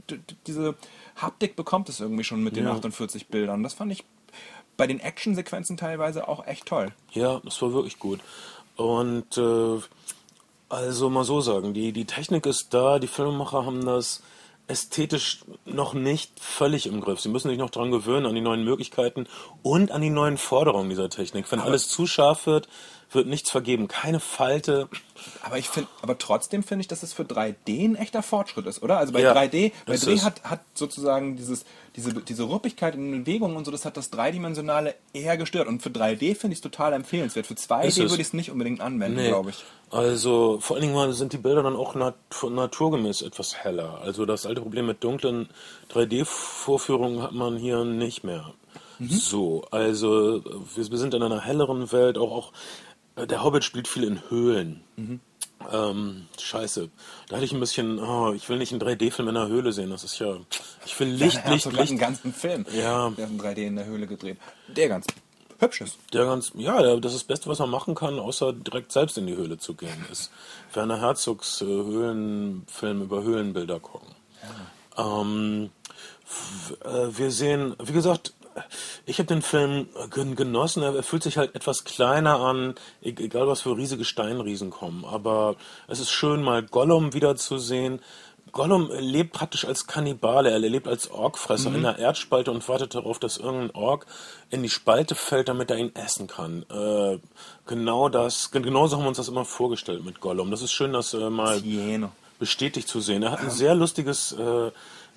diese 0.47 0.75
Haptik 1.17 1.57
bekommt 1.57 1.89
es 1.89 2.01
irgendwie 2.01 2.25
schon 2.25 2.43
mit 2.43 2.57
den 2.57 2.65
ja. 2.65 2.73
48 2.73 3.29
Bildern. 3.29 3.63
Das 3.63 3.75
fand 3.75 3.93
ich 3.93 4.05
bei 4.77 4.87
den 4.87 5.01
Actionsequenzen 5.01 5.77
teilweise 5.77 6.29
auch 6.29 6.47
echt 6.47 6.67
toll. 6.67 6.93
Ja, 7.13 7.41
das 7.45 7.61
war 7.63 7.73
wirklich 7.73 7.99
gut. 7.99 8.21
Und 8.77 9.39
äh, 9.39 9.79
also 10.69 11.11
mal 11.11 11.25
so 11.25 11.41
sagen, 11.41 11.75
die, 11.75 11.93
die 11.93 12.05
Technik 12.05 12.47
ist 12.47 12.75
da, 12.75 12.99
die 12.99 13.07
Filmemacher 13.07 13.65
haben 13.65 13.85
das 13.85 14.23
ästhetisch 14.69 15.45
noch 15.65 15.95
nicht 15.95 16.41
völlig 16.41 16.87
im 16.87 17.01
Griff. 17.01 17.21
Sie 17.21 17.29
müssen 17.29 17.49
sich 17.49 17.59
noch 17.59 17.71
daran 17.71 17.93
gewöhnen, 17.93 18.27
an 18.27 18.35
die 18.35 18.41
neuen 18.41 18.65
Möglichkeiten 18.65 19.27
und 19.63 19.93
an 19.93 20.01
die 20.01 20.11
neuen 20.11 20.39
Forderungen 20.39 20.91
dieser 20.91 21.09
Technik. 21.09 21.51
Wenn 21.53 21.61
aber 21.61 21.69
alles 21.69 21.89
zu 21.89 22.07
scharf 22.07 22.47
wird, 22.47 22.69
wird 23.13 23.27
nichts 23.27 23.51
vergeben, 23.51 23.89
keine 23.89 24.21
Falte. 24.21 24.89
Aber 25.43 25.59
ich 25.59 25.69
finde, 25.69 25.89
aber 26.03 26.19
trotzdem 26.19 26.63
finde 26.63 26.83
ich, 26.83 26.89
dass 26.89 27.03
es 27.03 27.13
für 27.13 27.23
3D 27.23 27.85
ein 27.85 27.97
echter 27.97 28.23
Fortschritt 28.23 28.67
ist, 28.67 28.83
oder? 28.83 28.99
Also 28.99 29.13
bei 29.13 29.21
ja, 29.21 29.33
3D, 29.33 29.73
bei 29.87 29.95
3D 29.95 30.23
hat, 30.23 30.45
hat 30.45 30.61
sozusagen 30.75 31.37
dieses, 31.37 31.65
diese, 31.95 32.13
diese 32.15 32.43
Ruppigkeit 32.43 32.95
in 32.95 33.13
den 33.13 33.25
Bewegungen 33.25 33.57
und 33.57 33.65
so, 33.65 33.71
das 33.71 33.85
hat 33.85 33.97
das 33.97 34.11
Dreidimensionale 34.11 34.95
eher 35.13 35.37
gestört. 35.37 35.69
Und 35.69 35.83
für 35.83 35.89
3D 35.89 36.35
finde 36.35 36.53
ich 36.53 36.59
es 36.59 36.61
total 36.61 36.93
empfehlenswert. 36.93 37.47
Für 37.47 37.55
2D 37.55 37.97
würde 37.97 38.15
ich 38.15 38.29
es 38.29 38.33
nicht 38.33 38.51
unbedingt 38.51 38.81
anwenden, 38.81 39.17
nee. 39.17 39.29
glaube 39.29 39.51
ich. 39.51 39.65
Also 39.91 40.59
vor 40.61 40.77
allen 40.77 40.87
Dingen 40.87 41.13
sind 41.13 41.33
die 41.33 41.39
Bilder 41.39 41.63
dann 41.63 41.77
auch 41.77 41.95
nat 41.95 42.17
naturgemäß 42.43 43.23
etwas 43.23 43.57
heller. 43.57 44.01
Also 44.03 44.27
das 44.27 44.45
alte 44.45 44.61
Problem 44.61 44.87
mit 44.87 45.05
dunklen 45.05 45.49
3D-Vorführungen 45.93 47.23
hat 47.23 47.33
man 47.33 47.57
hier 47.57 47.85
nicht 47.85 48.25
mehr. 48.25 48.53
Mhm. 48.99 49.09
So, 49.09 49.65
also 49.71 50.43
wir, 50.45 50.91
wir, 50.91 50.99
sind 50.99 51.15
in 51.15 51.23
einer 51.23 51.43
helleren 51.43 51.93
Welt, 51.93 52.19
auch, 52.19 52.33
auch 52.33 52.53
der 53.17 53.43
Hobbit 53.43 53.65
spielt 53.65 53.89
viel 53.89 54.05
in 54.05 54.21
Höhlen. 54.31 54.83
Mhm. 54.97 55.21
Ähm, 55.73 56.27
scheiße. 56.39 56.91
Da 57.29 57.37
hatte 57.37 57.45
ich 57.45 57.53
ein 57.53 57.61
bisschen, 57.61 57.99
oh, 57.99 58.33
ich 58.33 58.49
will 58.49 58.59
nicht 58.59 58.73
einen 58.73 58.83
3D-Film 58.83 59.29
in 59.29 59.37
einer 59.37 59.49
Höhle 59.49 59.73
sehen. 59.73 59.91
Das 59.91 60.05
ist 60.05 60.19
ja, 60.19 60.37
ich 60.85 60.99
will 61.01 61.09
Licht, 61.13 61.41
ja, 61.45 61.53
Licht, 61.53 61.67
Licht. 61.73 61.91
einen 61.91 61.99
ganzen 61.99 62.33
Film. 62.33 62.67
Ja. 62.73 63.11
Der 63.11 63.25
hat 63.25 63.31
einen 63.31 63.41
3D 63.41 63.67
in 63.67 63.77
der 63.77 63.87
Höhle 63.87 64.07
gedreht. 64.07 64.39
Der 64.69 64.89
ganz 64.89 65.07
hübsch 65.59 65.81
ist. 65.81 65.99
Der 66.13 66.27
ganz, 66.27 66.53
ja, 66.55 66.81
der, 66.83 66.99
das 66.99 67.13
ist 67.13 67.23
das 67.23 67.27
Beste, 67.27 67.49
was 67.49 67.59
man 67.59 67.71
machen 67.71 67.95
kann, 67.95 68.19
außer 68.19 68.53
direkt 68.53 68.93
selbst 68.93 69.17
in 69.19 69.27
die 69.27 69.37
Höhle 69.37 69.59
zu 69.59 69.75
gehen, 69.75 70.05
ist 70.13 70.31
Werner 70.75 71.01
Herzogs 71.01 71.63
äh, 71.63 71.65
Höhlenfilm 71.65 73.03
über 73.03 73.23
Höhlenbilder 73.23 73.81
gucken. 73.81 74.15
Ja. 74.97 75.23
Ähm, 75.23 75.71
äh, 76.85 77.19
wir 77.19 77.31
sehen, 77.31 77.75
wie 77.83 77.93
gesagt, 77.93 78.35
ich 79.07 79.19
habe 79.19 79.27
den 79.27 79.43
Film 79.43 79.89
genossen. 80.11 80.83
Er 80.83 81.03
fühlt 81.03 81.23
sich 81.23 81.39
halt 81.39 81.55
etwas 81.55 81.85
kleiner 81.85 82.41
an, 82.41 82.75
e-, 83.03 83.11
egal 83.11 83.47
was 83.49 83.63
für 83.63 83.77
riesige 83.77 84.05
Steinriesen 84.05 84.71
kommen. 84.71 85.05
Aber 85.05 85.57
es 85.89 86.01
ist 86.01 86.11
schön, 86.11 86.43
mal 86.43 86.63
Gollum 86.63 87.15
wiederzusehen. 87.15 88.01
Gollum 88.53 88.91
lebt 88.91 89.33
praktisch 89.33 89.67
als 89.67 89.87
Kannibale, 89.87 90.51
er 90.51 90.59
lebt 90.59 90.89
als 90.89 91.11
Orkfresser 91.11 91.71
mhm. 91.71 91.77
in 91.77 91.87
einer 91.87 91.99
Erdspalte 91.99 92.51
und 92.51 92.67
wartet 92.69 92.95
darauf, 92.95 93.19
dass 93.19 93.37
irgendein 93.37 93.75
Ork 93.75 94.07
in 94.51 94.63
die 94.63 94.71
Spalte 94.71 95.15
fällt, 95.15 95.49
damit 95.49 95.71
er 95.71 95.77
ihn 95.77 95.95
essen 95.95 96.27
kann. 96.27 96.65
Äh, 96.71 97.19
genau 97.67 98.09
das, 98.09 98.51
genauso 98.53 98.97
haben 98.97 99.05
wir 99.05 99.09
uns 99.09 99.19
das 99.19 99.29
immer 99.29 99.45
vorgestellt 99.45 100.05
mit 100.05 100.21
Gollum. 100.21 100.51
Das 100.51 100.63
ist 100.63 100.73
schön, 100.73 100.93
das 100.93 101.13
äh, 101.13 101.29
mal 101.29 101.59
Siena. 101.59 102.13
bestätigt 102.39 102.89
zu 102.89 103.01
sehen. 103.01 103.23
Er 103.23 103.33
hat 103.33 103.41
ein 103.41 103.51
sehr 103.51 103.75
lustiges 103.75 104.33
äh, 104.33 104.71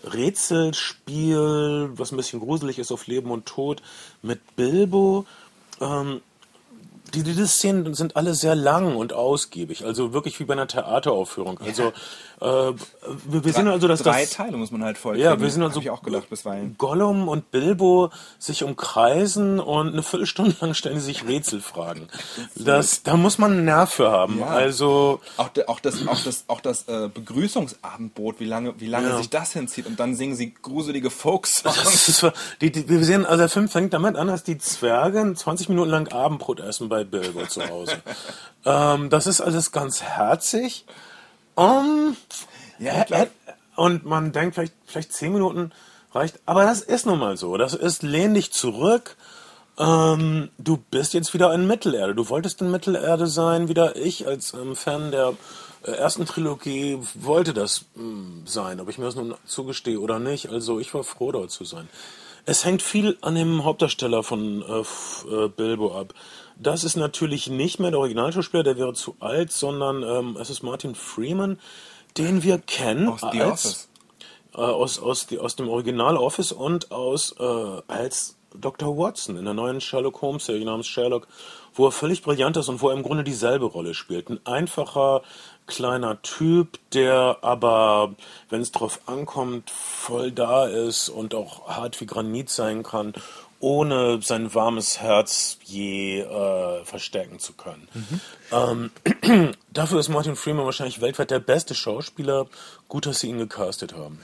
Rätselspiel, 0.04 1.92
was 1.94 2.12
ein 2.12 2.18
bisschen 2.18 2.40
gruselig 2.40 2.80
ist 2.80 2.92
auf 2.92 3.08
Leben 3.08 3.32
und 3.32 3.46
Tod, 3.46 3.82
mit 4.22 4.56
Bilbo. 4.56 5.26
Ähm, 5.82 6.22
die, 7.14 7.24
diese 7.24 7.48
Szenen 7.48 7.94
sind 7.96 8.16
alle 8.16 8.36
sehr 8.36 8.56
lang 8.56 8.96
und 8.96 9.14
ausgiebig, 9.14 9.84
also 9.86 10.14
wirklich 10.14 10.40
wie 10.40 10.44
bei 10.46 10.54
einer 10.54 10.68
Theateraufführung. 10.68 11.60
Also 11.60 11.92
äh, 12.42 12.46
wir, 12.46 13.44
wir 13.44 13.54
sehen 13.54 13.68
also, 13.68 13.88
dass 13.88 14.02
drei 14.02 14.22
das, 14.22 14.32
Teile 14.32 14.56
muss 14.56 14.72
man 14.72 14.84
halt 14.84 14.98
voll. 14.98 15.20
Ja, 15.20 15.40
wir 15.40 15.50
sind 15.50 15.62
also 15.62 15.82
ich 15.82 15.90
auch 15.90 16.04
gedacht 16.04 16.30
bisweilen. 16.30 16.76
Gollum 16.78 17.28
und 17.28 17.52
Bilbo 17.52 18.12
sich 18.38 18.64
umkreisen 18.64 19.60
und 19.60 19.90
eine 19.90 20.04
Viertelstunde 20.04 20.56
lang 20.62 20.74
stellen 20.74 21.00
sie 21.00 21.08
sich 21.08 21.28
Rätselfragen. 21.28 22.08
Das, 22.56 23.04
da 23.04 23.16
muss 23.16 23.38
man 23.38 23.54
einen 23.54 23.66
Nerv 23.66 23.94
für 23.94 24.12
haben. 24.12 24.40
Ja. 24.40 24.48
Also 24.48 25.22
auch, 25.38 25.50
auch 25.68 25.80
das, 25.80 26.08
auch 26.08 26.22
das, 26.24 26.44
auch 26.48 26.62
das 26.62 26.88
äh, 26.88 27.10
Begrüßungsabendbrot, 27.14 28.40
wie 28.40 28.46
lange, 28.46 28.80
wie 28.80 28.88
lange 28.88 29.10
ja. 29.10 29.18
sich 29.18 29.30
das 29.30 29.54
hinzieht 29.54 29.88
und 29.88 30.00
dann 30.00 30.16
singen 30.16 30.36
sie 30.36 30.54
gruselige 30.54 31.10
die, 32.72 32.90
wir 32.90 33.04
sehen, 33.04 33.26
also 33.26 33.38
der 33.38 33.50
Film 33.50 33.70
fängt 33.70 33.94
damit 33.94 34.16
an, 34.16 34.28
dass 34.28 34.44
die 34.44 34.58
Zwerge 34.58 35.34
20 35.34 35.70
Minuten 35.70 35.90
lang 35.90 36.08
Abendbrot 36.10 36.60
essen 36.60 36.90
bei 36.90 37.04
Bilbo 37.04 37.46
zu 37.46 37.68
Hause. 37.68 37.98
ähm, 38.66 39.10
das 39.10 39.28
ist 39.28 39.42
alles 39.42 39.72
ganz 39.72 40.02
herzig. 40.02 40.86
Um, 41.60 42.16
ja, 42.80 43.06
und 43.76 44.06
man 44.06 44.32
denkt 44.32 44.56
vielleicht, 44.56 44.74
vielleicht 44.86 45.12
zehn 45.12 45.34
Minuten 45.34 45.74
reicht. 46.14 46.40
Aber 46.46 46.64
das 46.64 46.80
ist 46.80 47.06
nun 47.06 47.20
mal 47.20 47.36
so. 47.36 47.58
Das 47.58 47.74
ist, 47.74 48.02
lehn 48.02 48.34
dich 48.34 48.54
zurück. 48.54 49.18
Ähm, 49.78 50.50
du 50.58 50.78
bist 50.78 51.14
jetzt 51.14 51.34
wieder 51.34 51.54
in 51.54 51.68
Mittelerde. 51.68 52.16
Du 52.16 52.30
wolltest 52.30 52.62
in 52.62 52.72
Mittelerde 52.72 53.28
sein, 53.28 53.68
wieder 53.68 53.98
ich 53.98 54.26
als 54.26 54.54
ähm, 54.54 54.78
Fan 54.78 55.12
der 55.12 55.34
äh, 55.84 55.92
ersten 55.92 56.26
Trilogie 56.26 57.00
wollte 57.14 57.54
das 57.54 57.84
ähm, 57.98 58.44
sein, 58.46 58.80
ob 58.80 58.88
ich 58.88 58.98
mir 58.98 59.06
das 59.06 59.16
nun 59.16 59.36
zugestehe 59.46 60.00
oder 60.00 60.20
nicht. 60.20 60.50
Also 60.50 60.80
ich 60.80 60.94
war 60.94 61.04
froh, 61.04 61.34
dort 61.34 61.52
zu 61.52 61.66
sein. 61.66 61.90
Es 62.46 62.64
hängt 62.64 62.82
viel 62.82 63.18
an 63.22 63.36
dem 63.36 63.66
Hauptdarsteller 63.66 64.24
von 64.24 64.62
äh, 64.62 65.34
äh, 65.34 65.50
Bilbo 65.50 66.00
ab. 66.00 66.14
Das 66.62 66.84
ist 66.84 66.98
natürlich 66.98 67.48
nicht 67.48 67.80
mehr 67.80 67.90
der 67.90 68.00
Originalschauspieler, 68.02 68.64
der 68.64 68.78
wäre 68.78 68.94
zu 68.94 69.16
alt, 69.22 69.52
sondern 69.54 70.04
ähm, 70.04 70.38
es 70.40 70.50
ist 70.50 70.62
Martin 70.62 70.94
Freeman, 70.94 71.58
den 72.18 72.44
wir 72.44 72.60
kennen 72.60 73.08
aus 73.08 73.22
The 73.22 73.42
als, 73.42 73.66
Office. 73.66 73.90
Äh, 74.54 74.58
aus, 74.58 75.00
aus, 75.00 75.28
die, 75.28 75.40
aus 75.40 75.56
dem 75.56 75.70
Original 75.70 76.18
Office 76.18 76.52
und 76.52 76.92
aus 76.92 77.34
äh, 77.40 77.82
als 77.88 78.36
Dr. 78.54 78.98
Watson 78.98 79.38
in 79.38 79.46
der 79.46 79.54
neuen 79.54 79.80
Sherlock 79.80 80.22
Holmes 80.22 80.46
Serie 80.46 80.66
namens 80.66 80.88
Sherlock, 80.88 81.28
wo 81.76 81.86
er 81.86 81.92
völlig 81.94 82.24
brillant 82.24 82.58
ist 82.58 82.68
und 82.68 82.82
wo 82.82 82.90
er 82.90 82.96
im 82.96 83.04
Grunde 83.04 83.24
dieselbe 83.24 83.66
Rolle 83.66 83.94
spielt. 83.94 84.30
Ein 84.30 84.40
einfacher, 84.46 85.22
kleiner 85.66 86.22
Typ, 86.24 86.80
der 86.94 87.38
aber, 87.42 88.16
wenn 88.50 88.62
es 88.62 88.72
drauf 88.74 89.00
ankommt, 89.06 89.70
voll 89.70 90.32
da 90.32 90.66
ist 90.66 91.08
und 91.08 91.36
auch 91.36 91.70
hart 91.70 92.02
wie 92.02 92.06
Granit 92.06 92.50
sein 92.50 92.84
kann 92.84 93.14
ohne 93.60 94.22
sein 94.22 94.54
warmes 94.56 95.02
Herz 95.02 95.58
je 95.66 96.22
äh, 96.22 96.86
verstärken 96.86 97.40
zu 97.40 97.54
können. 97.54 97.88
Ähm, 98.52 98.92
dafür 99.74 100.00
ist 100.00 100.10
Martin 100.10 100.36
Freeman 100.36 100.66
wahrscheinlich 100.66 101.02
weltweit 101.02 101.32
der 101.32 101.40
beste 101.40 101.76
Schauspieler. 101.76 102.48
Gut, 102.88 103.06
dass 103.06 103.20
sie 103.20 103.28
ihn 103.28 103.38
gecastet 103.38 103.94
haben. 103.96 104.20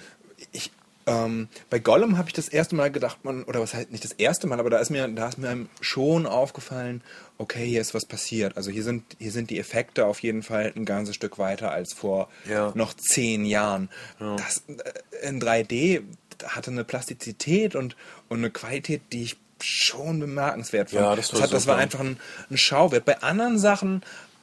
ich, 0.52 0.72
ähm, 1.08 1.50
bei 1.70 1.78
Gollum 1.78 2.18
habe 2.18 2.30
ich 2.30 2.34
das 2.34 2.48
erste 2.48 2.76
Mal 2.76 2.92
gedacht, 2.92 3.24
man, 3.24 3.44
oder 3.44 3.60
was 3.60 3.74
heißt 3.76 3.92
nicht 3.92 4.04
das 4.04 4.14
erste 4.14 4.48
Mal, 4.48 4.60
aber 4.60 4.72
da 4.72 4.80
ist 4.80 4.90
mir, 4.90 5.08
da 5.10 5.28
ist 5.28 5.38
mir 5.38 5.68
schon 5.80 6.26
aufgefallen, 6.26 7.04
okay, 7.38 7.64
hier 7.68 7.82
ist 7.82 7.94
was 7.94 8.06
passiert. 8.08 8.58
Also 8.58 8.72
hier 8.72 8.84
sind, 8.84 9.04
hier 9.20 9.32
sind 9.32 9.50
die 9.52 9.60
Effekte 9.60 10.06
auf 10.08 10.24
jeden 10.24 10.42
Fall 10.42 10.74
ein 10.76 10.86
ganzes 10.86 11.14
Stück 11.14 11.38
weiter 11.38 11.70
als 11.72 11.94
vor 11.94 12.30
Ja. 12.50 12.72
noch 12.74 12.94
zehn 12.96 13.46
Jahren. 13.46 13.90
Das 14.18 14.64
äh, 14.68 15.28
in 15.28 15.40
3D 15.42 16.02
hatte 16.48 16.72
eine 16.72 16.84
Plastizität 16.84 17.76
und, 17.76 17.96
und 18.30 18.40
eine 18.40 18.50
Qualität, 18.50 19.02
die 19.12 19.24
ich 19.24 19.38
schon 19.62 20.20
bemerkenswert 20.20 20.90
fand. 20.92 21.02
Ja, 21.02 21.16
das 21.16 21.34
war 21.34 21.42
hat, 21.42 21.54
das 21.54 21.68
war 21.68 21.78
einfach 21.78 22.02
ein, 22.02 22.18
ein 22.50 22.58
Schauwert. 22.58 23.06
Bei 23.06 23.22
anderen 23.22 23.58
Sachen 23.58 24.02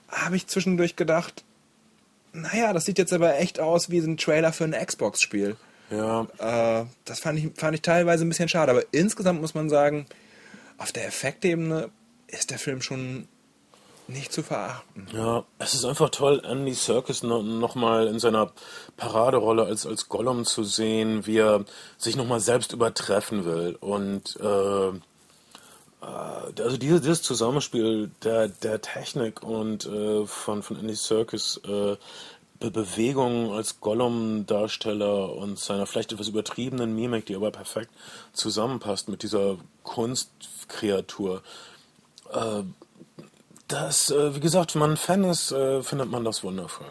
habe 0.09 0.37
ich 0.37 0.46
zwischendurch 0.46 0.96
gedacht, 0.96 1.44
naja, 2.33 2.72
das 2.72 2.87
sieht 2.87 2.98
jetzt 2.98 3.12
aber 3.12 3.38
echt 3.38 3.61
aus 3.61 3.90
wie 3.90 3.98
ein 3.98 4.16
Trailer 4.16 4.52
für 4.52 4.64
ein 4.64 4.72
Xbox-Spiel. 4.72 5.57
Ja, 5.90 6.26
Äh, 6.38 6.87
das 7.05 7.20
fand 7.20 7.38
ich, 7.38 7.50
fand 7.57 7.74
ich 7.74 7.83
teilweise 7.83 8.24
ein 8.24 8.28
bisschen 8.28 8.48
schade. 8.48 8.70
Aber 8.70 8.85
insgesamt 8.92 9.40
muss 9.40 9.55
man 9.55 9.68
sagen, 9.68 10.07
auf 10.78 10.92
der 10.92 11.07
Effektebene 11.07 11.90
ist 12.26 12.50
der 12.50 12.59
Film 12.59 12.81
schon 12.81 13.28
nicht 14.08 14.32
zu 14.32 14.42
verachten. 14.42 15.06
Ja, 15.12 15.44
es 15.58 15.74
ist 15.74 15.84
einfach 15.84 16.10
toll, 16.10 16.42
Andy 16.44 16.74
Serkis 16.74 17.22
no, 17.22 17.42
nochmal 17.42 18.06
in 18.06 18.18
seiner 18.18 18.52
Paraderolle 18.96 19.64
als, 19.64 19.86
als 19.86 20.08
Gollum 20.08 20.44
zu 20.44 20.64
sehen, 20.64 21.26
wie 21.26 21.38
er 21.38 21.64
sich 21.98 22.16
nochmal 22.16 22.40
selbst 22.40 22.72
übertreffen 22.72 23.44
will. 23.44 23.76
Und 23.80 24.38
äh, 24.40 24.88
äh, 24.88 24.92
also 26.02 26.76
dieses, 26.76 27.00
dieses 27.00 27.22
Zusammenspiel 27.22 28.10
der, 28.22 28.48
der 28.48 28.80
Technik 28.80 29.42
und 29.42 29.86
äh, 29.86 30.26
von, 30.26 30.62
von 30.62 30.78
Andy 30.78 30.94
Serkis 30.94 31.60
äh, 31.64 31.96
Be 32.58 32.70
Bewegungen 32.70 33.50
als 33.50 33.80
Gollum-Darsteller 33.80 35.34
und 35.34 35.58
seiner 35.58 35.84
vielleicht 35.84 36.12
etwas 36.12 36.28
übertriebenen 36.28 36.94
Mimik, 36.94 37.26
die 37.26 37.34
aber 37.34 37.50
perfekt 37.50 37.90
zusammenpasst 38.32 39.08
mit 39.08 39.24
dieser 39.24 39.56
Kunstkreatur. 39.82 41.42
Das, 43.68 44.11
äh, 44.11 44.35
wie 44.35 44.40
gesagt, 44.40 44.75
wenn 44.75 44.81
man 44.81 44.90
ein 44.92 44.96
Fan 44.96 45.25
ist, 45.25 45.53
äh, 45.53 45.83
findet 45.83 46.11
man 46.11 46.25
das 46.25 46.42
wundervoll. 46.44 46.87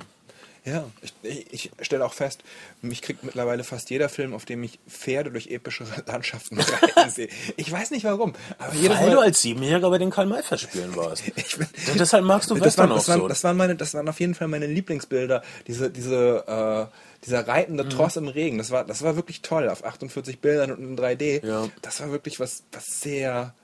Ja, 0.64 0.84
ich, 1.02 1.14
ich, 1.24 1.72
ich 1.80 1.86
stelle 1.86 2.06
auch 2.06 2.14
fest, 2.14 2.44
mich 2.84 3.02
kriegt 3.02 3.24
mittlerweile 3.24 3.64
fast 3.64 3.90
jeder 3.90 4.10
Film, 4.10 4.36
auf 4.36 4.46
dem 4.46 4.62
ich 4.64 4.78
Pferde 4.88 5.32
durch 5.32 5.48
epische 5.48 5.86
Landschaften 6.06 6.60
reiten 6.60 7.10
sehe. 7.10 7.30
Ich 7.58 7.72
weiß 7.72 7.90
nicht 7.90 8.04
warum, 8.04 8.34
aber 8.60 8.76
jedes 8.76 8.98
Weil 9.00 9.08
Mal, 9.08 9.16
du 9.16 9.20
als 9.22 9.42
Siebenjähriger 9.42 9.90
bei 9.90 9.98
den 9.98 10.12
Karl-May-Festspielen 10.12 10.96
warst. 10.96 11.24
Bin- 11.58 11.68
deshalb 11.98 12.26
magst 12.26 12.52
du 12.52 12.56
das 12.56 12.64
Western 12.66 12.90
waren, 12.90 12.92
auch 12.92 13.02
das, 13.02 13.08
waren, 13.10 13.20
so. 13.22 13.28
das, 13.28 13.44
waren 13.44 13.58
meine, 13.58 13.76
das 13.76 13.94
waren 13.96 14.08
auf 14.08 14.20
jeden 14.20 14.36
Fall 14.36 14.48
meine 14.50 14.68
Lieblingsbilder. 14.68 15.42
Diese, 15.66 15.90
diese, 15.90 16.90
äh, 16.92 16.96
dieser 17.26 17.42
Mhm. 17.42 17.50
reitende 17.50 17.90
Tross 17.90 18.16
im 18.18 18.28
Regen, 18.28 18.60
das 18.60 18.70
war, 18.70 18.86
das 18.86 19.02
war 19.02 19.16
wirklich 19.16 19.42
toll 19.42 19.68
auf 19.68 19.84
48 19.84 20.40
Bildern 20.42 20.72
und 20.72 20.80
in 20.84 20.96
3D. 20.96 21.44
Ja. 21.44 21.70
Das 21.82 22.02
war 22.02 22.12
wirklich 22.12 22.40
was, 22.40 22.62
was 22.72 22.86
sehr 23.02 23.56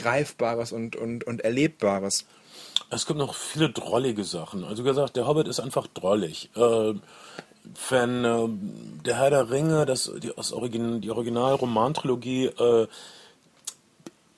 Greifbares 0.00 0.72
und, 0.72 0.96
und, 0.96 1.24
und 1.24 1.40
Erlebbares. 1.42 2.26
Es 2.90 3.06
gibt 3.06 3.18
noch 3.18 3.34
viele 3.34 3.70
drollige 3.70 4.24
Sachen. 4.24 4.64
Also 4.64 4.82
gesagt, 4.82 5.16
der 5.16 5.26
Hobbit 5.26 5.48
ist 5.48 5.60
einfach 5.60 5.86
drollig. 5.86 6.50
Äh, 6.56 6.94
wenn 7.88 8.24
äh, 8.24 8.48
der 9.04 9.16
Herr 9.16 9.30
der 9.30 9.50
Ringe, 9.50 9.86
das, 9.86 10.10
die, 10.22 10.32
das 10.34 10.52
Origin, 10.52 11.00
die 11.00 11.10
Original-Romantrilogie 11.10 12.46
äh, 12.46 12.86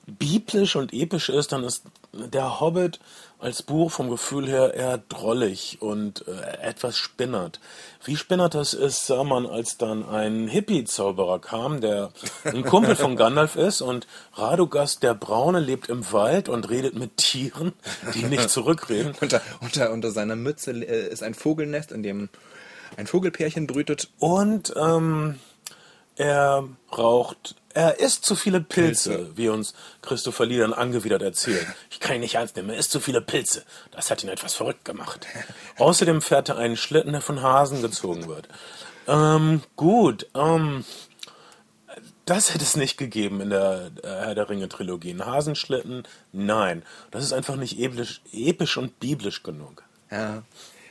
biblisch 0.05 0.75
und 0.75 0.93
episch 0.93 1.29
ist, 1.29 1.51
dann 1.51 1.63
ist 1.63 1.83
der 2.11 2.59
Hobbit 2.59 2.99
als 3.43 3.61
Buch 3.61 3.91
vom 3.91 4.09
Gefühl 4.09 4.47
her 4.47 4.73
eher 4.73 4.97
drollig 4.97 5.77
und 5.81 6.25
äh, 6.27 6.61
etwas 6.61 6.97
spinnert. 6.97 7.59
Wie 8.05 8.15
spinnert 8.15 8.55
das 8.55 8.73
ist, 8.73 9.05
sah 9.05 9.25
man, 9.25 9.45
als 9.45 9.77
dann 9.77 10.07
ein 10.07 10.47
Hippie-Zauberer 10.47 11.39
kam, 11.39 11.81
der 11.81 12.11
ein 12.45 12.63
Kumpel 12.63 12.95
von 12.95 13.17
Gandalf 13.17 13.57
ist 13.57 13.81
und 13.81 14.07
Radogast 14.33 15.03
der 15.03 15.13
Braune 15.13 15.59
lebt 15.59 15.89
im 15.89 16.09
Wald 16.13 16.47
und 16.47 16.69
redet 16.69 16.95
mit 16.95 17.17
Tieren, 17.17 17.73
die 18.13 18.23
nicht 18.23 18.49
zurückreden. 18.49 19.13
Unter, 19.21 19.41
unter, 19.59 19.91
unter 19.91 20.11
seiner 20.11 20.37
Mütze 20.37 20.71
äh, 20.71 21.09
ist 21.09 21.21
ein 21.21 21.33
Vogelnest, 21.33 21.91
in 21.91 22.01
dem 22.01 22.29
ein 22.95 23.07
Vogelpärchen 23.07 23.67
brütet. 23.67 24.09
Und 24.19 24.73
ähm, 24.77 25.39
er 26.15 26.63
raucht, 26.95 27.55
er 27.73 27.99
isst 27.99 28.25
zu 28.25 28.35
viele 28.35 28.61
Pilze, 28.61 29.09
Pilze. 29.15 29.37
wie 29.37 29.49
uns 29.49 29.73
Christopher 30.01 30.45
Lee 30.45 30.59
dann 30.59 30.73
angewidert 30.73 31.21
erzählt. 31.21 31.67
Ich 31.89 31.99
kann 31.99 32.15
ihn 32.15 32.21
nicht 32.21 32.35
ernst 32.35 32.55
nehmen, 32.55 32.69
er 32.69 32.77
isst 32.77 32.91
zu 32.91 32.99
viele 32.99 33.21
Pilze. 33.21 33.63
Das 33.91 34.11
hat 34.11 34.23
ihn 34.23 34.29
etwas 34.29 34.53
verrückt 34.53 34.85
gemacht. 34.85 35.27
Außerdem 35.77 36.21
fährt 36.21 36.49
er 36.49 36.57
einen 36.57 36.77
Schlitten, 36.77 37.11
der 37.11 37.21
von 37.21 37.41
Hasen 37.41 37.81
gezogen 37.81 38.27
wird. 38.27 38.47
Ähm, 39.07 39.61
gut, 39.75 40.27
ähm, 40.35 40.85
das 42.25 42.53
hätte 42.53 42.63
es 42.63 42.77
nicht 42.77 42.97
gegeben 42.97 43.41
in 43.41 43.49
der 43.49 43.91
äh, 44.01 44.07
Herr 44.07 44.35
der 44.35 44.49
Ringe 44.49 44.69
Trilogie. 44.69 45.11
Ein 45.11 45.25
Hasenschlitten, 45.25 46.03
nein. 46.31 46.83
Das 47.11 47.23
ist 47.23 47.33
einfach 47.33 47.55
nicht 47.55 47.79
episch, 47.79 48.21
episch 48.31 48.77
und 48.77 48.99
biblisch 48.99 49.43
genug. 49.43 49.83
Ja. 50.09 50.43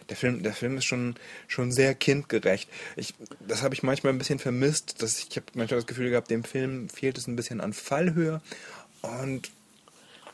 Der 0.09 0.17
Film, 0.17 0.43
der 0.43 0.53
Film 0.53 0.77
ist 0.79 0.85
schon, 0.85 1.15
schon 1.49 1.73
sehr 1.73 1.95
kindgerecht. 1.95 2.69
Ich, 2.97 3.15
das 3.41 3.63
habe 3.63 3.75
ich 3.75 3.83
manchmal 3.83 4.13
ein 4.13 4.19
bisschen 4.19 4.39
vermisst. 4.39 5.03
Dass 5.03 5.19
ich 5.19 5.29
ich 5.31 5.37
habe 5.37 5.47
manchmal 5.55 5.79
das 5.79 5.87
Gefühl 5.87 6.11
gehabt, 6.11 6.31
dem 6.31 6.45
Film 6.45 6.89
fehlt 6.89 7.19
es 7.19 7.27
ein 7.27 7.37
bisschen 7.37 7.61
an 7.61 7.73
Fallhöhe. 7.73 8.41
Und 9.03 9.51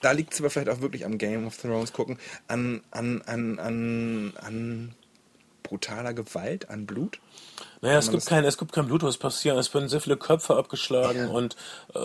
da 0.01 0.13
liegt 0.13 0.33
es 0.33 0.41
aber 0.41 0.51
vielleicht 0.51 0.69
auch 0.69 0.81
wirklich 0.81 1.05
am 1.05 1.19
Game 1.19 1.47
of 1.47 1.57
Thrones 1.57 1.93
gucken, 1.93 2.19
an, 2.47 2.83
an, 2.91 3.23
an, 3.23 3.59
an, 3.59 4.33
an 4.37 4.95
brutaler 5.69 6.15
Gewalt, 6.15 6.71
an 6.71 6.87
Blut. 6.87 7.19
Naja, 7.81 7.99
es 7.99 8.11
gibt, 8.11 8.27
kein, 8.27 8.45
es 8.45 8.59
gibt 8.59 8.73
kein 8.73 8.87
Blut, 8.87 9.03
was 9.03 9.19
passieren. 9.19 9.57
Es 9.59 9.73
werden 9.73 9.89
sehr 9.89 10.01
viele 10.01 10.17
Köpfe 10.17 10.57
abgeschlagen 10.57 11.29
und 11.29 11.57
äh, 11.95 11.99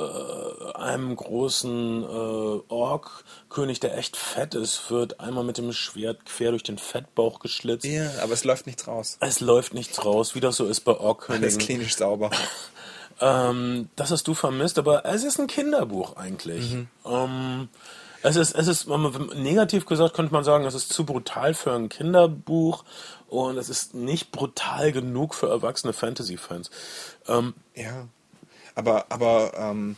einem 0.76 1.16
großen 1.16 2.04
äh, 2.04 2.62
Ork-König, 2.68 3.80
der 3.80 3.98
echt 3.98 4.16
fett 4.16 4.54
ist, 4.54 4.92
wird 4.92 5.20
einmal 5.20 5.44
mit 5.44 5.58
dem 5.58 5.74
Schwert 5.74 6.26
quer 6.26 6.52
durch 6.52 6.64
den 6.64 6.78
Fettbauch 6.78 7.40
geschlitzt. 7.40 7.86
Ja, 7.86 8.12
aber 8.22 8.34
es 8.34 8.44
läuft 8.44 8.68
nichts 8.68 8.88
raus. 8.88 9.18
Es 9.20 9.40
läuft 9.40 9.74
nichts 9.74 10.06
raus, 10.06 10.36
wie 10.36 10.40
das 10.42 10.58
so 10.58 10.68
ist 10.68 10.82
bei 10.82 10.92
Alles 10.92 11.02
Ork-Königen. 11.02 11.58
klinisch 11.58 11.96
sauber. 11.96 12.30
Ähm, 13.22 13.90
das 13.96 14.10
hast 14.10 14.28
du 14.28 14.34
vermisst, 14.34 14.80
aber 14.80 15.06
es 15.06 15.24
ist 15.24 15.40
ein 15.40 15.46
Kinderbuch 15.46 16.18
eigentlich. 16.18 16.76
Ähm, 17.06 17.70
es 18.24 18.36
ist, 18.38 18.56
es 18.56 18.68
ist, 18.68 18.88
negativ 18.88 19.86
gesagt 19.86 20.16
könnte 20.16 20.34
man 20.34 20.44
sagen, 20.44 20.66
es 20.66 20.74
ist 20.74 20.92
zu 20.92 21.06
brutal 21.06 21.54
für 21.54 21.74
ein 21.74 21.90
Kinderbuch 21.90 22.86
und 23.28 23.58
es 23.58 23.70
ist 23.70 23.94
nicht 23.94 24.32
brutal 24.32 24.92
genug 24.92 25.36
für 25.36 25.50
erwachsene 25.50 25.94
Fantasy-Fans. 25.94 26.72
Ähm, 27.28 27.54
Ja, 27.76 28.08
aber, 28.76 29.06
aber 29.10 29.52
ähm, 29.58 29.98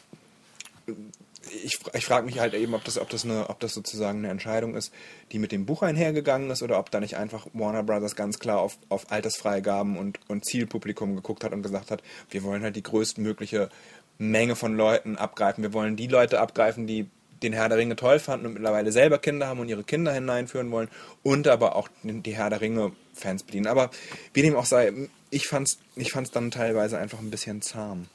ich, 1.64 1.80
ich 1.94 2.06
frage 2.06 2.26
mich 2.26 2.40
halt 2.40 2.54
eben, 2.56 2.74
ob 2.74 2.84
das, 2.84 2.98
ob, 2.98 3.10
das 3.10 3.24
eine, 3.24 3.50
ob 3.50 3.60
das 3.60 3.74
sozusagen 3.74 4.20
eine 4.20 4.30
Entscheidung 4.30 4.76
ist, 4.76 4.92
die 5.32 5.40
mit 5.40 5.52
dem 5.52 5.66
Buch 5.66 5.84
einhergegangen 5.84 6.50
ist 6.50 6.64
oder 6.64 6.80
ob 6.80 6.90
da 6.90 7.00
nicht 7.00 7.18
einfach 7.18 7.46
Warner 7.54 7.84
Brothers 7.84 8.16
ganz 8.16 8.40
klar 8.40 8.60
auf, 8.60 8.78
auf 8.90 9.12
Altersfreigaben 9.12 9.98
und, 9.98 10.20
und 10.28 10.46
Zielpublikum 10.46 11.16
geguckt 11.16 11.44
hat 11.44 11.54
und 11.54 11.62
gesagt 11.62 11.92
hat, 11.92 12.02
wir 12.30 12.44
wollen 12.44 12.64
halt 12.64 12.76
die 12.76 12.84
größtmögliche 12.84 13.70
Menge 14.18 14.56
von 14.56 14.76
Leuten 14.76 15.18
abgreifen. 15.18 15.64
Wir 15.64 15.74
wollen 15.74 15.96
die 15.96 16.08
Leute 16.08 16.40
abgreifen, 16.40 16.88
die 16.88 17.10
den 17.43 17.54
Herr 17.54 17.69
der 17.69 17.78
Ringe 17.78 17.95
toll 17.95 18.19
fanden 18.19 18.45
und 18.45 18.54
mittlerweile 18.54 18.91
selber 18.91 19.17
Kinder 19.17 19.48
haben 19.48 19.60
und 19.60 19.69
ihre 19.69 19.84
Kinder 19.84 20.13
hineinführen 20.13 20.71
wollen 20.71 20.89
und 21.24 21.48
aber 21.48 21.76
auch 21.76 21.89
die 22.04 22.36
Herr 22.36 22.50
der 22.50 22.62
Ringe 22.62 22.91
Fans 23.13 23.43
bedienen. 23.43 23.67
Aber 23.67 23.89
wie 24.34 24.41
dem 24.41 24.56
auch 24.56 24.65
sei, 24.65 25.10
ich 25.30 25.48
fand's, 25.48 25.80
ich 25.95 26.12
fand's 26.12 26.32
dann 26.32 26.52
teilweise 26.52 26.98
einfach 26.98 27.19
ein 27.19 27.32
bisschen 27.32 27.62
zahm. 27.62 28.08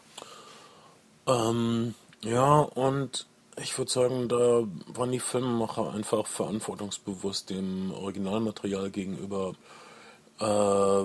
Ähm, 1.26 1.94
ja, 2.22 2.61
und 2.61 3.26
ich 3.62 3.76
würde 3.76 3.90
sagen, 3.90 4.28
da 4.28 4.64
waren 4.87 5.12
die 5.12 5.20
Filmemacher 5.20 5.92
einfach 5.92 6.26
verantwortungsbewusst 6.26 7.50
dem 7.50 7.92
Originalmaterial 7.92 8.90
gegenüber. 8.90 9.54
Äh, 10.40 11.04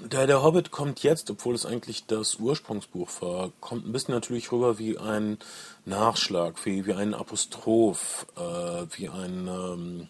der, 0.00 0.26
der 0.26 0.42
Hobbit 0.42 0.70
kommt 0.70 1.02
jetzt, 1.02 1.30
obwohl 1.30 1.54
es 1.54 1.66
eigentlich 1.66 2.06
das 2.06 2.36
Ursprungsbuch 2.36 3.08
war, 3.20 3.52
kommt 3.60 3.86
ein 3.86 3.92
bisschen 3.92 4.14
natürlich 4.14 4.52
rüber 4.52 4.78
wie 4.78 4.98
ein 4.98 5.38
Nachschlag, 5.84 6.64
wie, 6.64 6.86
wie 6.86 6.92
ein 6.92 7.14
Apostroph, 7.14 8.26
äh, 8.36 8.86
wie 8.96 9.08
ein 9.08 9.48
ähm, 9.48 10.08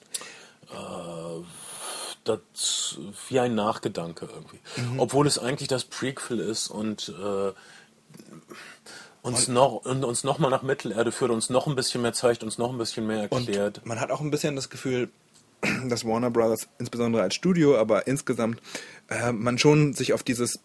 äh, 0.71 1.45
das, 2.25 2.99
wie 3.29 3.39
ein 3.39 3.55
Nachgedanke 3.55 4.27
irgendwie. 4.27 4.59
Obwohl 4.99 5.27
es 5.27 5.39
eigentlich 5.39 5.69
das 5.69 5.85
Prequel 5.85 6.41
ist 6.41 6.69
und 6.69 7.15
äh, 7.21 7.53
uns 9.23 9.49
noch 9.49 9.85
und 9.85 10.05
uns 10.05 10.25
noch 10.25 10.39
mal 10.39 10.51
nach 10.51 10.63
Mittelerde 10.63 11.13
führt, 11.13 11.31
uns 11.31 11.51
noch 11.51 11.67
ein 11.67 11.77
bisschen 11.77 12.03
mehr 12.03 12.13
zeigt, 12.13 12.43
uns 12.43 12.59
noch 12.59 12.71
ein 12.71 12.79
bisschen 12.79 13.07
mehr 13.07 13.23
erklärt. 13.23 13.79
Und 13.79 13.87
man 13.87 14.01
hat 14.01 14.11
auch 14.11 14.21
ein 14.21 14.31
bisschen 14.31 14.57
das 14.57 14.71
Gefühl, 14.71 15.11
dass 15.89 16.05
Warner 16.05 16.31
Brothers, 16.31 16.69
insbesondere 16.79 17.23
als 17.23 17.35
Studio, 17.35 17.79
aber 17.79 18.07
insgesamt, 18.07 18.61
äh, 19.09 19.33
man 19.33 19.59
schon 19.59 19.95
sich 19.95 20.13
auf 20.13 20.23
dieses 20.23 20.61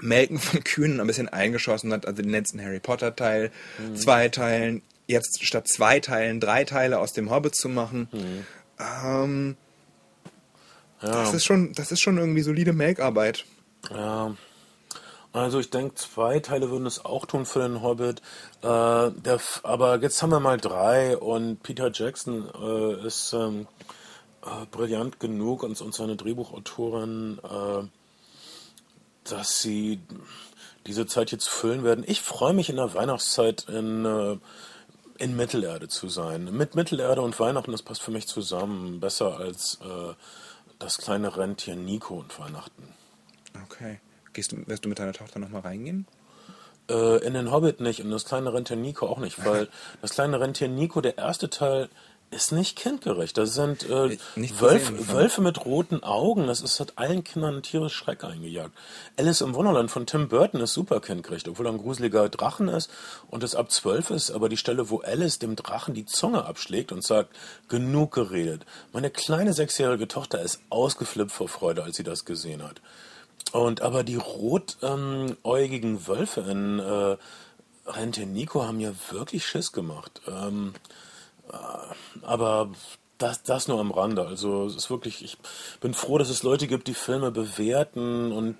Melken 0.00 0.38
von 0.38 0.62
Kühen 0.64 1.00
ein 1.00 1.06
bisschen 1.06 1.28
eingeschossen 1.28 1.92
hat, 1.92 2.06
also 2.06 2.22
den 2.22 2.30
letzten 2.30 2.62
Harry 2.62 2.80
Potter 2.80 3.14
Teil, 3.16 3.50
mhm. 3.78 3.96
zwei 3.96 4.28
Teilen, 4.28 4.82
jetzt 5.06 5.44
statt 5.44 5.68
zwei 5.68 6.00
Teilen 6.00 6.40
drei 6.40 6.64
Teile 6.64 6.98
aus 6.98 7.12
dem 7.12 7.30
Hobbit 7.30 7.54
zu 7.54 7.68
machen. 7.68 8.08
Mhm. 8.12 8.46
Ähm, 8.78 9.56
ja. 11.02 11.10
Das 11.10 11.34
ist 11.34 11.44
schon, 11.44 11.72
das 11.74 11.92
ist 11.92 12.00
schon 12.00 12.18
irgendwie 12.18 12.42
solide 12.42 12.72
Melkarbeit. 12.72 13.44
Ja. 13.90 14.34
Also 15.32 15.60
ich 15.60 15.70
denke, 15.70 15.94
zwei 15.94 16.40
Teile 16.40 16.70
würden 16.70 16.86
es 16.86 17.04
auch 17.04 17.26
tun 17.26 17.44
für 17.44 17.60
den 17.60 17.82
Hobbit. 17.82 18.22
Äh, 18.62 18.66
aber 18.66 19.98
jetzt 20.00 20.22
haben 20.22 20.30
wir 20.30 20.40
mal 20.40 20.56
drei 20.56 21.16
und 21.16 21.62
Peter 21.62 21.90
Jackson 21.92 22.48
äh, 22.60 23.06
ist 23.06 23.32
ähm, 23.34 23.66
äh, 24.42 24.66
brillant 24.70 25.20
genug 25.20 25.62
und, 25.62 25.80
und 25.80 25.94
seine 25.94 26.16
Drehbuchautorin, 26.16 27.38
äh, 27.42 27.84
dass 29.24 29.60
sie 29.60 30.00
diese 30.86 31.06
Zeit 31.06 31.30
jetzt 31.32 31.48
füllen 31.48 31.84
werden. 31.84 32.04
Ich 32.06 32.22
freue 32.22 32.54
mich 32.54 32.70
in 32.70 32.76
der 32.76 32.94
Weihnachtszeit 32.94 33.66
in, 33.68 34.04
äh, 34.04 34.38
in 35.18 35.36
Mittelerde 35.36 35.88
zu 35.88 36.08
sein. 36.08 36.56
Mit 36.56 36.74
Mittelerde 36.74 37.20
und 37.20 37.38
Weihnachten, 37.38 37.72
das 37.72 37.82
passt 37.82 38.02
für 38.02 38.10
mich 38.10 38.26
zusammen 38.26 39.00
besser 39.00 39.36
als 39.36 39.78
äh, 39.82 40.14
das 40.78 40.98
kleine 40.98 41.36
Rentier 41.36 41.76
Nico 41.76 42.14
und 42.14 42.38
Weihnachten. 42.38 42.94
Okay. 43.64 44.00
Gehst 44.32 44.52
du, 44.52 44.66
wirst 44.66 44.84
du 44.84 44.88
mit 44.88 44.98
deiner 44.98 45.12
Tochter 45.12 45.40
nochmal 45.40 45.62
reingehen? 45.62 46.06
Äh, 46.88 47.18
in 47.26 47.34
den 47.34 47.50
Hobbit 47.50 47.80
nicht 47.80 48.02
und 48.02 48.10
das 48.10 48.24
kleine 48.24 48.54
Rentier 48.54 48.76
Nico 48.76 49.06
auch 49.06 49.18
nicht, 49.18 49.44
weil 49.44 49.68
das 50.00 50.12
kleine 50.12 50.40
Rentier 50.40 50.68
Nico, 50.68 51.00
der 51.00 51.18
erste 51.18 51.50
Teil, 51.50 51.88
ist 52.30 52.52
nicht 52.52 52.76
kindgerecht. 52.76 53.38
Das 53.38 53.54
sind 53.54 53.88
äh, 53.88 54.18
Wölf, 54.36 55.12
Wölfe 55.12 55.40
mit 55.40 55.64
roten 55.64 56.02
Augen. 56.02 56.46
Das 56.46 56.60
ist, 56.60 56.78
hat 56.78 56.92
allen 56.96 57.24
Kindern 57.24 57.62
tierisch 57.62 57.94
Schreck 57.94 58.22
eingejagt. 58.22 58.72
Alice 59.16 59.40
im 59.40 59.54
Wunderland 59.54 59.90
von 59.90 60.06
Tim 60.06 60.28
Burton 60.28 60.60
ist 60.60 60.74
super 60.74 61.00
kindgerecht, 61.00 61.48
obwohl 61.48 61.66
er 61.66 61.72
ein 61.72 61.78
gruseliger 61.78 62.28
Drachen 62.28 62.68
ist 62.68 62.90
und 63.28 63.42
es 63.42 63.54
ab 63.54 63.70
zwölf 63.70 64.10
ist. 64.10 64.30
Aber 64.30 64.48
die 64.48 64.58
Stelle, 64.58 64.90
wo 64.90 64.98
Alice 64.98 65.38
dem 65.38 65.56
Drachen 65.56 65.94
die 65.94 66.04
Zunge 66.04 66.44
abschlägt 66.44 66.92
und 66.92 67.02
sagt, 67.02 67.34
genug 67.68 68.12
geredet. 68.12 68.66
Meine 68.92 69.10
kleine 69.10 69.54
sechsjährige 69.54 70.08
Tochter 70.08 70.42
ist 70.42 70.60
ausgeflippt 70.68 71.32
vor 71.32 71.48
Freude, 71.48 71.82
als 71.82 71.96
sie 71.96 72.04
das 72.04 72.26
gesehen 72.26 72.62
hat. 72.62 72.82
Und 73.52 73.80
aber 73.80 74.04
die 74.04 74.16
rotäugigen 74.16 75.94
ähm, 75.94 76.06
Wölfe 76.06 76.40
in 76.42 76.78
äh, 76.78 77.16
Rente 77.90 78.26
Nico 78.26 78.64
haben 78.64 78.80
ja 78.80 78.92
wirklich 79.10 79.46
Schiss 79.46 79.72
gemacht. 79.72 80.20
Ähm, 80.26 80.74
äh, 80.74 81.07
aber 82.22 82.70
das, 83.18 83.42
das 83.42 83.68
nur 83.68 83.80
am 83.80 83.90
Rande. 83.90 84.26
Also 84.26 84.66
es 84.66 84.76
ist 84.76 84.90
wirklich, 84.90 85.24
ich 85.24 85.36
bin 85.80 85.92
froh, 85.92 86.18
dass 86.18 86.30
es 86.30 86.44
Leute 86.44 86.68
gibt, 86.68 86.86
die 86.86 86.94
Filme 86.94 87.30
bewerten 87.30 88.32
und 88.32 88.56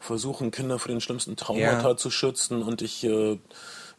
versuchen, 0.00 0.50
Kinder 0.50 0.78
vor 0.78 0.88
den 0.88 1.00
schlimmsten 1.00 1.36
Traumata 1.36 1.88
ja. 1.88 1.96
zu 1.96 2.10
schützen. 2.10 2.62
Und 2.62 2.82
ich 2.82 3.04
äh, 3.04 3.38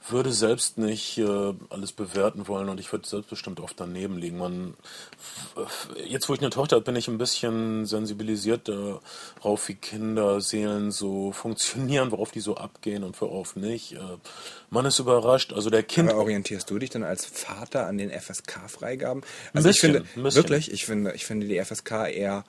würde 0.10 0.32
selbst 0.34 0.78
nicht 0.78 1.18
äh, 1.18 1.54
alles 1.70 1.92
bewerten 1.92 2.48
wollen 2.48 2.70
und 2.70 2.80
ich 2.80 2.92
würde 2.92 3.08
selbstbestimmt 3.08 3.60
oft 3.60 3.80
daneben 3.80 4.18
liegen. 4.18 4.38
Man, 4.38 4.74
jetzt, 6.06 6.28
wo 6.28 6.34
ich 6.34 6.42
eine 6.42 6.50
Tochter 6.50 6.76
habe, 6.76 6.86
bin 6.86 6.96
ich 6.96 7.08
ein 7.08 7.18
bisschen 7.18 7.86
sensibilisiert 7.86 8.68
darauf, 8.68 9.68
wie 9.68 9.76
Kinderseelen 9.76 10.92
so 10.92 11.32
funktionieren, 11.34 12.12
worauf 12.12 12.32
die 12.32 12.42
so 12.42 12.58
abgehen 12.58 13.04
und 13.04 13.20
worauf 13.22 13.56
nicht. 13.56 13.94
Äh, 13.94 14.00
man 14.70 14.86
ist 14.86 15.00
überrascht. 15.00 15.54
Also 15.54 15.70
der 15.70 15.84
Kind. 15.84 16.10
Aber 16.10 16.20
orientierst 16.20 16.70
du 16.70 16.80
dich 16.80 16.90
dann 16.90 17.04
als 17.04 17.26
Vater 17.26 17.88
an 17.88 17.98
den 17.98 18.10
FSK-Freigaben? 18.10 19.22
Also 19.54 19.70
bisschen, 19.70 19.96
ich 19.96 20.10
finde 20.10 20.36
wirklich, 20.36 20.72
ich 20.72 20.86
finde, 20.86 21.14
ich 21.14 21.26
finde 21.26 21.48
die 21.48 21.64
FSK 21.64 22.10
eher 22.12 22.44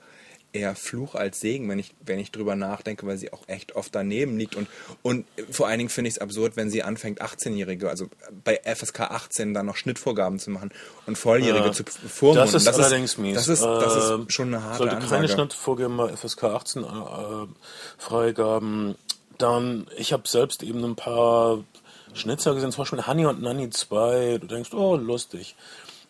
eher 0.55 0.75
Fluch 0.75 1.15
als 1.15 1.39
Segen, 1.39 1.69
wenn 1.69 1.77
ich, 1.77 1.93
wenn 2.05 2.17
ich 2.17 2.31
drüber 2.31 2.55
nachdenke, 2.55 3.05
weil 3.05 3.17
sie 3.17 3.33
auch 3.33 3.47
echt 3.47 3.75
oft 3.75 3.93
daneben 3.93 4.37
liegt. 4.37 4.55
Und, 4.55 4.67
und 5.03 5.25
vor 5.51 5.67
allen 5.67 5.79
Dingen 5.79 5.89
finde 5.89 6.07
ich 6.07 6.15
es 6.15 6.21
absurd, 6.21 6.55
wenn 6.55 6.69
sie 6.69 6.81
anfängt, 6.81 7.21
18-Jährige, 7.21 7.89
also 7.89 8.07
bei 8.43 8.59
FSK 8.63 9.01
18 9.01 9.53
dann 9.53 9.65
noch 9.65 9.75
Schnittvorgaben 9.75 10.39
zu 10.39 10.49
machen 10.49 10.71
und 11.05 11.17
Volljährige 11.17 11.67
äh, 11.67 11.71
zu 11.71 11.83
vormunden. 11.83 12.45
Das 12.45 12.53
ist 12.53 12.67
das 12.67 12.79
allerdings 12.79 13.11
ist, 13.11 13.17
mies. 13.17 13.35
Das 13.35 13.47
ist, 13.47 13.61
das 13.61 13.95
ist 13.95 14.09
ähm, 14.09 14.29
schon 14.29 14.53
eine 14.53 14.63
harte 14.63 14.77
Sollte 14.77 14.95
Ansage. 14.95 15.13
keine 15.13 15.27
Schnittvorgaben 15.27 15.97
bei 15.97 16.15
FSK 16.15 16.43
18 16.45 16.83
äh, 16.83 16.87
Freigaben, 17.97 18.95
dann, 19.37 19.87
ich 19.97 20.13
habe 20.13 20.27
selbst 20.27 20.63
eben 20.63 20.83
ein 20.85 20.95
paar 20.95 21.63
Schnitzer 22.13 22.53
gesehen, 22.53 22.71
zum 22.71 22.83
Beispiel 22.83 23.05
Honey 23.05 23.25
und 23.25 23.41
Nanny 23.41 23.69
2, 23.69 24.37
du 24.39 24.47
denkst, 24.47 24.73
oh, 24.73 24.95
lustig 24.95 25.55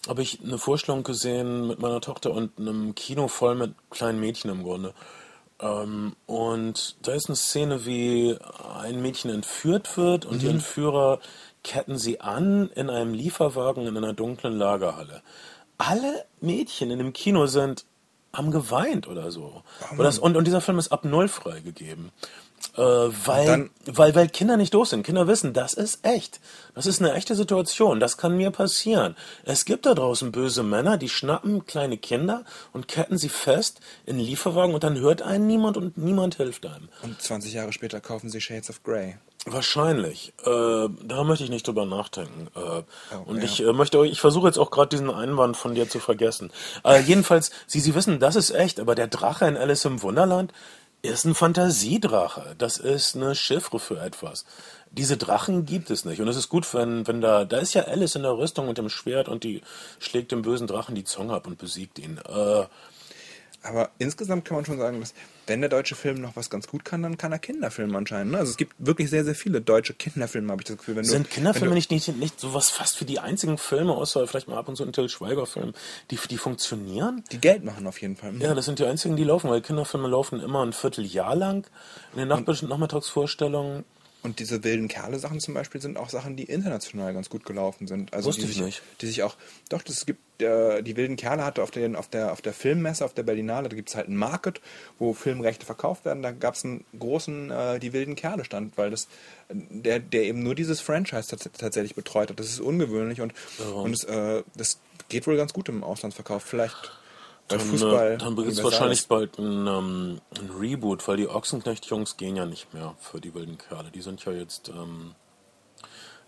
habe 0.07 0.21
ich 0.21 0.39
eine 0.43 0.57
Vorstellung 0.57 1.03
gesehen 1.03 1.67
mit 1.67 1.79
meiner 1.79 2.01
Tochter 2.01 2.31
und 2.31 2.57
einem 2.59 2.95
Kino 2.95 3.27
voll 3.27 3.55
mit 3.55 3.73
kleinen 3.89 4.19
Mädchen 4.19 4.49
im 4.51 4.63
Grunde. 4.63 4.93
Ähm, 5.59 6.15
und 6.25 6.95
da 7.01 7.13
ist 7.13 7.27
eine 7.27 7.35
Szene, 7.35 7.85
wie 7.85 8.37
ein 8.79 9.01
Mädchen 9.01 9.31
entführt 9.31 9.97
wird 9.97 10.25
und 10.25 10.35
mhm. 10.35 10.39
die 10.39 10.47
Entführer 10.47 11.19
ketten 11.63 11.97
sie 11.97 12.21
an 12.21 12.69
in 12.75 12.89
einem 12.89 13.13
Lieferwagen 13.13 13.87
in 13.87 13.97
einer 13.97 14.13
dunklen 14.13 14.57
Lagerhalle. 14.57 15.21
Alle 15.77 16.25
Mädchen 16.39 16.91
in 16.91 16.99
dem 16.99 17.13
Kino 17.13 17.47
sind 17.47 17.85
haben 18.33 18.51
geweint 18.51 19.07
oder 19.07 19.31
so. 19.31 19.63
Oh, 19.81 19.91
und, 19.91 19.99
das, 19.99 20.19
und, 20.19 20.35
und, 20.35 20.45
dieser 20.45 20.61
Film 20.61 20.77
ist 20.77 20.91
ab 20.91 21.05
null 21.05 21.27
freigegeben. 21.27 22.11
Äh, 22.75 22.81
weil, 22.81 23.45
dann, 23.45 23.69
weil, 23.85 24.15
weil 24.15 24.27
Kinder 24.27 24.57
nicht 24.57 24.73
doof 24.73 24.89
sind. 24.89 25.03
Kinder 25.03 25.27
wissen, 25.27 25.53
das 25.53 25.73
ist 25.73 26.05
echt. 26.05 26.41
Das 26.73 26.85
ist 26.85 27.01
eine 27.01 27.13
echte 27.13 27.35
Situation. 27.35 27.99
Das 27.99 28.17
kann 28.17 28.35
mir 28.35 28.51
passieren. 28.51 29.15
Es 29.45 29.63
gibt 29.63 29.85
da 29.85 29.93
draußen 29.93 30.31
böse 30.31 30.63
Männer, 30.63 30.97
die 30.97 31.07
schnappen 31.07 31.65
kleine 31.65 31.97
Kinder 31.97 32.43
und 32.73 32.87
ketten 32.87 33.17
sie 33.17 33.29
fest 33.29 33.79
in 34.05 34.19
Lieferwagen 34.19 34.73
und 34.73 34.83
dann 34.83 34.99
hört 34.99 35.21
einen 35.21 35.47
niemand 35.47 35.77
und 35.77 35.97
niemand 35.97 36.35
hilft 36.35 36.65
einem. 36.65 36.89
Und 37.01 37.21
20 37.21 37.53
Jahre 37.53 37.71
später 37.71 38.01
kaufen 38.01 38.29
sie 38.29 38.41
Shades 38.41 38.69
of 38.69 38.83
Grey. 38.83 39.15
Wahrscheinlich. 39.45 40.33
Äh, 40.43 40.49
da 40.49 41.23
möchte 41.23 41.43
ich 41.43 41.51
nicht 41.51 41.67
drüber 41.67 41.85
nachdenken. 41.85 42.47
Äh, 42.55 42.59
oh, 42.59 42.83
und 43.25 43.37
ja. 43.37 43.43
ich 43.43 43.61
äh, 43.61 43.73
möchte 43.73 43.99
euch, 43.99 44.11
ich 44.11 44.19
versuche 44.19 44.47
jetzt 44.47 44.57
auch 44.57 44.71
gerade 44.71 44.89
diesen 44.89 45.11
Einwand 45.11 45.55
von 45.55 45.75
dir 45.75 45.87
zu 45.87 45.99
vergessen. 45.99 46.51
Äh, 46.83 47.01
jedenfalls, 47.01 47.51
Sie, 47.67 47.79
Sie 47.79 47.93
wissen, 47.93 48.19
das 48.19 48.35
ist 48.35 48.49
echt, 48.49 48.79
aber 48.79 48.95
der 48.95 49.07
Drache 49.07 49.45
in 49.45 49.55
Alice 49.55 49.85
im 49.85 50.01
Wunderland, 50.01 50.51
ist 51.13 51.25
ein 51.25 51.35
Fantasiedrache. 51.35 52.55
Das 52.57 52.77
ist 52.77 53.15
eine 53.15 53.35
Chiffre 53.35 53.79
für 53.79 53.99
etwas. 53.99 54.45
Diese 54.91 55.17
Drachen 55.17 55.65
gibt 55.65 55.89
es 55.89 56.05
nicht. 56.05 56.21
Und 56.21 56.27
es 56.27 56.37
ist 56.37 56.49
gut, 56.49 56.71
wenn, 56.73 57.05
wenn 57.07 57.21
da, 57.21 57.43
da 57.45 57.57
ist 57.57 57.73
ja 57.73 57.83
Alice 57.83 58.15
in 58.15 58.23
der 58.23 58.37
Rüstung 58.37 58.67
und 58.67 58.77
dem 58.77 58.89
Schwert 58.89 59.27
und 59.27 59.43
die 59.43 59.61
schlägt 59.99 60.31
dem 60.31 60.41
bösen 60.41 60.67
Drachen 60.67 60.95
die 60.95 61.03
Zunge 61.03 61.33
ab 61.33 61.47
und 61.47 61.57
besiegt 61.57 61.99
ihn. 61.99 62.17
Äh, 62.17 62.65
aber 63.65 63.89
insgesamt 63.97 64.45
kann 64.45 64.55
man 64.55 64.65
schon 64.65 64.77
sagen, 64.77 64.99
dass 64.99 65.13
wenn 65.47 65.61
der 65.61 65.69
deutsche 65.69 65.95
Film 65.95 66.21
noch 66.21 66.35
was 66.35 66.49
ganz 66.49 66.67
gut 66.67 66.85
kann, 66.85 67.03
dann 67.03 67.17
kann 67.17 67.31
er 67.31 67.39
Kinderfilme 67.39 67.97
anscheinend. 67.97 68.33
Ne? 68.33 68.37
Also 68.39 68.51
es 68.51 68.57
gibt 68.57 68.73
wirklich 68.77 69.09
sehr, 69.09 69.23
sehr 69.23 69.35
viele 69.35 69.61
deutsche 69.61 69.93
Kinderfilme, 69.93 70.51
habe 70.51 70.61
ich 70.61 70.67
das 70.67 70.77
Gefühl. 70.77 70.95
Wenn 70.95 71.03
Sind 71.03 71.27
du, 71.27 71.31
Kinderfilme 71.31 71.69
du, 71.69 71.75
nicht, 71.75 71.91
nicht, 71.91 72.15
nicht 72.17 72.39
sowas 72.39 72.69
fast 72.69 72.97
für 72.97 73.05
die 73.05 73.19
einzigen 73.19 73.57
Filme, 73.57 73.93
außer 73.93 74.27
vielleicht 74.27 74.47
mal 74.47 74.57
ab 74.57 74.67
und 74.67 74.75
zu 74.75 74.83
ein 74.83 74.93
Till 74.93 75.09
Schweiger-Film, 75.09 75.73
die, 76.11 76.17
die 76.29 76.37
funktionieren? 76.37 77.23
Die 77.31 77.39
Geld 77.39 77.63
machen 77.63 77.87
auf 77.87 78.01
jeden 78.01 78.15
Fall. 78.15 78.35
Ja, 78.39 78.53
das 78.53 78.65
sind 78.65 78.79
die 78.79 78.85
einzigen, 78.85 79.15
die 79.15 79.23
laufen, 79.23 79.49
weil 79.49 79.61
Kinderfilme 79.61 80.07
laufen 80.07 80.39
immer 80.39 80.63
ein 80.63 80.73
Vierteljahr 80.73 81.35
lang 81.35 81.67
in 82.13 82.19
den 82.19 82.27
Nachmittags 82.27 82.61
Nachmittagsvorstellungen 82.61 83.83
und 84.25 84.39
diese 84.39 84.63
wilden 84.63 84.87
Kerle-Sachen 84.87 85.39
zum 85.39 85.53
Beispiel 85.53 85.79
sind 85.79 85.97
auch 85.97 86.09
Sachen, 86.09 86.35
die 86.35 86.43
international 86.43 87.13
ganz 87.13 87.29
gut 87.29 87.45
gelaufen 87.45 87.87
sind. 87.87 88.13
Also 88.13 88.27
Wusste 88.27 88.41
die 88.41 88.49
ich 88.49 88.55
sich, 88.55 88.65
nicht. 88.65 88.81
Die 89.01 89.07
sich 89.07 89.23
auch, 89.23 89.35
doch, 89.69 89.81
das 89.83 90.05
gibt, 90.05 90.41
äh, 90.41 90.81
die 90.81 90.97
wilden 90.97 91.15
Kerle 91.15 91.45
hatte 91.45 91.61
auf, 91.63 91.71
den, 91.71 91.95
auf, 91.95 92.09
der, 92.09 92.33
auf 92.33 92.41
der 92.41 92.53
Filmmesse, 92.53 93.05
auf 93.05 93.13
der 93.13 93.23
Berlinale, 93.23 93.69
da 93.69 93.75
gibt 93.75 93.89
es 93.89 93.95
halt 93.95 94.07
einen 94.07 94.17
Market, 94.17 94.61
wo 94.99 95.13
Filmrechte 95.13 95.65
verkauft 95.65 96.05
werden. 96.05 96.23
Da 96.23 96.31
gab 96.31 96.55
es 96.55 96.65
einen 96.65 96.83
großen 96.97 97.51
äh, 97.51 97.79
Die 97.79 97.93
wilden 97.93 98.15
Kerle-Stand, 98.15 98.77
weil 98.77 98.91
das, 98.91 99.07
der, 99.49 99.99
der 99.99 100.23
eben 100.23 100.43
nur 100.43 100.55
dieses 100.55 100.81
Franchise 100.81 101.35
tatsächlich 101.57 101.95
betreut 101.95 102.31
hat. 102.31 102.39
Das 102.39 102.47
ist 102.47 102.59
ungewöhnlich 102.59 103.21
und, 103.21 103.33
und 103.73 103.93
es, 103.93 104.03
äh, 104.05 104.43
das 104.55 104.79
geht 105.07 105.27
wohl 105.27 105.37
ganz 105.37 105.53
gut 105.53 105.69
im 105.69 105.83
Auslandsverkauf. 105.83 106.43
Vielleicht 106.43 106.91
dann, 107.47 107.59
Fußball 107.59 108.13
äh, 108.13 108.17
dann 108.17 108.35
beginnt 108.35 108.57
es 108.57 108.63
wahrscheinlich 108.63 109.07
bald 109.07 109.37
ein, 109.37 109.67
ähm, 109.67 110.21
ein, 110.39 110.49
Reboot, 110.49 111.07
weil 111.07 111.17
die 111.17 111.27
Ochsenknecht-Jungs 111.27 112.17
gehen 112.17 112.35
ja 112.35 112.45
nicht 112.45 112.73
mehr 112.73 112.95
für 112.99 113.21
die 113.21 113.33
wilden 113.33 113.57
Kerle. 113.57 113.91
Die 113.91 114.01
sind 114.01 114.23
ja 114.25 114.31
jetzt, 114.31 114.69
ähm, 114.69 115.13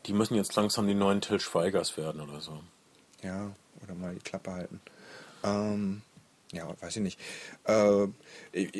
die 0.05 0.13
müssen 0.13 0.35
jetzt 0.35 0.55
langsam 0.55 0.87
die 0.87 0.93
neuen 0.93 1.21
Till 1.21 1.39
Schweigers 1.39 1.97
werden 1.97 2.21
oder 2.21 2.39
so. 2.39 2.59
Ja, 3.23 3.51
oder 3.83 3.95
mal 3.95 4.13
die 4.13 4.21
Klappe 4.21 4.51
halten. 4.51 4.81
Ähm, 5.43 6.01
ja, 6.51 6.67
weiß 6.79 6.95
ich 6.97 7.01
nicht. 7.01 7.19
Äh, 7.65 8.07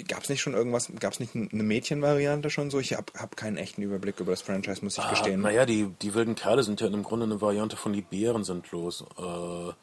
gab 0.04 0.24
es 0.24 0.30
nicht 0.30 0.42
schon 0.42 0.54
irgendwas, 0.54 0.92
gab 1.00 1.14
es 1.14 1.20
nicht 1.20 1.36
eine 1.36 1.64
Mädchenvariante 1.64 2.50
schon 2.50 2.70
so? 2.70 2.80
Ich 2.80 2.94
habe 2.94 3.12
hab 3.18 3.36
keinen 3.36 3.58
echten 3.58 3.82
Überblick 3.82 4.20
über 4.20 4.32
das 4.32 4.42
Franchise, 4.42 4.84
muss 4.84 4.98
ich 4.98 5.04
ah, 5.04 5.10
gestehen. 5.10 5.42
Naja, 5.42 5.66
die, 5.66 5.92
die 6.02 6.14
wilden 6.14 6.36
Kerle 6.36 6.64
sind 6.64 6.80
ja 6.82 6.88
im 6.88 7.04
Grunde 7.04 7.26
eine 7.26 7.42
Variante 7.42 7.76
von 7.76 7.94
die 7.94 8.02
Bären 8.02 8.44
sind 8.44 8.72
los. 8.72 9.04
Äh, 9.18 9.22
ah. 9.22 9.74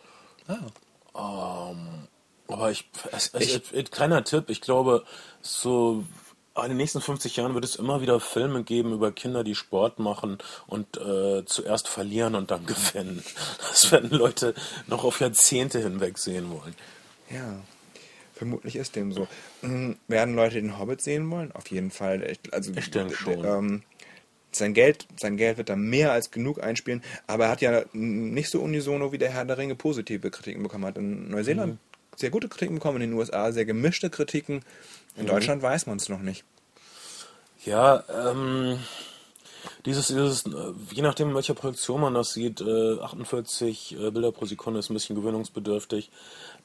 Aber 2.64 2.72
ich, 2.72 2.88
es, 3.12 3.30
es, 3.34 3.60
ich, 3.72 3.90
kleiner 3.90 4.24
Tipp, 4.24 4.48
ich 4.48 4.62
glaube, 4.62 5.04
so 5.42 6.02
in 6.56 6.68
den 6.68 6.78
nächsten 6.78 7.02
50 7.02 7.36
Jahren 7.36 7.52
wird 7.52 7.62
es 7.62 7.76
immer 7.76 8.00
wieder 8.00 8.18
Filme 8.20 8.64
geben 8.64 8.94
über 8.94 9.12
Kinder, 9.12 9.44
die 9.44 9.54
Sport 9.54 9.98
machen 9.98 10.38
und 10.66 10.96
äh, 10.96 11.44
zuerst 11.44 11.88
verlieren 11.88 12.34
und 12.34 12.50
dann 12.50 12.64
gewinnen. 12.66 13.22
Das 13.58 13.92
werden 13.92 14.08
Leute 14.08 14.54
noch 14.86 15.04
auf 15.04 15.20
Jahrzehnte 15.20 15.78
hinweg 15.80 16.16
sehen 16.16 16.50
wollen. 16.50 16.74
Ja. 17.28 17.60
Vermutlich 18.32 18.76
ist 18.76 18.96
dem 18.96 19.12
so. 19.12 19.28
Mhm. 19.60 19.98
Werden 20.08 20.34
Leute 20.34 20.54
den 20.54 20.78
Hobbit 20.78 21.02
sehen 21.02 21.30
wollen? 21.30 21.52
Auf 21.52 21.66
jeden 21.70 21.90
Fall. 21.90 22.34
Also, 22.50 22.72
Ich 22.72 22.90
denke 22.90 23.14
schon. 23.14 23.44
Ähm, 23.44 23.82
sein 24.52 24.72
Geld, 24.72 25.06
sein 25.16 25.36
Geld 25.36 25.58
wird 25.58 25.68
da 25.68 25.76
mehr 25.76 26.12
als 26.12 26.30
genug 26.30 26.62
einspielen, 26.62 27.02
aber 27.26 27.44
er 27.44 27.50
hat 27.50 27.60
ja 27.60 27.84
nicht 27.92 28.48
so 28.48 28.62
unisono 28.62 29.12
wie 29.12 29.18
der 29.18 29.32
Herr 29.32 29.44
der 29.44 29.58
Ringe 29.58 29.74
positive 29.74 30.30
Kritiken 30.30 30.62
bekommen 30.62 30.86
hat. 30.86 30.96
In 30.96 31.28
Neuseeland 31.28 31.74
Mhm. 31.74 31.78
Sehr 32.16 32.30
gute 32.30 32.48
Kritiken 32.48 32.76
bekommen, 32.76 33.00
in 33.00 33.10
den 33.10 33.18
USA 33.18 33.52
sehr 33.52 33.64
gemischte 33.64 34.10
Kritiken. 34.10 34.56
Mhm. 34.56 35.20
In 35.20 35.26
Deutschland 35.26 35.62
weiß 35.62 35.86
man 35.86 35.96
es 35.96 36.08
noch 36.08 36.20
nicht. 36.20 36.44
Ja, 37.64 38.04
ähm, 38.08 38.78
dieses, 39.86 40.08
dieses, 40.08 40.46
äh, 40.46 40.72
je 40.92 41.02
nachdem, 41.02 41.30
in 41.30 41.34
welcher 41.34 41.54
Projektion 41.54 42.00
man 42.00 42.14
das 42.14 42.32
sieht, 42.32 42.60
äh, 42.60 42.98
48 43.00 43.96
äh, 43.98 44.10
Bilder 44.10 44.32
pro 44.32 44.46
Sekunde 44.46 44.80
ist 44.80 44.90
ein 44.90 44.94
bisschen 44.94 45.16
gewöhnungsbedürftig. 45.16 46.10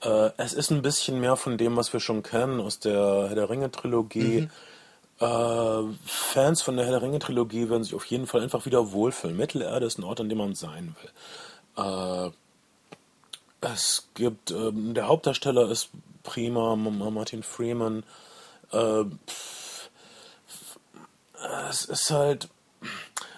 Äh, 0.02 0.32
es 0.38 0.54
ist 0.54 0.72
ein 0.72 0.82
bisschen 0.82 1.20
mehr 1.20 1.36
von 1.36 1.58
dem, 1.58 1.76
was 1.78 1.93
wir 1.93 2.00
schon 2.00 2.24
kennen 2.24 2.60
aus 2.60 2.80
der 2.80 3.28
Herr 3.28 3.36
der 3.36 3.50
Ringe-Trilogie. 3.50 4.50
Äh, 5.20 5.84
Fans 6.06 6.62
von 6.62 6.78
der 6.78 6.86
Herr 6.86 6.93
der 6.93 7.02
Ringe-Trilogie 7.02 7.70
werden 7.70 7.84
sich 7.84 7.95
auf 7.95 8.06
jeden 8.06 8.28
Fall 8.28 8.41
einfach 8.41 8.66
wieder 8.66 8.91
wohlfühlen. 8.91 9.36
Mittelerde 9.36 9.86
ist 9.86 10.00
ein 10.00 10.04
Ort, 10.04 10.22
an 10.22 10.30
dem 10.30 10.38
man 10.38 10.56
sein 10.56 10.95
will. 11.02 12.32
Es 13.62 14.07
gibt, 14.14 14.51
ähm, 14.51 14.93
der 14.93 15.07
Hauptdarsteller 15.07 15.70
ist 15.70 15.89
prima, 16.24 16.76
Martin 16.76 17.43
Freeman. 17.43 18.03
Äh, 18.72 19.03
es 21.70 21.86
ist 21.86 22.12
halt, 22.12 22.49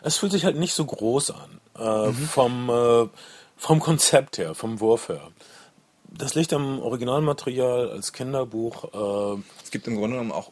es 0.01 0.17
fühlt 0.17 0.32
sich 0.32 0.45
halt 0.45 0.57
nicht 0.57 0.74
so 0.74 0.86
groß 0.86 1.32
an. 1.32 1.61
Äh, 1.78 2.11
vom, 2.11 2.69
äh, 2.69 3.07
vom 3.57 3.80
Konzept 3.80 4.38
her, 4.38 4.53
vom 4.55 4.80
Wurf 4.80 5.09
her. 5.09 5.32
Das 6.09 6.36
liegt 6.36 6.53
am 6.53 6.80
Originalmaterial 6.80 7.89
als 7.89 8.11
Kinderbuch. 8.11 9.38
Äh, 9.38 9.41
Es 9.63 9.72
gibt 9.72 9.88
im 9.88 9.95
Grunde 9.95 10.17
genommen 10.17 10.32
auch, 10.32 10.51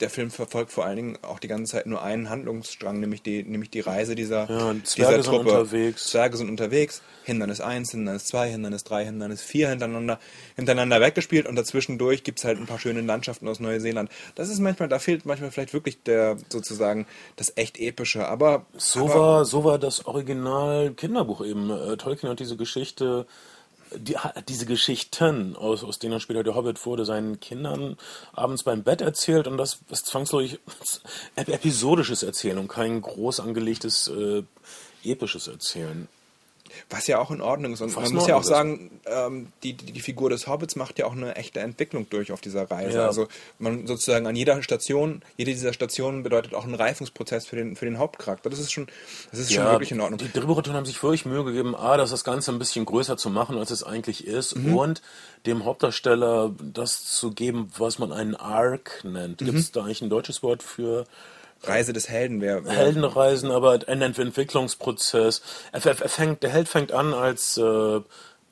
der 0.00 0.10
Film 0.10 0.30
verfolgt 0.30 0.72
vor 0.72 0.84
allen 0.84 0.96
Dingen 0.96 1.18
auch 1.22 1.38
die 1.38 1.48
ganze 1.48 1.72
Zeit 1.72 1.86
nur 1.86 2.02
einen 2.02 2.30
Handlungsstrang, 2.30 3.00
nämlich 3.00 3.22
die, 3.22 3.42
nämlich 3.42 3.70
die 3.70 3.80
Reise 3.80 4.14
dieser, 4.14 4.50
Ja, 4.50 4.72
dieser 4.74 5.22
sind 5.22 5.24
Truppe. 5.24 5.50
unterwegs. 5.50 6.06
Zwerge 6.08 6.36
sind 6.36 6.48
unterwegs, 6.48 7.02
Hindernis 7.24 7.60
1, 7.60 7.90
Hindernis 7.90 8.26
2, 8.26 8.50
Hindernis 8.50 8.84
3, 8.84 9.04
Hindernis 9.04 9.42
4 9.42 9.68
hintereinander, 9.70 10.18
hintereinander 10.56 11.00
weggespielt 11.00 11.46
und 11.46 11.56
dazwischendurch 11.56 12.24
gibt 12.24 12.38
es 12.38 12.44
halt 12.44 12.58
ein 12.58 12.66
paar 12.66 12.78
schöne 12.78 13.00
Landschaften 13.02 13.46
aus 13.48 13.60
Neuseeland. 13.60 14.10
Das 14.34 14.48
ist 14.48 14.58
manchmal, 14.60 14.88
da 14.88 14.98
fehlt 14.98 15.26
manchmal 15.26 15.50
vielleicht 15.50 15.74
wirklich 15.74 16.02
der 16.02 16.36
sozusagen 16.48 17.06
das 17.36 17.52
echt 17.56 17.78
epische, 17.78 18.26
aber 18.26 18.66
so, 18.76 19.04
aber, 19.04 19.14
war, 19.14 19.44
so 19.44 19.64
war 19.64 19.78
das 19.78 20.06
Original 20.06 20.92
Kinderbuch 20.94 21.44
eben. 21.44 21.70
Äh, 21.70 21.96
Tolkien 21.96 22.30
hat 22.30 22.40
diese 22.40 22.56
Geschichte, 22.56 23.26
die, 23.96 24.16
diese 24.48 24.66
Geschichten, 24.66 25.56
aus, 25.56 25.84
aus 25.84 25.98
denen 25.98 26.20
später 26.20 26.42
der 26.42 26.54
Hobbit 26.54 26.84
wurde, 26.86 27.04
seinen 27.04 27.40
Kindern 27.40 27.96
abends 28.32 28.62
beim 28.62 28.82
Bett 28.82 29.00
erzählt 29.00 29.46
und 29.46 29.56
das 29.58 29.80
ist 29.90 30.06
zwangsläufig 30.06 30.58
ep- 31.36 31.48
episodisches 31.52 32.22
Erzählen 32.22 32.58
und 32.58 32.68
kein 32.68 33.00
groß 33.00 33.40
angelegtes 33.40 34.08
äh, 34.08 34.42
episches 35.04 35.48
Erzählen. 35.48 36.08
Was 36.88 37.06
ja 37.06 37.18
auch 37.18 37.30
in 37.30 37.40
Ordnung 37.40 37.72
ist. 37.72 37.80
Und 37.80 37.94
Was 37.96 38.04
man 38.04 38.14
muss 38.14 38.26
ja 38.26 38.36
auch 38.36 38.44
sagen, 38.44 39.00
ähm, 39.06 39.48
die, 39.62 39.74
die, 39.74 39.92
die 39.92 40.00
Figur 40.00 40.30
des 40.30 40.46
Hobbits 40.46 40.76
macht 40.76 40.98
ja 40.98 41.06
auch 41.06 41.12
eine 41.12 41.36
echte 41.36 41.60
Entwicklung 41.60 42.08
durch 42.10 42.32
auf 42.32 42.40
dieser 42.40 42.70
Reise. 42.70 42.98
Ja. 42.98 43.06
Also 43.06 43.28
man 43.58 43.86
sozusagen 43.86 44.26
an 44.26 44.36
jeder 44.36 44.62
Station, 44.62 45.22
jede 45.36 45.50
dieser 45.52 45.72
Stationen 45.72 46.22
bedeutet 46.22 46.54
auch 46.54 46.64
einen 46.64 46.74
Reifungsprozess 46.74 47.46
für 47.46 47.56
den, 47.56 47.76
für 47.76 47.84
den 47.84 47.98
Hauptcharakter. 47.98 48.50
Das 48.50 48.58
ist 48.58 48.72
schon, 48.72 48.86
das 49.30 49.40
ist 49.40 49.52
schon 49.52 49.64
wirklich 49.64 49.92
in 49.92 50.00
Ordnung. 50.00 50.18
Die 50.18 50.30
Drehbuchautoren 50.30 50.76
haben 50.76 50.86
sich 50.86 51.02
wirklich 51.02 51.24
Mühe 51.26 51.44
gegeben, 51.44 51.74
A, 51.74 51.96
das, 51.96 52.10
das 52.10 52.24
Ganze 52.24 52.52
ein 52.52 52.58
bisschen 52.58 52.84
größer 52.84 53.16
zu 53.16 53.30
machen, 53.30 53.58
als 53.58 53.70
es 53.70 53.82
eigentlich 53.82 54.26
ist, 54.26 54.56
Mhm. 54.56 54.76
und 54.76 55.02
dem 55.46 55.64
Hauptdarsteller 55.64 56.52
das 56.60 57.04
zu 57.04 57.32
geben, 57.32 57.70
was 57.78 57.98
man 57.98 58.12
einen 58.12 58.34
Arc 58.34 59.02
nennt. 59.04 59.40
Mhm. 59.40 59.46
Gibt 59.46 59.58
es 59.58 59.72
da 59.72 59.82
eigentlich 59.82 60.02
ein 60.02 60.10
deutsches 60.10 60.42
Wort 60.42 60.62
für 60.62 61.06
Reise 61.62 61.92
des 61.92 62.08
Helden 62.08 62.40
wäre. 62.40 62.64
Wär, 62.64 62.72
Heldenreisen, 62.72 63.50
aber 63.50 63.72
ein 63.86 64.02
Ent- 64.02 64.18
Entwicklungsprozess? 64.18 65.42
Er, 65.72 65.84
er, 65.84 66.00
er 66.00 66.08
fängt, 66.08 66.42
der 66.42 66.50
Held 66.50 66.68
fängt 66.68 66.92
an 66.92 67.12
als, 67.14 67.56
äh, 67.58 68.00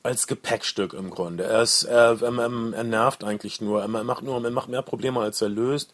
als 0.03 0.27
Gepäckstück 0.27 0.93
im 0.93 1.09
Grunde. 1.09 1.43
Er, 1.45 1.61
ist, 1.63 1.83
er, 1.83 2.21
er, 2.21 2.33
er, 2.37 2.73
er 2.73 2.83
nervt 2.83 3.23
eigentlich 3.23 3.61
nur. 3.61 3.81
Er 3.81 3.87
macht 3.87 4.23
nur, 4.23 4.43
er 4.43 4.51
macht 4.51 4.69
mehr 4.69 4.81
Probleme, 4.83 5.19
als 5.21 5.41
er 5.41 5.49
löst. 5.49 5.91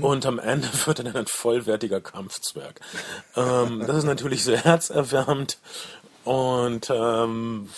Und 0.00 0.26
am 0.26 0.38
Ende 0.38 0.68
wird 0.86 1.00
er 1.00 1.04
dann 1.06 1.16
ein 1.16 1.26
vollwertiger 1.26 2.00
Kampfzwerg. 2.00 2.80
ähm, 3.36 3.84
das 3.86 3.96
ist 3.98 4.04
natürlich 4.04 4.44
sehr 4.44 4.62
herzerwärmend. 4.64 5.58
Und 6.24 6.88
ähm, 6.88 7.68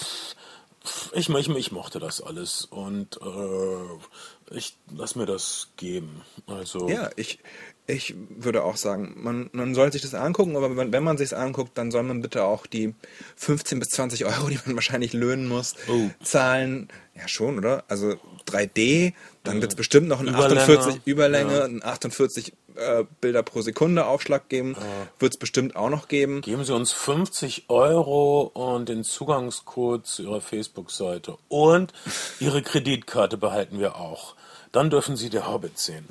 ich, 1.12 1.30
ich, 1.30 1.48
ich 1.48 1.72
mochte 1.72 1.98
das 1.98 2.20
alles. 2.20 2.66
Und 2.66 3.18
äh, 3.22 4.54
ich 4.54 4.76
lass 4.94 5.14
mir 5.16 5.24
das 5.26 5.68
geben. 5.78 6.20
Also 6.46 6.88
ja, 6.90 7.10
ich, 7.16 7.38
ich 7.86 8.14
würde 8.30 8.64
auch 8.64 8.76
sagen, 8.76 9.14
man, 9.16 9.50
man 9.52 9.74
soll 9.74 9.92
sich 9.92 10.00
das 10.02 10.14
angucken, 10.14 10.56
aber 10.56 10.74
wenn, 10.76 10.92
wenn 10.92 11.02
man 11.04 11.18
sich 11.18 11.36
anguckt, 11.36 11.76
dann 11.76 11.90
soll 11.90 12.02
man 12.02 12.22
bitte 12.22 12.44
auch 12.44 12.66
die 12.66 12.94
15 13.36 13.78
bis 13.78 13.90
20 13.90 14.24
Euro, 14.24 14.48
die 14.48 14.58
man 14.64 14.74
wahrscheinlich 14.76 15.12
löhnen 15.12 15.46
muss, 15.48 15.74
Oh. 15.88 16.10
zahlen. 16.22 16.88
Ja, 17.14 17.28
schon, 17.28 17.58
oder? 17.58 17.84
Also 17.88 18.14
3D, 18.48 19.12
dann 19.44 19.60
wird 19.60 19.72
es 19.72 19.76
bestimmt 19.76 20.08
noch 20.08 20.20
ein 20.20 20.28
Überlänge. 20.28 20.60
48 20.62 21.00
Überlänge, 21.04 21.58
Ja. 21.58 21.64
ein 21.64 21.84
48 21.84 22.52
äh, 22.76 23.04
Bilder 23.20 23.42
pro 23.44 23.60
Sekunde 23.62 24.06
Aufschlag 24.06 24.48
geben. 24.48 24.74
Wird 25.20 25.34
es 25.34 25.38
bestimmt 25.38 25.76
auch 25.76 25.90
noch 25.90 26.08
geben. 26.08 26.40
Geben 26.40 26.64
Sie 26.64 26.74
uns 26.74 26.90
50 26.90 27.66
Euro 27.68 28.42
und 28.54 28.88
den 28.88 29.04
Zugangscode 29.04 30.04
zu 30.06 30.22
Ihrer 30.24 30.40
Facebook-Seite. 30.40 31.36
Und 31.48 31.92
Ihre 32.40 32.62
Kreditkarte 32.62 33.36
behalten 33.36 33.78
wir 33.78 33.94
auch. 33.96 34.34
Dann 34.72 34.90
dürfen 34.90 35.16
Sie 35.16 35.30
der 35.30 35.46
Hobbit 35.46 35.78
sehen. 35.78 36.08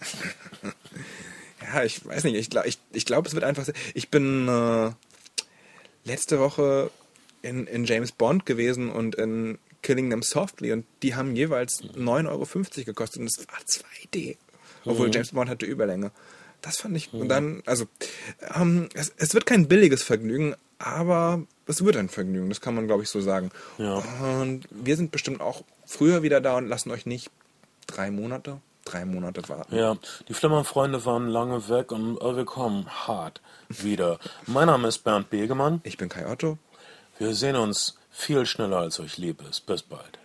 Ja, 1.64 1.84
ich 1.84 2.06
weiß 2.06 2.24
nicht. 2.26 2.36
Ich 2.36 2.50
glaube, 2.50 2.68
ich, 2.68 2.78
ich 2.92 3.06
glaub, 3.06 3.26
es 3.26 3.34
wird 3.34 3.44
einfach. 3.44 3.68
Ich 3.94 4.10
bin 4.10 4.48
äh, 4.48 4.92
letzte 6.04 6.40
Woche 6.40 6.92
in, 7.42 7.68
in 7.68 7.86
James 7.86 8.12
Bond 8.12 8.46
gewesen 8.46 8.90
und 8.90 9.16
in 9.16 9.58
Killing 9.82 10.10
Them 10.10 10.24
Softly 10.24 10.72
und 10.72 10.86
die 11.04 11.14
haben 11.14 11.36
jeweils 11.36 11.84
9,50 11.84 12.28
Euro 12.30 12.86
gekostet 12.86 13.22
und 13.22 13.28
es 13.28 13.38
war 13.40 13.60
2D. 13.60 14.38
Obwohl 14.86 15.12
James 15.14 15.32
Bond 15.32 15.50
hatte 15.50 15.66
Überlänge. 15.66 16.12
Das 16.62 16.78
fand 16.78 16.96
ich. 16.96 17.14
Und 17.14 17.28
dann, 17.28 17.62
also, 17.66 17.86
ähm, 18.56 18.88
es, 18.94 19.14
es 19.18 19.34
wird 19.34 19.46
kein 19.46 19.68
billiges 19.68 20.02
Vergnügen, 20.02 20.56
aber 20.80 21.46
es 21.68 21.84
wird 21.84 21.98
ein 21.98 22.10
Vergnügen, 22.10 22.50
das 22.50 22.62
kann 22.62 22.74
man, 22.74 22.88
glaube 22.88 23.04
ich, 23.04 23.10
so 23.10 23.20
sagen. 23.20 23.52
Ja. 23.78 23.98
Und 24.40 24.68
wir 24.72 24.96
sind 24.96 25.12
bestimmt 25.12 25.42
auch 25.42 25.64
früher 25.86 26.24
wieder 26.24 26.40
da 26.40 26.58
und 26.58 26.68
lassen 26.68 26.92
euch 26.92 27.06
nicht 27.06 27.30
drei 27.86 28.12
Monate, 28.12 28.62
drei 28.86 29.06
Monate 29.06 29.48
warten. 29.50 29.76
Ja, 29.76 29.96
die 30.28 30.34
Flimmerfreunde 30.34 31.06
waren 31.06 31.28
lange 31.28 31.70
weg 31.70 31.92
und 31.92 32.22
äh, 32.22 32.36
wir 32.36 32.46
kommen 32.46 32.88
hart 33.08 33.42
wieder. 33.70 34.20
Mein 34.46 34.68
Name 34.68 34.88
ist 34.88 35.00
Bernd 35.00 35.30
Begemann. 35.30 35.82
Ich 35.84 35.98
bin 35.98 36.10
Kai 36.10 36.30
Otto. 36.30 36.58
Wir 37.18 37.34
sehen 37.36 37.56
uns 37.56 37.98
viel 38.12 38.46
schneller, 38.46 38.78
als 38.78 39.00
euch 39.00 39.18
lieb 39.18 39.42
ist. 39.50 39.66
Bis 39.66 39.82
bald. 39.82 40.20